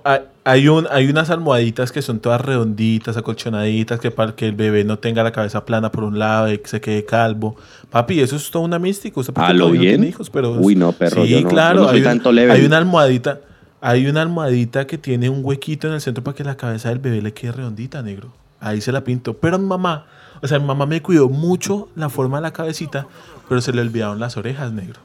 hay, 0.45 0.69
un, 0.69 0.87
hay 0.91 1.09
unas 1.11 1.31
almohaditas 1.31 1.91
que 1.93 2.01
son 2.01 2.21
todas 2.21 2.41
redonditas, 2.41 3.17
acolchonaditas, 3.17 3.99
que 4.01 4.11
para 4.11 4.35
que 4.37 4.47
el 4.47 4.55
bebé 4.55 4.85
no 4.85 4.99
tenga 4.99 5.23
la 5.23 5.33
cabeza 5.33 5.65
plana 5.65 5.91
por 5.91 6.05
un 6.05 6.19
lado 6.19 6.53
y 6.53 6.59
que 6.59 6.69
se 6.69 6.81
quede 6.81 7.05
calvo. 7.05 7.57
Papi, 7.91 8.21
eso 8.21 8.37
es 8.37 8.51
toda 8.51 8.65
una 8.65 8.79
mística. 8.79 9.19
Usted 9.21 9.33
¿A 9.37 9.53
lo 9.53 9.59
todavía 9.67 9.79
no 9.79 9.83
bien? 9.83 9.95
tiene 9.97 10.09
hijos, 10.09 10.31
pero 10.31 10.53
Uy, 10.53 10.75
no, 10.77 10.93
perro, 10.93 11.25
Sí, 11.25 11.31
yo 11.31 11.41
no- 11.41 11.49
claro. 11.49 11.77
yo 11.81 11.83
no 11.85 11.89
soy 11.91 11.99
hay, 11.99 12.05
tanto 12.05 12.33
level. 12.33 12.51
hay 12.57 12.65
una 12.65 12.79
almohadita. 12.79 13.41
Hay 13.81 14.07
una 14.09 14.23
almohadita 14.23 14.87
que 14.87 14.99
tiene 14.99 15.29
un 15.31 15.45
huequito 15.45 15.87
en 15.87 15.95
el 15.95 16.01
centro 16.01 16.25
para 16.25 16.37
que 16.37 16.43
la 16.45 16.57
cabeza 16.57 16.89
del 16.89 16.99
bebé 16.99 17.23
le 17.23 17.33
quede 17.33 17.53
redondita, 17.53 18.03
negro. 18.03 18.33
Ahí 18.61 18.81
se 18.81 18.91
la 18.91 19.05
pinto. 19.05 19.35
Pero 19.35 19.57
mamá, 19.59 20.07
o 20.43 20.49
sea, 20.49 20.59
mi 20.59 20.67
mamá 20.67 20.87
me 20.87 21.03
cuidó 21.03 21.29
mucho 21.29 21.89
la 21.95 22.09
forma 22.09 22.39
de 22.39 22.43
la 22.43 22.53
cabecita, 22.53 23.07
pero 23.49 23.61
se 23.61 23.73
le 23.73 23.81
olvidaron 23.81 24.21
las 24.21 24.37
orejas, 24.37 24.73
negro. 24.73 25.01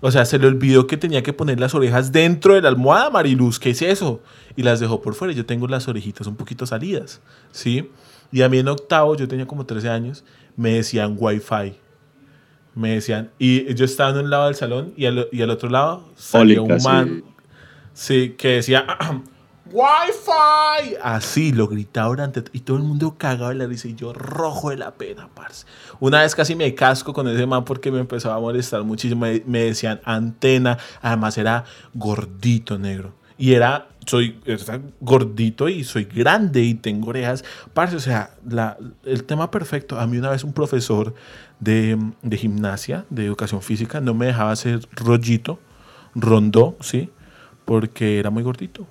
O 0.00 0.10
sea, 0.10 0.26
se 0.26 0.38
le 0.38 0.46
olvidó 0.46 0.86
que 0.86 0.96
tenía 0.96 1.22
que 1.22 1.32
poner 1.32 1.58
las 1.58 1.74
orejas 1.74 2.12
dentro 2.12 2.54
de 2.54 2.60
la 2.60 2.68
almohada, 2.68 3.08
Mariluz. 3.08 3.58
¿Qué 3.58 3.70
es 3.70 3.80
eso? 3.80 4.20
Y 4.54 4.62
las 4.62 4.78
dejó 4.78 5.00
por 5.00 5.14
fuera. 5.14 5.32
Yo 5.32 5.46
tengo 5.46 5.66
las 5.66 5.88
orejitas 5.88 6.26
un 6.26 6.36
poquito 6.36 6.66
salidas, 6.66 7.22
¿sí? 7.52 7.90
Y 8.30 8.42
a 8.42 8.50
mí 8.50 8.58
en 8.58 8.68
octavo, 8.68 9.16
yo 9.16 9.26
tenía 9.26 9.46
como 9.46 9.64
13 9.64 9.88
años, 9.88 10.24
me 10.56 10.74
decían 10.74 11.16
Wi-Fi. 11.18 11.76
Me 12.74 12.90
decían, 12.90 13.30
y 13.38 13.72
yo 13.74 13.84
estaba 13.84 14.10
en 14.10 14.24
un 14.24 14.30
lado 14.30 14.46
del 14.46 14.56
salón 14.56 14.92
y 14.96 15.06
al, 15.06 15.28
y 15.32 15.40
al 15.40 15.50
otro 15.50 15.70
lado 15.70 16.08
salía 16.16 16.60
Ólica, 16.60 16.74
un 16.74 16.82
man, 16.82 17.24
sí. 17.94 18.24
sí, 18.24 18.34
que 18.36 18.48
decía, 18.56 18.84
Wi-Fi. 19.74 20.96
Así 21.02 21.52
lo 21.52 21.66
gritaba 21.66 22.08
durante 22.08 22.44
y 22.52 22.60
todo 22.60 22.76
el 22.76 22.84
mundo 22.84 23.16
cagado 23.18 23.48
de 23.48 23.56
la 23.56 23.66
risa 23.66 23.88
y 23.88 23.96
yo 23.96 24.12
rojo 24.12 24.70
de 24.70 24.76
la 24.76 24.92
pena, 24.94 25.28
parce. 25.34 25.66
Una 25.98 26.22
vez 26.22 26.34
casi 26.36 26.54
me 26.54 26.72
casco 26.76 27.12
con 27.12 27.26
ese 27.26 27.44
man 27.44 27.64
porque 27.64 27.90
me 27.90 27.98
empezaba 27.98 28.36
a 28.36 28.40
molestar 28.40 28.84
muchísimo. 28.84 29.26
Me, 29.46 29.58
decían 29.64 30.00
antena, 30.04 30.78
además 31.02 31.36
era 31.38 31.64
gordito 31.92 32.78
negro. 32.78 33.14
Y 33.36 33.54
era, 33.54 33.88
soy 34.06 34.38
gordito 35.00 35.68
y 35.68 35.82
soy 35.82 36.04
grande 36.04 36.62
y 36.62 36.74
tengo 36.74 37.08
orejas. 37.08 37.44
Parce, 37.72 37.96
o 37.96 38.00
sea, 38.00 38.30
la- 38.48 38.78
el 39.04 39.24
tema 39.24 39.50
perfecto. 39.50 39.98
A 39.98 40.06
mí 40.06 40.18
una 40.18 40.30
vez 40.30 40.44
un 40.44 40.52
profesor 40.52 41.14
de, 41.58 41.98
de 42.22 42.36
gimnasia, 42.36 43.06
de 43.10 43.26
educación 43.26 43.60
física, 43.60 44.00
no 44.00 44.14
me 44.14 44.26
dejaba 44.26 44.52
hacer 44.52 44.86
rollito, 44.92 45.58
rondó, 46.14 46.76
¿sí? 46.80 47.10
Porque 47.64 48.20
era 48.20 48.30
muy 48.30 48.44
gordito. 48.44 48.86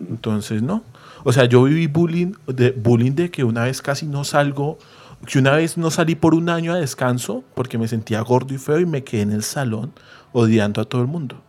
Entonces, 0.00 0.62
no. 0.62 0.82
O 1.24 1.32
sea, 1.32 1.44
yo 1.46 1.64
viví 1.64 1.86
bullying 1.86 2.32
de, 2.46 2.70
bullying 2.70 3.12
de 3.12 3.30
que 3.30 3.44
una 3.44 3.64
vez 3.64 3.82
casi 3.82 4.06
no 4.06 4.24
salgo, 4.24 4.78
que 5.26 5.38
una 5.38 5.52
vez 5.52 5.76
no 5.76 5.90
salí 5.90 6.14
por 6.14 6.34
un 6.34 6.48
año 6.48 6.72
a 6.72 6.76
descanso 6.78 7.42
porque 7.54 7.78
me 7.78 7.88
sentía 7.88 8.20
gordo 8.20 8.54
y 8.54 8.58
feo 8.58 8.78
y 8.78 8.86
me 8.86 9.02
quedé 9.02 9.22
en 9.22 9.32
el 9.32 9.42
salón 9.42 9.92
odiando 10.32 10.80
a 10.80 10.84
todo 10.84 11.00
el 11.02 11.08
mundo. 11.08 11.42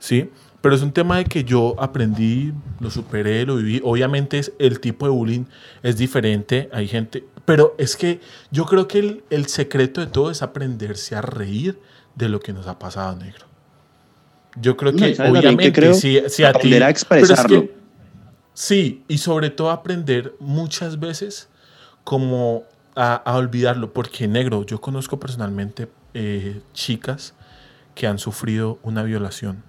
¿Sí? 0.00 0.30
Pero 0.60 0.74
es 0.74 0.82
un 0.82 0.92
tema 0.92 1.18
de 1.18 1.24
que 1.26 1.44
yo 1.44 1.76
aprendí, 1.78 2.52
lo 2.80 2.90
superé, 2.90 3.44
lo 3.44 3.56
viví. 3.56 3.80
Obviamente 3.84 4.38
es, 4.38 4.52
el 4.58 4.80
tipo 4.80 5.04
de 5.06 5.12
bullying 5.12 5.44
es 5.82 5.96
diferente, 5.98 6.68
hay 6.72 6.88
gente, 6.88 7.22
pero 7.44 7.74
es 7.78 7.96
que 7.96 8.20
yo 8.50 8.64
creo 8.64 8.88
que 8.88 8.98
el, 8.98 9.24
el 9.28 9.46
secreto 9.46 10.00
de 10.00 10.06
todo 10.06 10.30
es 10.30 10.42
aprenderse 10.42 11.14
a 11.16 11.20
reír 11.20 11.78
de 12.14 12.28
lo 12.30 12.40
que 12.40 12.52
nos 12.54 12.66
ha 12.66 12.78
pasado, 12.78 13.14
negro. 13.16 13.44
Yo 14.60 14.76
creo 14.76 14.92
que 14.92 15.10
¿y 15.10 15.14
sabes 15.14 15.32
también 15.32 15.36
obviamente 15.54 15.72
creo? 15.72 15.94
si, 15.94 16.20
si 16.28 16.44
a 16.44 16.52
ti... 16.52 16.70
Pero 16.70 16.76
es 16.76 16.80
que- 16.84 16.90
expresarlo. 16.90 17.64
Sí, 18.54 19.04
y 19.08 19.18
sobre 19.18 19.50
todo 19.50 19.70
aprender 19.70 20.34
muchas 20.40 20.98
veces 20.98 21.48
como 22.04 22.64
a, 22.96 23.14
a 23.16 23.36
olvidarlo, 23.36 23.92
porque 23.92 24.28
negro, 24.28 24.64
yo 24.64 24.80
conozco 24.80 25.18
personalmente 25.20 25.88
eh, 26.14 26.60
chicas 26.72 27.34
que 27.94 28.06
han 28.06 28.18
sufrido 28.18 28.78
una 28.82 29.02
violación. 29.02 29.62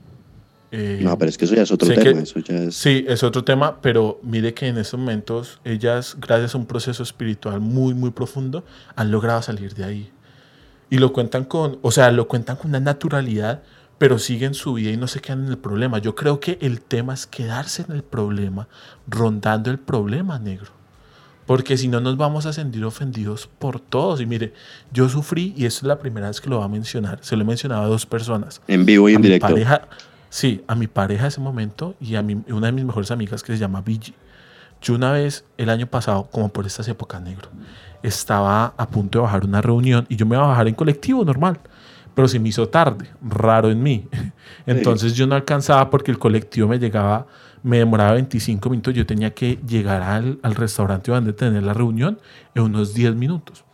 Eh, 0.71 1.00
No, 1.02 1.17
pero 1.17 1.30
es 1.30 1.38
que 1.38 1.45
eso 1.45 1.56
ya 1.56 1.62
es 1.63 1.71
otro 1.71 1.88
tema. 1.88 2.02
que- 2.04 2.10
Eso 2.21 2.39
ya 2.39 2.56
es. 2.56 2.76
Sí, 2.76 3.06
es 3.08 3.24
otro 3.24 3.43
tema, 3.43 3.82
pero 3.82 4.19
mire 4.24 4.54
que 4.54 4.67
en 4.67 4.78
estos 4.78 5.00
momentos 5.00 5.60
ellas, 5.63 6.17
gracias 6.19 6.54
a 6.56 6.58
un 6.58 6.65
proceso 6.65 7.02
espiritual 7.04 7.60
muy, 7.62 7.93
muy 7.93 8.12
profundo, 8.12 8.63
han 8.95 9.12
logrado 9.12 9.41
salir 9.41 9.74
de 9.76 9.84
ahí. 9.86 10.12
Y 10.89 10.98
lo 10.98 11.13
cuentan 11.13 11.45
con, 11.45 11.80
o 11.82 11.91
sea, 11.91 12.12
lo 12.12 12.28
cuentan 12.28 12.58
con 12.58 12.69
una 12.69 12.80
naturalidad, 12.80 13.63
pero 13.98 14.20
siguen 14.20 14.54
su 14.54 14.74
vida 14.74 14.92
y 14.92 14.98
no 14.98 15.08
se 15.08 15.22
quedan 15.22 15.46
en 15.46 15.52
el 15.52 15.58
problema. 15.58 16.00
Yo 16.00 16.16
creo 16.16 16.40
que 16.40 16.58
el 16.62 16.82
tema 16.82 17.14
es 17.14 17.26
quedarse 17.26 17.86
en 17.88 17.96
el 17.96 18.04
problema, 18.04 18.68
rondando 19.08 19.72
el 19.72 19.80
problema, 19.80 20.38
negro. 20.40 20.72
Porque 21.46 21.78
si 21.78 21.88
no 21.88 22.02
nos 22.02 22.18
vamos 22.18 22.46
a 22.46 22.54
sentir 22.54 22.84
ofendidos 22.86 23.48
por 23.60 23.80
todos. 23.80 24.20
Y 24.20 24.26
mire, 24.26 24.54
yo 24.92 25.08
sufrí, 25.10 25.54
y 25.56 25.66
esta 25.66 25.80
es 25.80 25.84
la 25.84 26.00
primera 26.00 26.28
vez 26.28 26.42
que 26.42 26.50
lo 26.50 26.60
va 26.60 26.66
a 26.66 26.70
mencionar, 26.70 27.20
se 27.22 27.36
lo 27.36 27.44
he 27.44 27.46
mencionado 27.46 27.84
a 27.84 27.88
dos 27.88 28.06
personas 28.06 28.62
En 28.68 28.86
vivo 28.86 29.08
y 29.10 29.14
a 29.14 29.16
en 29.16 29.22
mi 29.22 29.28
directo. 29.28 29.48
pareja, 29.48 29.82
sí, 30.30 30.64
a 30.68 30.76
mi 30.76 30.88
pareja 30.88 31.28
ese 31.28 31.40
momento 31.40 31.96
y 32.02 32.16
a 32.16 32.24
mi, 32.24 32.42
una 32.50 32.68
de 32.68 32.72
mis 32.72 32.84
mejores 32.84 33.12
amigas 33.12 33.44
que 33.44 33.54
se 33.54 33.60
llama 33.60 33.82
Vigi. 33.82 34.16
Yo 34.82 34.96
una 34.96 35.12
vez, 35.12 35.46
el 35.58 35.70
año 35.70 35.88
pasado, 35.88 36.28
como 36.32 36.50
por 36.50 36.66
estas 36.66 36.88
épocas, 36.88 37.22
negro, 37.22 37.50
estaba 38.04 38.74
a 38.78 38.90
punto 38.90 39.20
de 39.20 39.24
bajar 39.24 39.46
una 39.46 39.62
reunión 39.62 40.06
y 40.10 40.16
yo 40.16 40.26
me 40.26 40.36
iba 40.36 40.46
a 40.46 40.50
bajar 40.50 40.68
en 40.68 40.76
colectivo 40.76 41.24
normal, 41.24 41.60
pero 42.15 42.28
se 42.28 42.39
me 42.39 42.49
hizo 42.49 42.69
tarde, 42.69 43.10
raro 43.21 43.69
en 43.69 43.84
mí. 43.84 44.08
Entonces 44.65 45.13
yo 45.13 45.28
no 45.28 45.36
alcanzaba 45.36 45.89
porque 45.89 46.10
el 46.10 46.17
colectivo 46.17 46.67
me 46.67 46.80
llegaba, 46.80 47.28
me 47.62 47.78
demoraba 47.80 48.13
25 48.13 48.69
minutos, 48.69 48.93
yo 48.93 49.06
tenía 49.06 49.34
que 49.34 49.60
llegar 49.67 50.01
al, 50.01 50.39
al 50.41 50.56
restaurante 50.56 51.12
donde 51.12 51.34
tener 51.34 51.62
la 51.62 51.73
reunión 51.73 52.19
en 52.56 52.63
unos 52.63 52.93
10 52.93 53.15
minutos. 53.15 53.65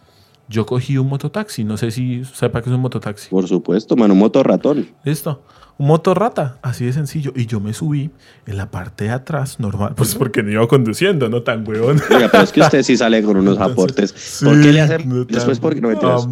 Yo 0.50 0.66
cogí 0.66 0.98
un 0.98 1.08
mototaxi, 1.08 1.64
no 1.64 1.78
sé 1.78 1.92
si 1.92 2.26
sepa 2.26 2.62
que 2.62 2.70
es 2.70 2.76
un 2.76 2.82
mototaxi. 2.82 3.30
Por 3.30 3.48
supuesto, 3.48 3.96
mano, 3.96 4.14
un 4.14 4.20
moto 4.20 4.44
ratón. 4.44 4.86
Listo. 5.06 5.44
Un 5.78 5.88
motorrata, 5.88 6.58
así 6.62 6.86
de 6.86 6.92
sencillo. 6.92 7.32
Y 7.36 7.46
yo 7.46 7.62
me 7.62 7.74
subí 7.74 8.12
en 8.46 8.58
la 8.58 8.70
parte 8.70 9.06
de 9.06 9.12
atrás, 9.12 9.62
normal, 9.62 9.94
pues 9.96 10.14
porque 10.16 10.44
no 10.44 10.52
iba 10.52 10.68
conduciendo, 10.68 11.30
no 11.30 11.44
tan 11.44 11.66
huevón. 11.66 12.02
Oiga, 12.14 12.28
pero 12.30 12.44
es 12.44 12.52
que 12.52 12.60
usted 12.60 12.84
sí 12.84 12.98
sale 12.98 13.24
con 13.24 13.38
unos 13.38 13.58
aportes. 13.62 14.42
¿Por 14.44 14.62
qué 14.62 14.74
le 14.74 14.82
hacen? 14.82 15.08
No 15.08 15.24
Después, 15.24 15.60
porque 15.60 15.80
no 15.80 15.88
mentiras. 15.88 16.28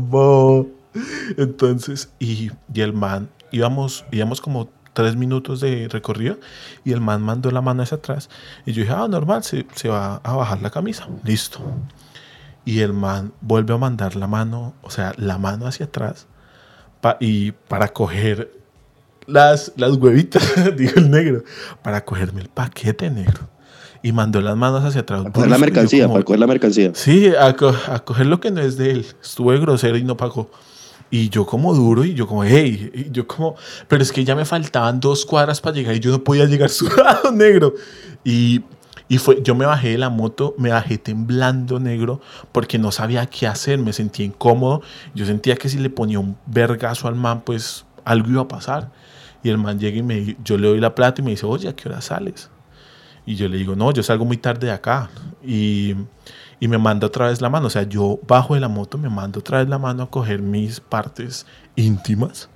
Entonces, 1.38 2.10
y, 2.20 2.52
y 2.74 2.82
el 2.82 2.94
man, 2.94 3.30
íbamos, 3.52 4.06
íbamos 4.12 4.42
como 4.42 4.70
tres 4.94 5.16
minutos 5.16 5.62
de 5.62 5.88
recorrido 5.88 6.38
y 6.84 6.92
el 6.92 7.00
man 7.02 7.22
mandó 7.22 7.52
la 7.52 7.62
mano 7.62 7.84
hacia 7.84 7.98
atrás. 7.98 8.30
Y 8.66 8.74
yo 8.74 8.82
dije, 8.82 8.94
ah, 8.96 9.08
normal, 9.08 9.44
se, 9.44 9.66
se 9.76 9.88
va 9.90 10.16
a 10.18 10.36
bajar 10.36 10.62
la 10.62 10.70
camisa. 10.70 11.08
Listo. 11.24 11.60
Y 12.66 12.80
el 12.82 12.94
man 12.94 13.32
vuelve 13.42 13.74
a 13.74 13.78
mandar 13.78 14.16
la 14.16 14.28
mano, 14.28 14.74
o 14.82 14.90
sea, 14.90 15.14
la 15.18 15.38
mano 15.38 15.68
hacia 15.68 15.86
atrás 15.88 16.28
pa- 17.02 17.18
y 17.20 17.52
para 17.52 17.88
coger 17.90 18.52
las, 19.26 19.72
las 19.78 19.94
huevitas, 19.96 20.44
dijo 20.78 21.00
el 21.00 21.10
negro, 21.10 21.44
para 21.84 22.04
cogerme 22.04 22.42
el 22.42 22.50
paquete 22.50 23.10
negro. 23.10 23.48
Y 24.02 24.12
mandó 24.14 24.40
las 24.40 24.56
manos 24.56 24.84
hacia 24.86 25.02
atrás. 25.02 25.22
Para 25.22 25.34
coger 25.34 25.50
la 25.50 25.58
mercancía, 25.58 26.04
como- 26.04 26.14
para 26.16 26.26
coger 26.26 26.40
la 26.40 26.48
mercancía. 26.48 26.92
Sí, 26.94 27.32
a, 27.40 27.56
co- 27.56 27.76
a 27.88 28.00
coger 28.00 28.26
lo 28.28 28.40
que 28.40 28.50
no 28.52 28.62
es 28.62 28.78
de 28.78 28.92
él. 28.92 29.06
Estuve 29.22 29.60
grosero 29.60 29.98
y 29.98 30.04
no 30.04 30.16
pagó. 30.18 30.50
Y 31.12 31.30
yo 31.30 31.46
como 31.46 31.74
duro 31.74 32.06
y 32.06 32.14
yo 32.14 32.28
como, 32.28 32.44
hey, 32.44 32.92
y 32.94 33.12
yo 33.12 33.28
como, 33.28 33.56
pero 33.88 34.04
es 34.04 34.12
que 34.12 34.24
ya 34.24 34.36
me 34.36 34.46
faltaban 34.46 35.00
dos 35.00 35.26
cuadras 35.26 35.60
para 35.60 35.76
llegar 35.76 35.96
y 35.96 36.00
yo 36.00 36.12
no 36.12 36.24
podía 36.24 36.46
llegar 36.46 36.70
sudado, 36.70 37.32
negro. 37.32 37.74
Y, 38.24 38.62
y 39.08 39.18
fue, 39.18 39.42
yo 39.42 39.56
me 39.56 39.66
bajé 39.66 39.90
de 39.90 39.98
la 39.98 40.10
moto, 40.10 40.54
me 40.60 40.70
bajé 40.70 41.00
temblando, 41.00 41.80
negro, 41.80 42.22
porque 42.52 42.78
no 42.78 42.92
sabía 42.92 43.26
qué 43.26 43.48
hacer, 43.48 43.80
me 43.80 43.92
sentía 43.92 44.26
incómodo. 44.26 44.84
Yo 45.16 45.26
sentía 45.26 45.56
que 45.56 45.68
si 45.68 45.80
le 45.80 45.90
ponía 45.90 46.20
un 46.20 46.38
vergazo 46.46 47.08
al 47.08 47.16
man, 47.16 47.42
pues 47.42 47.86
algo 48.06 48.30
iba 48.30 48.42
a 48.42 48.48
pasar. 48.48 48.92
Y 49.42 49.50
el 49.50 49.58
man 49.58 49.80
llega 49.80 49.98
y 49.98 50.04
me, 50.04 50.38
yo 50.44 50.58
le 50.58 50.68
doy 50.68 50.80
la 50.80 50.94
plata 50.94 51.22
y 51.22 51.26
me 51.26 51.32
dice, 51.32 51.48
oye, 51.48 51.70
¿a 51.70 51.76
qué 51.76 51.90
hora 51.90 52.02
sales? 52.02 52.50
Y 53.30 53.36
yo 53.36 53.48
le 53.48 53.60
digo, 53.60 53.76
no, 53.76 53.92
yo 53.92 54.02
salgo 54.02 54.26
muy 54.26 54.38
tarde 54.38 54.66
de 54.66 54.74
acá. 54.74 55.12
Y, 55.46 55.94
y 56.60 56.68
me 56.68 56.80
manda 56.80 57.06
otra 57.06 57.28
vez 57.28 57.42
la 57.42 57.50
mano. 57.52 57.68
O 57.68 57.70
sea, 57.70 57.84
yo 57.84 58.20
bajo 58.28 58.56
de 58.56 58.60
la 58.60 58.70
moto, 58.70 58.98
me 58.98 59.08
mando 59.08 59.40
otra 59.40 59.60
vez 59.60 59.70
la 59.70 59.78
mano 59.78 60.02
a 60.02 60.10
coger 60.10 60.42
mis 60.42 60.80
partes 60.80 61.46
íntimas. 61.76 62.50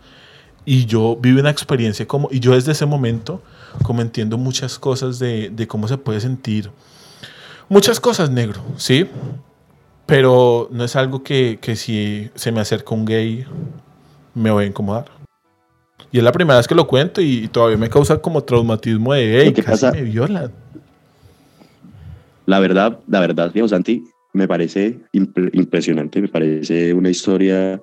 Y 0.66 0.88
yo 0.88 1.16
vivo 1.22 1.40
una 1.40 1.52
experiencia 1.52 2.08
como, 2.08 2.28
y 2.32 2.40
yo 2.40 2.54
desde 2.54 2.72
ese 2.72 2.88
momento, 2.88 3.44
como 3.84 4.02
entiendo 4.02 4.40
muchas 4.40 4.80
cosas 4.80 5.20
de, 5.20 5.52
de 5.52 5.68
cómo 5.68 5.88
se 5.88 6.00
puede 6.00 6.20
sentir. 6.20 6.72
Muchas 7.70 8.00
cosas 8.00 8.32
negro, 8.32 8.60
¿sí? 8.76 9.08
Pero 10.08 10.70
no 10.72 10.84
es 10.84 10.96
algo 10.96 11.22
que, 11.22 11.60
que 11.62 11.76
si 11.76 12.32
se 12.34 12.52
me 12.52 12.62
acerca 12.62 12.96
un 12.96 13.06
gay, 13.06 13.46
me 14.34 14.50
voy 14.50 14.64
a 14.64 14.68
incomodar. 14.68 15.06
Y 16.12 16.18
es 16.18 16.24
la 16.24 16.32
primera 16.32 16.58
vez 16.58 16.68
que 16.68 16.74
lo 16.74 16.88
cuento 16.88 17.22
y, 17.22 17.48
todavía 17.48 17.78
me 17.78 17.92
causa 17.92 18.18
como 18.18 18.44
traumatismo 18.44 19.14
de, 19.14 19.40
hey, 19.40 19.54
casi 19.54 19.62
pasa, 19.70 19.92
me 19.92 20.02
violan. 20.02 20.63
La 22.46 22.60
verdad, 22.60 23.00
la 23.08 23.20
verdad, 23.20 23.52
digamos, 23.54 23.72
Santi, 23.72 24.04
me 24.34 24.48
parece 24.48 25.00
impresionante, 25.12 26.22
me 26.22 26.28
parece 26.28 26.94
una 26.94 27.10
historia, 27.10 27.82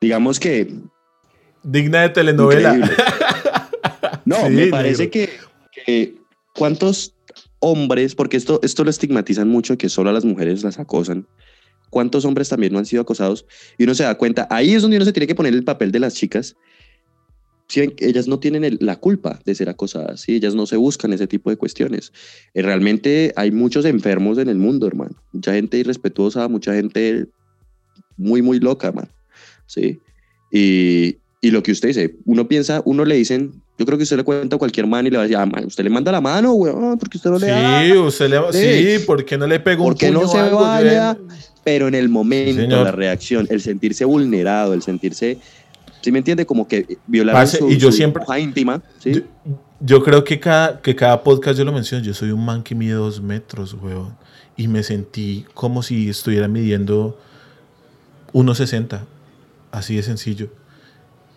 digamos 0.00 0.40
que... 0.40 0.72
Digna 1.62 2.02
de 2.02 2.08
telenovela. 2.08 2.74
no, 4.24 4.48
me 4.48 4.68
parece 4.68 5.10
que, 5.10 5.28
que, 5.84 6.16
¿cuántos 6.54 7.14
hombres, 7.60 8.14
porque 8.14 8.38
esto, 8.38 8.60
esto 8.62 8.82
lo 8.82 8.90
estigmatizan 8.90 9.48
mucho, 9.48 9.76
que 9.76 9.90
solo 9.90 10.10
a 10.10 10.14
las 10.14 10.24
mujeres 10.24 10.64
las 10.64 10.78
acosan, 10.78 11.28
cuántos 11.90 12.24
hombres 12.24 12.48
también 12.48 12.72
no 12.72 12.78
han 12.78 12.86
sido 12.86 13.02
acosados, 13.02 13.44
y 13.76 13.84
uno 13.84 13.94
se 13.94 14.04
da 14.04 14.16
cuenta, 14.16 14.48
ahí 14.50 14.72
es 14.72 14.82
donde 14.82 14.96
uno 14.96 15.04
se 15.04 15.12
tiene 15.12 15.26
que 15.26 15.34
poner 15.34 15.52
el 15.52 15.64
papel 15.64 15.92
de 15.92 16.00
las 16.00 16.14
chicas, 16.14 16.56
ellas 17.76 18.26
no 18.28 18.38
tienen 18.38 18.78
la 18.80 18.96
culpa 18.96 19.38
de 19.44 19.54
ser 19.54 19.68
acosadas, 19.68 20.22
¿sí? 20.22 20.34
ellas 20.34 20.54
no 20.54 20.66
se 20.66 20.76
buscan 20.76 21.12
ese 21.12 21.26
tipo 21.26 21.50
de 21.50 21.56
cuestiones. 21.56 22.12
Eh, 22.54 22.62
realmente 22.62 23.32
hay 23.36 23.50
muchos 23.50 23.84
enfermos 23.84 24.38
en 24.38 24.48
el 24.48 24.56
mundo, 24.56 24.86
hermano. 24.86 25.14
Mucha 25.32 25.52
gente 25.52 25.78
irrespetuosa, 25.78 26.48
mucha 26.48 26.74
gente 26.74 27.26
muy, 28.16 28.42
muy 28.42 28.58
loca, 28.58 28.88
hermano. 28.88 29.08
¿sí? 29.66 30.00
Y, 30.50 31.18
y, 31.40 31.50
lo 31.50 31.62
que 31.62 31.72
usted 31.72 31.88
dice, 31.88 32.16
uno 32.24 32.48
piensa, 32.48 32.82
uno 32.84 33.04
le 33.04 33.14
dicen, 33.14 33.52
yo 33.78 33.86
creo 33.86 33.96
que 33.96 34.04
usted 34.04 34.18
le 34.18 34.24
cuenta 34.24 34.56
a 34.56 34.58
cualquier 34.58 34.86
man 34.86 35.06
y 35.06 35.10
le 35.10 35.16
va 35.16 35.22
a 35.22 35.26
decir, 35.26 35.38
ah, 35.38 35.46
man, 35.46 35.64
usted 35.64 35.82
le 35.84 35.88
manda 35.88 36.12
la 36.12 36.20
mano, 36.20 36.52
weón, 36.52 36.98
porque 36.98 37.16
usted 37.16 37.30
no 37.30 37.38
le 37.38 37.46
Sí, 37.46 37.96
usted 37.96 38.28
le 38.28 38.52
sí, 38.52 38.98
sí 38.98 39.04
¿por 39.06 39.24
qué 39.24 39.38
no 39.38 39.46
le 39.46 39.58
pega 39.58 39.82
un 39.82 39.94
puño 39.94 40.12
no 40.12 40.28
se 40.28 40.36
vaya? 40.50 41.16
Pero 41.64 41.88
en 41.88 41.94
el 41.94 42.10
momento, 42.10 42.84
la 42.84 42.92
reacción, 42.92 43.46
el 43.48 43.62
sentirse 43.62 44.04
vulnerado, 44.04 44.74
el 44.74 44.82
sentirse 44.82 45.38
¿Sí 46.00 46.12
me 46.12 46.18
entiende? 46.18 46.46
Como 46.46 46.66
que 46.66 46.98
violar 47.06 47.46
su, 47.46 47.70
y 47.70 47.76
yo 47.76 47.92
siempre, 47.92 48.22
íntima. 48.38 48.82
¿sí? 48.98 49.24
Yo, 49.80 50.02
creo 50.02 50.24
que 50.24 50.40
cada, 50.40 50.80
que 50.80 50.94
cada 50.94 51.22
podcast 51.22 51.58
yo 51.58 51.64
lo 51.64 51.72
menciono. 51.72 52.04
Yo 52.04 52.14
soy 52.14 52.30
un 52.30 52.44
man 52.44 52.62
que 52.62 52.74
mide 52.74 52.94
dos 52.94 53.20
metros, 53.20 53.74
weón. 53.74 54.16
Y 54.56 54.68
me 54.68 54.82
sentí 54.82 55.44
como 55.54 55.82
si 55.82 56.08
estuviera 56.08 56.48
midiendo 56.48 57.18
1,60. 58.32 59.00
Así 59.70 59.96
de 59.96 60.02
sencillo. 60.02 60.48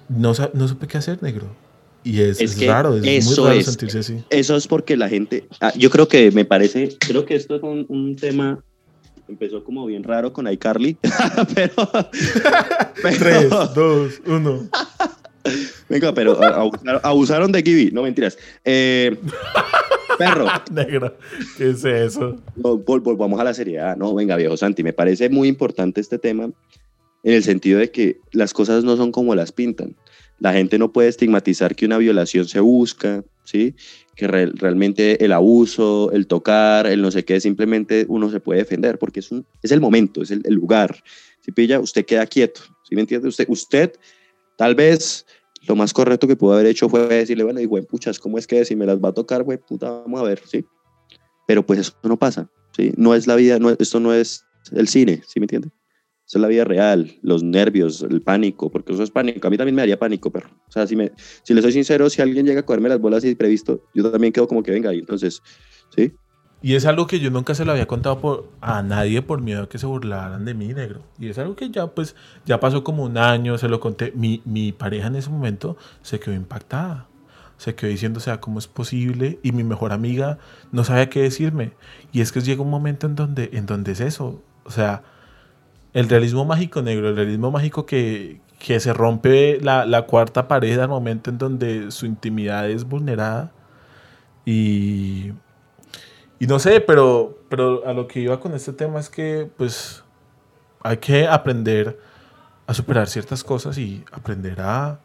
No, 0.10 0.34
no 0.54 0.68
supe 0.68 0.88
qué 0.88 0.98
hacer, 0.98 1.22
negro. 1.22 1.56
Y 2.04 2.20
es, 2.20 2.66
raro, 2.66 2.98
es 2.98 3.26
muy 3.26 3.36
raro 3.36 3.62
sentirse 3.62 4.00
así. 4.00 4.24
Eso 4.30 4.58
es 4.58 4.68
porque 4.68 4.98
la 4.98 5.08
gente. 5.08 5.48
Ah, 5.62 5.72
yo 5.78 5.90
creo 5.90 6.10
que 6.10 6.32
me 6.32 6.44
parece. 6.44 6.98
Creo 7.00 7.26
que 7.26 7.36
esto 7.36 7.56
es 7.56 7.64
un, 7.64 7.86
un 7.88 8.18
tema 8.18 8.62
empezó 9.28 9.64
como 9.64 9.86
bien 9.86 10.04
raro 10.04 10.34
con 10.34 10.52
iCarly, 10.52 10.98
pero, 11.56 11.74
pero... 13.02 13.18
Tres, 13.18 13.50
dos, 13.50 14.22
uno. 14.26 14.70
Venga, 15.90 16.14
pero 16.14 16.40
abusaron, 17.04 17.52
de 17.52 17.64
Kiwi, 17.64 17.92
no 17.92 18.04
mentiras. 18.04 18.38
Eh, 18.64 19.18
perro. 20.18 20.48
Negro, 20.72 21.18
¿qué 21.58 21.72
es 21.72 21.84
eso? 21.84 22.38
volvamos 22.56 23.40
a 23.40 23.44
la 23.44 23.54
seriedad. 23.54 23.98
No, 23.98 24.14
venga, 24.14 24.36
viejo 24.36 24.58
Santi, 24.58 24.84
me 24.84 24.94
parece 24.94 25.30
muy 25.30 25.48
importante 25.48 26.02
este 26.02 26.18
tema 26.18 26.46
en 27.24 27.34
el 27.34 27.44
sentido 27.44 27.80
de 27.80 27.92
que 27.92 28.20
las 28.32 28.54
cosas 28.54 28.84
no 28.84 28.98
son 28.98 29.12
como 29.12 29.36
las 29.36 29.52
pintan. 29.52 29.96
La 30.40 30.54
gente 30.54 30.78
no 30.78 30.92
puede 30.92 31.10
estigmatizar 31.10 31.76
que 31.76 31.86
una 31.86 31.98
violación 31.98 32.48
se 32.48 32.60
busca, 32.60 33.24
¿sí? 33.44 33.76
Que 34.16 34.28
realmente 34.28 35.24
el 35.24 35.32
abuso, 35.32 36.12
el 36.12 36.28
tocar, 36.28 36.88
el 36.88 37.02
no 37.02 37.12
sé 37.12 37.26
qué, 37.26 37.40
simplemente 37.40 38.06
uno 38.08 38.30
se 38.30 38.40
puede 38.40 38.60
defender 38.60 39.00
porque 39.00 39.22
es, 39.22 39.32
un, 39.32 39.46
es 39.62 39.72
el 39.72 39.82
momento, 39.82 40.22
es 40.22 40.32
el, 40.32 40.42
lugar. 40.54 41.04
Si 41.42 41.52
pilla, 41.52 41.80
usted 41.80 42.06
queda 42.06 42.26
quieto, 42.28 42.62
¿sí 42.88 42.96
me 42.96 43.02
entiende? 43.02 43.28
Usted, 43.28 43.46
usted 43.50 43.94
tal 44.58 44.76
vez 44.76 45.26
lo 45.68 45.76
más 45.76 45.94
correcto 45.94 46.28
que 46.28 46.36
pudo 46.36 46.54
haber 46.54 46.68
hecho 46.68 46.90
fue 46.90 47.08
decirle, 47.08 47.44
bueno, 47.44 47.60
y 47.60 47.66
güey, 47.66 47.84
puchas, 47.84 48.20
¿cómo 48.20 48.38
es 48.38 48.46
que 48.46 48.64
si 48.66 48.76
me 48.76 48.86
las 48.86 49.00
va 49.00 49.10
a 49.10 49.14
tocar, 49.14 49.44
güey, 49.44 49.58
puta, 49.58 49.90
vamos 49.90 50.22
a 50.22 50.24
ver, 50.24 50.42
¿sí? 50.46 50.66
Pero 51.48 51.66
pues 51.66 51.80
eso 51.80 51.94
no 52.04 52.18
pasa, 52.18 52.50
¿sí? 52.76 52.94
No 52.98 53.16
es 53.16 53.28
la 53.28 53.36
vida, 53.36 53.60
no, 53.60 53.72
esto 53.72 54.00
no 54.00 54.14
es 54.14 54.46
el 54.72 54.88
cine, 54.88 55.22
¿sí 55.26 55.40
me 55.40 55.46
entiende? 55.46 55.72
Es 56.26 56.36
la 56.42 56.48
vida 56.48 56.64
real, 56.64 57.12
los 57.22 57.44
nervios, 57.44 58.02
el 58.02 58.22
pánico, 58.22 58.72
porque 58.72 58.94
eso 58.94 59.04
es 59.04 59.12
pánico. 59.12 59.48
A 59.48 59.52
mí 59.52 59.58
también 59.58 59.76
me 59.76 59.82
haría 59.82 60.00
pánico, 60.00 60.32
perro. 60.32 60.50
O 60.68 60.72
sea, 60.72 60.88
si, 60.88 60.96
me, 60.96 61.12
si 61.44 61.54
le 61.54 61.62
soy 61.62 61.72
sincero, 61.72 62.10
si 62.10 62.22
alguien 62.22 62.46
llega 62.46 62.62
a 62.62 62.66
cogerme 62.66 62.90
las 62.90 63.00
bolas 63.00 63.24
y 63.24 63.36
previsto, 63.36 63.84
yo 63.94 64.10
también 64.12 64.34
quedo 64.34 64.48
como 64.48 64.64
que 64.64 64.72
venga 64.72 64.90
ahí. 64.90 65.00
Entonces, 65.00 65.42
¿sí? 65.96 66.14
Y 66.62 66.76
es 66.76 66.86
algo 66.86 67.08
que 67.08 67.20
yo 67.20 67.30
nunca 67.30 67.56
se 67.56 67.66
lo 67.66 67.74
había 67.74 67.88
contado 67.88 68.22
por, 68.22 68.50
a 68.62 68.82
nadie 68.82 69.22
por 69.22 69.42
miedo 69.42 69.64
a 69.64 69.70
que 69.70 69.78
se 69.78 69.86
burlaran 69.86 70.46
de 70.46 70.54
mí, 70.54 70.74
negro. 70.74 71.02
Y 71.20 71.28
es 71.28 71.38
algo 71.38 71.58
que 71.58 71.70
ya, 71.70 71.88
pues, 71.88 72.16
ya 72.46 72.62
pasó 72.62 72.86
como 72.86 73.04
un 73.04 73.18
año, 73.18 73.58
se 73.58 73.68
lo 73.68 73.82
conté. 73.82 74.14
Mi, 74.16 74.42
mi 74.46 74.72
pareja 74.72 75.08
en 75.08 75.18
ese 75.18 75.30
momento 75.30 75.76
se 76.02 76.22
quedó 76.22 76.34
impactada. 76.34 77.10
Se 77.58 77.76
quedó 77.76 77.92
diciendo, 77.92 78.20
o 78.20 78.22
sea, 78.22 78.40
¿cómo 78.40 78.60
es 78.60 78.68
posible? 78.68 79.40
Y 79.44 79.52
mi 79.52 79.64
mejor 79.66 79.92
amiga 79.92 80.40
no 80.72 80.86
sabía 80.86 81.10
qué 81.10 81.22
decirme. 81.22 81.74
Y 82.14 82.22
es 82.22 82.32
que 82.32 82.40
llega 82.40 82.62
un 82.62 82.70
momento 82.70 83.08
en 83.08 83.16
donde, 83.16 83.50
en 83.54 83.66
donde 83.66 83.92
es 83.92 84.00
eso. 84.00 84.42
O 84.64 84.72
sea, 84.72 85.04
el 85.94 86.10
realismo 86.10 86.46
mágico 86.46 86.82
negro, 86.82 87.10
el 87.10 87.16
realismo 87.16 87.52
mágico 87.52 87.86
que, 87.86 88.42
se 88.60 88.94
rompe 88.94 89.60
la, 89.62 90.06
cuarta 90.08 90.48
pared 90.48 90.80
al 90.80 90.90
momento 90.90 91.30
en 91.30 91.38
donde 91.38 91.92
su 91.92 92.06
intimidad 92.06 92.70
es 92.70 92.86
vulnerada. 92.86 93.52
Y, 94.46 95.34
y 96.40 96.48
no 96.48 96.60
sé, 96.60 96.82
pero, 96.82 97.38
pero 97.50 97.86
a 97.88 97.94
lo 97.94 98.08
que 98.08 98.20
iba 98.20 98.40
con 98.40 98.54
este 98.54 98.74
tema 98.74 99.00
es 99.00 99.10
que 99.10 99.50
pues 99.58 100.04
hay 100.82 100.98
que 100.98 101.28
aprender 101.28 102.00
a 102.68 102.74
superar 102.74 103.08
ciertas 103.08 103.44
cosas 103.44 103.78
y 103.78 104.04
aprender 104.12 104.60
a, 104.62 105.00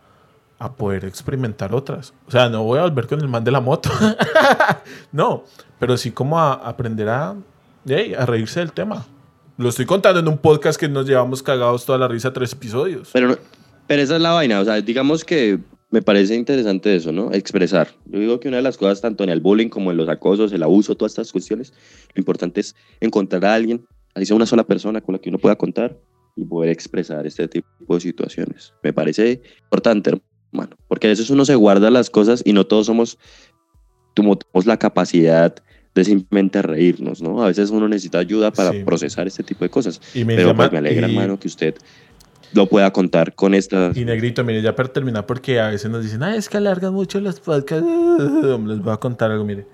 poder 0.76 1.05
experimentar 1.05 1.72
otras. 1.72 2.12
O 2.26 2.32
sea, 2.32 2.49
no 2.49 2.64
voy 2.64 2.80
a 2.80 2.82
volver 2.82 3.07
con 3.07 3.20
el 3.20 3.28
man 3.28 3.45
de 3.45 3.53
la 3.53 3.61
moto. 3.61 3.91
no, 5.12 5.45
pero 5.78 5.97
sí 5.97 6.11
como 6.11 6.36
a 6.41 6.55
aprender 6.55 7.09
a, 7.09 7.30
a 7.30 8.26
reírse 8.26 8.59
del 8.59 8.72
tema. 8.72 9.07
Lo 9.59 9.70
estoy 9.70 9.86
contando 9.86 10.20
en 10.20 10.28
un 10.28 10.38
podcast 10.38 10.78
que 10.78 10.88
nos 10.88 11.04
llevamos 11.04 11.42
cagados 11.42 11.84
toda 11.84 11.98
la 11.98 12.06
risa 12.06 12.32
tres 12.32 12.52
episodios. 12.52 13.11
Pero, 13.12 13.36
pero 13.88 14.00
esa 14.00 14.14
es 14.14 14.22
la 14.22 14.30
vaina. 14.30 14.61
O 14.61 14.64
sea, 14.64 14.80
digamos 14.80 15.24
que 15.24 15.59
me 15.90 16.00
parece 16.00 16.36
interesante 16.36 16.94
eso, 16.94 17.11
¿no? 17.11 17.32
Expresar. 17.32 17.88
Yo 18.04 18.20
digo 18.20 18.38
que 18.38 18.46
una 18.46 18.59
de 18.59 18.62
las 18.62 18.78
cosas, 18.78 19.00
tanto 19.00 19.24
en 19.24 19.30
el 19.30 19.40
bullying 19.40 19.68
como 19.68 19.90
en 19.90 19.96
los 19.96 20.09
acosos, 20.09 20.52
el 20.52 20.62
abuso, 20.62 20.94
todas 20.94 21.11
estas 21.11 21.32
cuestiones, 21.32 21.72
lo 22.14 22.20
importante 22.20 22.61
es 22.61 22.76
encontrar 23.00 23.44
a 23.46 23.54
alguien, 23.54 23.84
así 24.14 24.26
sea 24.26 24.36
una 24.36 24.46
sola 24.46 24.64
persona 24.64 25.00
con 25.00 25.14
la 25.14 25.18
que 25.18 25.28
uno 25.28 25.38
pueda 25.38 25.56
contar 25.56 25.98
y 26.36 26.44
poder 26.44 26.70
expresar 26.70 27.26
este 27.26 27.48
tipo 27.48 27.94
de 27.96 28.00
situaciones. 28.00 28.74
Me 28.84 28.92
parece 28.92 29.42
importante, 29.64 30.12
hermano, 30.52 30.76
porque 30.86 31.09
a 31.09 31.11
veces 31.11 31.30
uno 31.30 31.44
se 31.44 31.56
guarda 31.56 31.90
las 31.90 32.11
cosas 32.11 32.42
y 32.44 32.52
no 32.52 32.64
todos 32.64 32.86
somos, 32.86 33.18
tenemos 34.14 34.38
la 34.66 34.78
capacidad 34.78 35.56
de 35.99 36.05
simplemente 36.05 36.62
reírnos, 36.62 37.20
¿no? 37.20 37.42
A 37.42 37.49
veces 37.49 37.70
uno 37.70 37.88
necesita 37.88 38.18
ayuda 38.18 38.53
para 38.53 38.72
procesar 38.84 39.26
este 39.26 39.42
tipo 39.42 39.64
de 39.64 39.70
cosas. 39.70 40.01
Y 40.14 40.24
me 40.24 40.36
Pero 40.36 40.55
pues, 40.55 40.70
me 40.72 40.78
alegra, 40.78 41.07
hermano, 41.07 41.38
que 41.38 41.49
usted 41.49 41.74
lo 42.53 42.66
pueda 42.66 42.90
contar 42.92 43.34
con 43.34 43.53
esta... 43.53 43.90
Y 43.94 44.05
negrito, 44.05 44.44
mire, 44.44 44.62
ya 44.62 44.74
para 44.74 44.90
terminar, 44.90 45.26
porque 45.26 45.61
a 45.61 45.68
veces 45.68 45.90
nos 45.90 46.03
dicen, 46.03 46.22
ah, 46.22 46.36
es 46.36 46.49
que 46.49 46.57
alargan 46.57 46.94
mucho 46.94 47.20
los 47.20 47.40
podcasts. 47.40 47.84
Les 48.66 48.78
voy 48.78 48.92
a 48.92 48.96
contar 48.96 49.30
algo, 49.30 49.44
mire. 49.44 49.66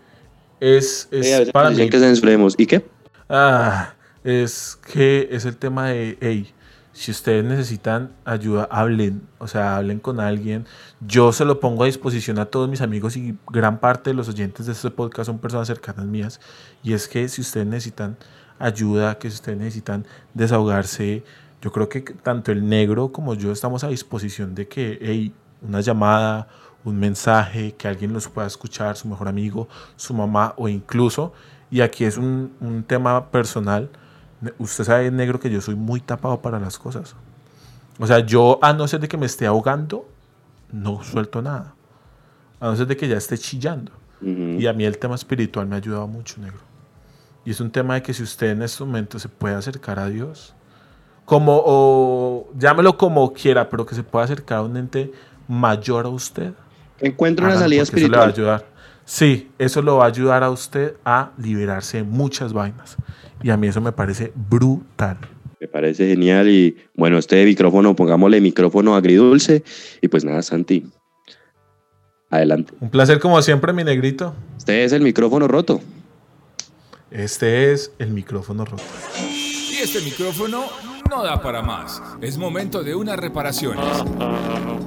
Es, 0.60 1.08
es 1.10 1.50
para 1.50 1.70
mí... 1.70 1.88
que 1.88 1.98
censuremos. 1.98 2.54
¿Y 2.56 2.66
qué? 2.66 2.84
Ah, 3.28 3.94
es 4.24 4.78
que 4.92 5.28
es 5.30 5.44
el 5.44 5.56
tema 5.56 5.90
de, 5.90 6.16
hey, 6.20 6.46
si 6.94 7.10
ustedes 7.10 7.44
necesitan 7.44 8.12
ayuda, 8.24 8.68
hablen, 8.70 9.26
o 9.38 9.48
sea, 9.48 9.76
hablen 9.76 9.98
con 9.98 10.20
alguien. 10.20 10.64
Yo 11.00 11.32
se 11.32 11.44
lo 11.44 11.58
pongo 11.58 11.82
a 11.82 11.86
disposición 11.86 12.38
a 12.38 12.46
todos 12.46 12.68
mis 12.68 12.80
amigos 12.80 13.16
y 13.16 13.36
gran 13.50 13.80
parte 13.80 14.10
de 14.10 14.14
los 14.14 14.28
oyentes 14.28 14.66
de 14.66 14.72
este 14.72 14.90
podcast 14.92 15.26
son 15.26 15.40
personas 15.40 15.66
cercanas 15.66 16.06
mías. 16.06 16.40
Y 16.84 16.92
es 16.92 17.08
que 17.08 17.28
si 17.28 17.40
ustedes 17.40 17.66
necesitan 17.66 18.16
ayuda, 18.60 19.18
que 19.18 19.28
si 19.28 19.34
ustedes 19.34 19.58
necesitan 19.58 20.06
desahogarse, 20.34 21.24
yo 21.60 21.72
creo 21.72 21.88
que 21.88 22.00
tanto 22.00 22.52
el 22.52 22.68
negro 22.68 23.10
como 23.10 23.34
yo 23.34 23.50
estamos 23.50 23.82
a 23.82 23.88
disposición 23.88 24.54
de 24.54 24.68
que, 24.68 24.96
hey, 25.02 25.34
una 25.62 25.80
llamada, 25.80 26.46
un 26.84 27.00
mensaje, 27.00 27.74
que 27.74 27.88
alguien 27.88 28.12
los 28.12 28.28
pueda 28.28 28.46
escuchar, 28.46 28.96
su 28.96 29.08
mejor 29.08 29.26
amigo, 29.26 29.66
su 29.96 30.14
mamá 30.14 30.54
o 30.56 30.68
incluso, 30.68 31.32
y 31.72 31.80
aquí 31.80 32.04
es 32.04 32.18
un, 32.18 32.52
un 32.60 32.84
tema 32.84 33.32
personal, 33.32 33.90
Usted 34.58 34.84
sabe, 34.84 35.10
negro, 35.10 35.40
que 35.40 35.50
yo 35.50 35.60
soy 35.60 35.74
muy 35.74 36.00
tapado 36.00 36.40
para 36.42 36.60
las 36.60 36.78
cosas. 36.78 37.14
O 37.98 38.06
sea, 38.06 38.20
yo, 38.20 38.58
a 38.62 38.72
no 38.72 38.86
ser 38.88 39.00
de 39.00 39.08
que 39.08 39.16
me 39.16 39.26
esté 39.26 39.46
ahogando, 39.46 40.08
no 40.72 41.02
suelto 41.02 41.40
nada. 41.40 41.74
A 42.60 42.66
no 42.66 42.76
ser 42.76 42.86
de 42.86 42.96
que 42.96 43.08
ya 43.08 43.16
esté 43.16 43.38
chillando. 43.38 43.92
Y 44.20 44.66
a 44.66 44.72
mí 44.72 44.84
el 44.84 44.96
tema 44.96 45.14
espiritual 45.16 45.66
me 45.66 45.74
ha 45.74 45.78
ayudado 45.78 46.06
mucho, 46.06 46.40
negro. 46.40 46.60
Y 47.44 47.50
es 47.50 47.60
un 47.60 47.70
tema 47.70 47.94
de 47.94 48.02
que 48.02 48.14
si 48.14 48.22
usted 48.22 48.50
en 48.50 48.62
este 48.62 48.82
momento 48.82 49.18
se 49.18 49.28
puede 49.28 49.54
acercar 49.54 49.98
a 49.98 50.08
Dios, 50.08 50.54
como, 51.26 51.62
o 51.64 52.48
llámelo 52.58 52.96
como 52.96 53.32
quiera, 53.34 53.68
pero 53.68 53.84
que 53.84 53.94
se 53.94 54.02
pueda 54.02 54.24
acercar 54.24 54.58
a 54.58 54.62
un 54.62 54.76
ente 54.76 55.12
mayor 55.46 56.06
a 56.06 56.08
usted. 56.08 56.52
Encuentra 57.00 57.46
una 57.46 57.58
salida 57.58 57.82
espiritual. 57.82 58.30
Eso 58.30 58.40
le 58.40 58.46
va 58.46 58.54
a 58.54 58.56
ayudar. 58.56 58.73
Sí, 59.04 59.50
eso 59.58 59.82
lo 59.82 59.98
va 59.98 60.04
a 60.04 60.08
ayudar 60.08 60.42
a 60.42 60.50
usted 60.50 60.94
a 61.04 61.32
liberarse 61.36 61.98
de 61.98 62.02
muchas 62.04 62.52
vainas. 62.52 62.96
Y 63.42 63.50
a 63.50 63.56
mí 63.56 63.68
eso 63.68 63.80
me 63.80 63.92
parece 63.92 64.32
brutal. 64.34 65.18
Me 65.60 65.68
parece 65.68 66.08
genial 66.08 66.48
y 66.48 66.76
bueno, 66.94 67.18
este 67.18 67.44
micrófono, 67.44 67.94
pongámosle 67.94 68.40
micrófono 68.40 68.96
agridulce 68.96 69.62
y 70.00 70.08
pues 70.08 70.24
nada, 70.24 70.42
Santi. 70.42 70.86
Adelante. 72.30 72.72
Un 72.80 72.90
placer 72.90 73.20
como 73.20 73.40
siempre, 73.42 73.72
mi 73.72 73.84
negrito. 73.84 74.34
Este 74.56 74.84
es 74.84 74.92
el 74.92 75.02
micrófono 75.02 75.46
roto. 75.46 75.80
Este 77.10 77.72
es 77.72 77.92
el 77.98 78.10
micrófono 78.10 78.64
roto. 78.64 78.82
Y 79.20 79.76
este 79.80 80.00
micrófono 80.00 80.64
no 81.10 81.22
da 81.22 81.40
para 81.40 81.62
más. 81.62 82.02
Es 82.20 82.38
momento 82.38 82.82
de 82.82 82.94
unas 82.94 83.18
reparaciones. 83.18 84.04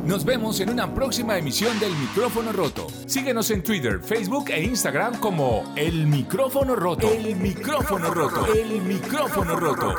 Nos 0.05 0.24
vemos 0.26 0.59
en 0.59 0.70
una 0.70 0.93
próxima 0.93 1.38
emisión 1.38 1.80
del 1.80 1.91
micrófono 1.95 2.51
roto. 2.51 2.88
Síguenos 3.05 3.51
en 3.51 3.63
Twitter, 3.63 3.99
Facebook 4.01 4.49
e 4.49 4.63
Instagram 4.63 5.20
como 5.20 5.74
El 5.76 6.07
Micrófono 6.07 6.76
Roto. 6.76 7.11
El 7.11 7.36
Micrófono 7.36 8.13
Roto. 8.13 8.45
El 8.53 8.82
Micrófono 8.82 9.59
Roto. 9.59 9.95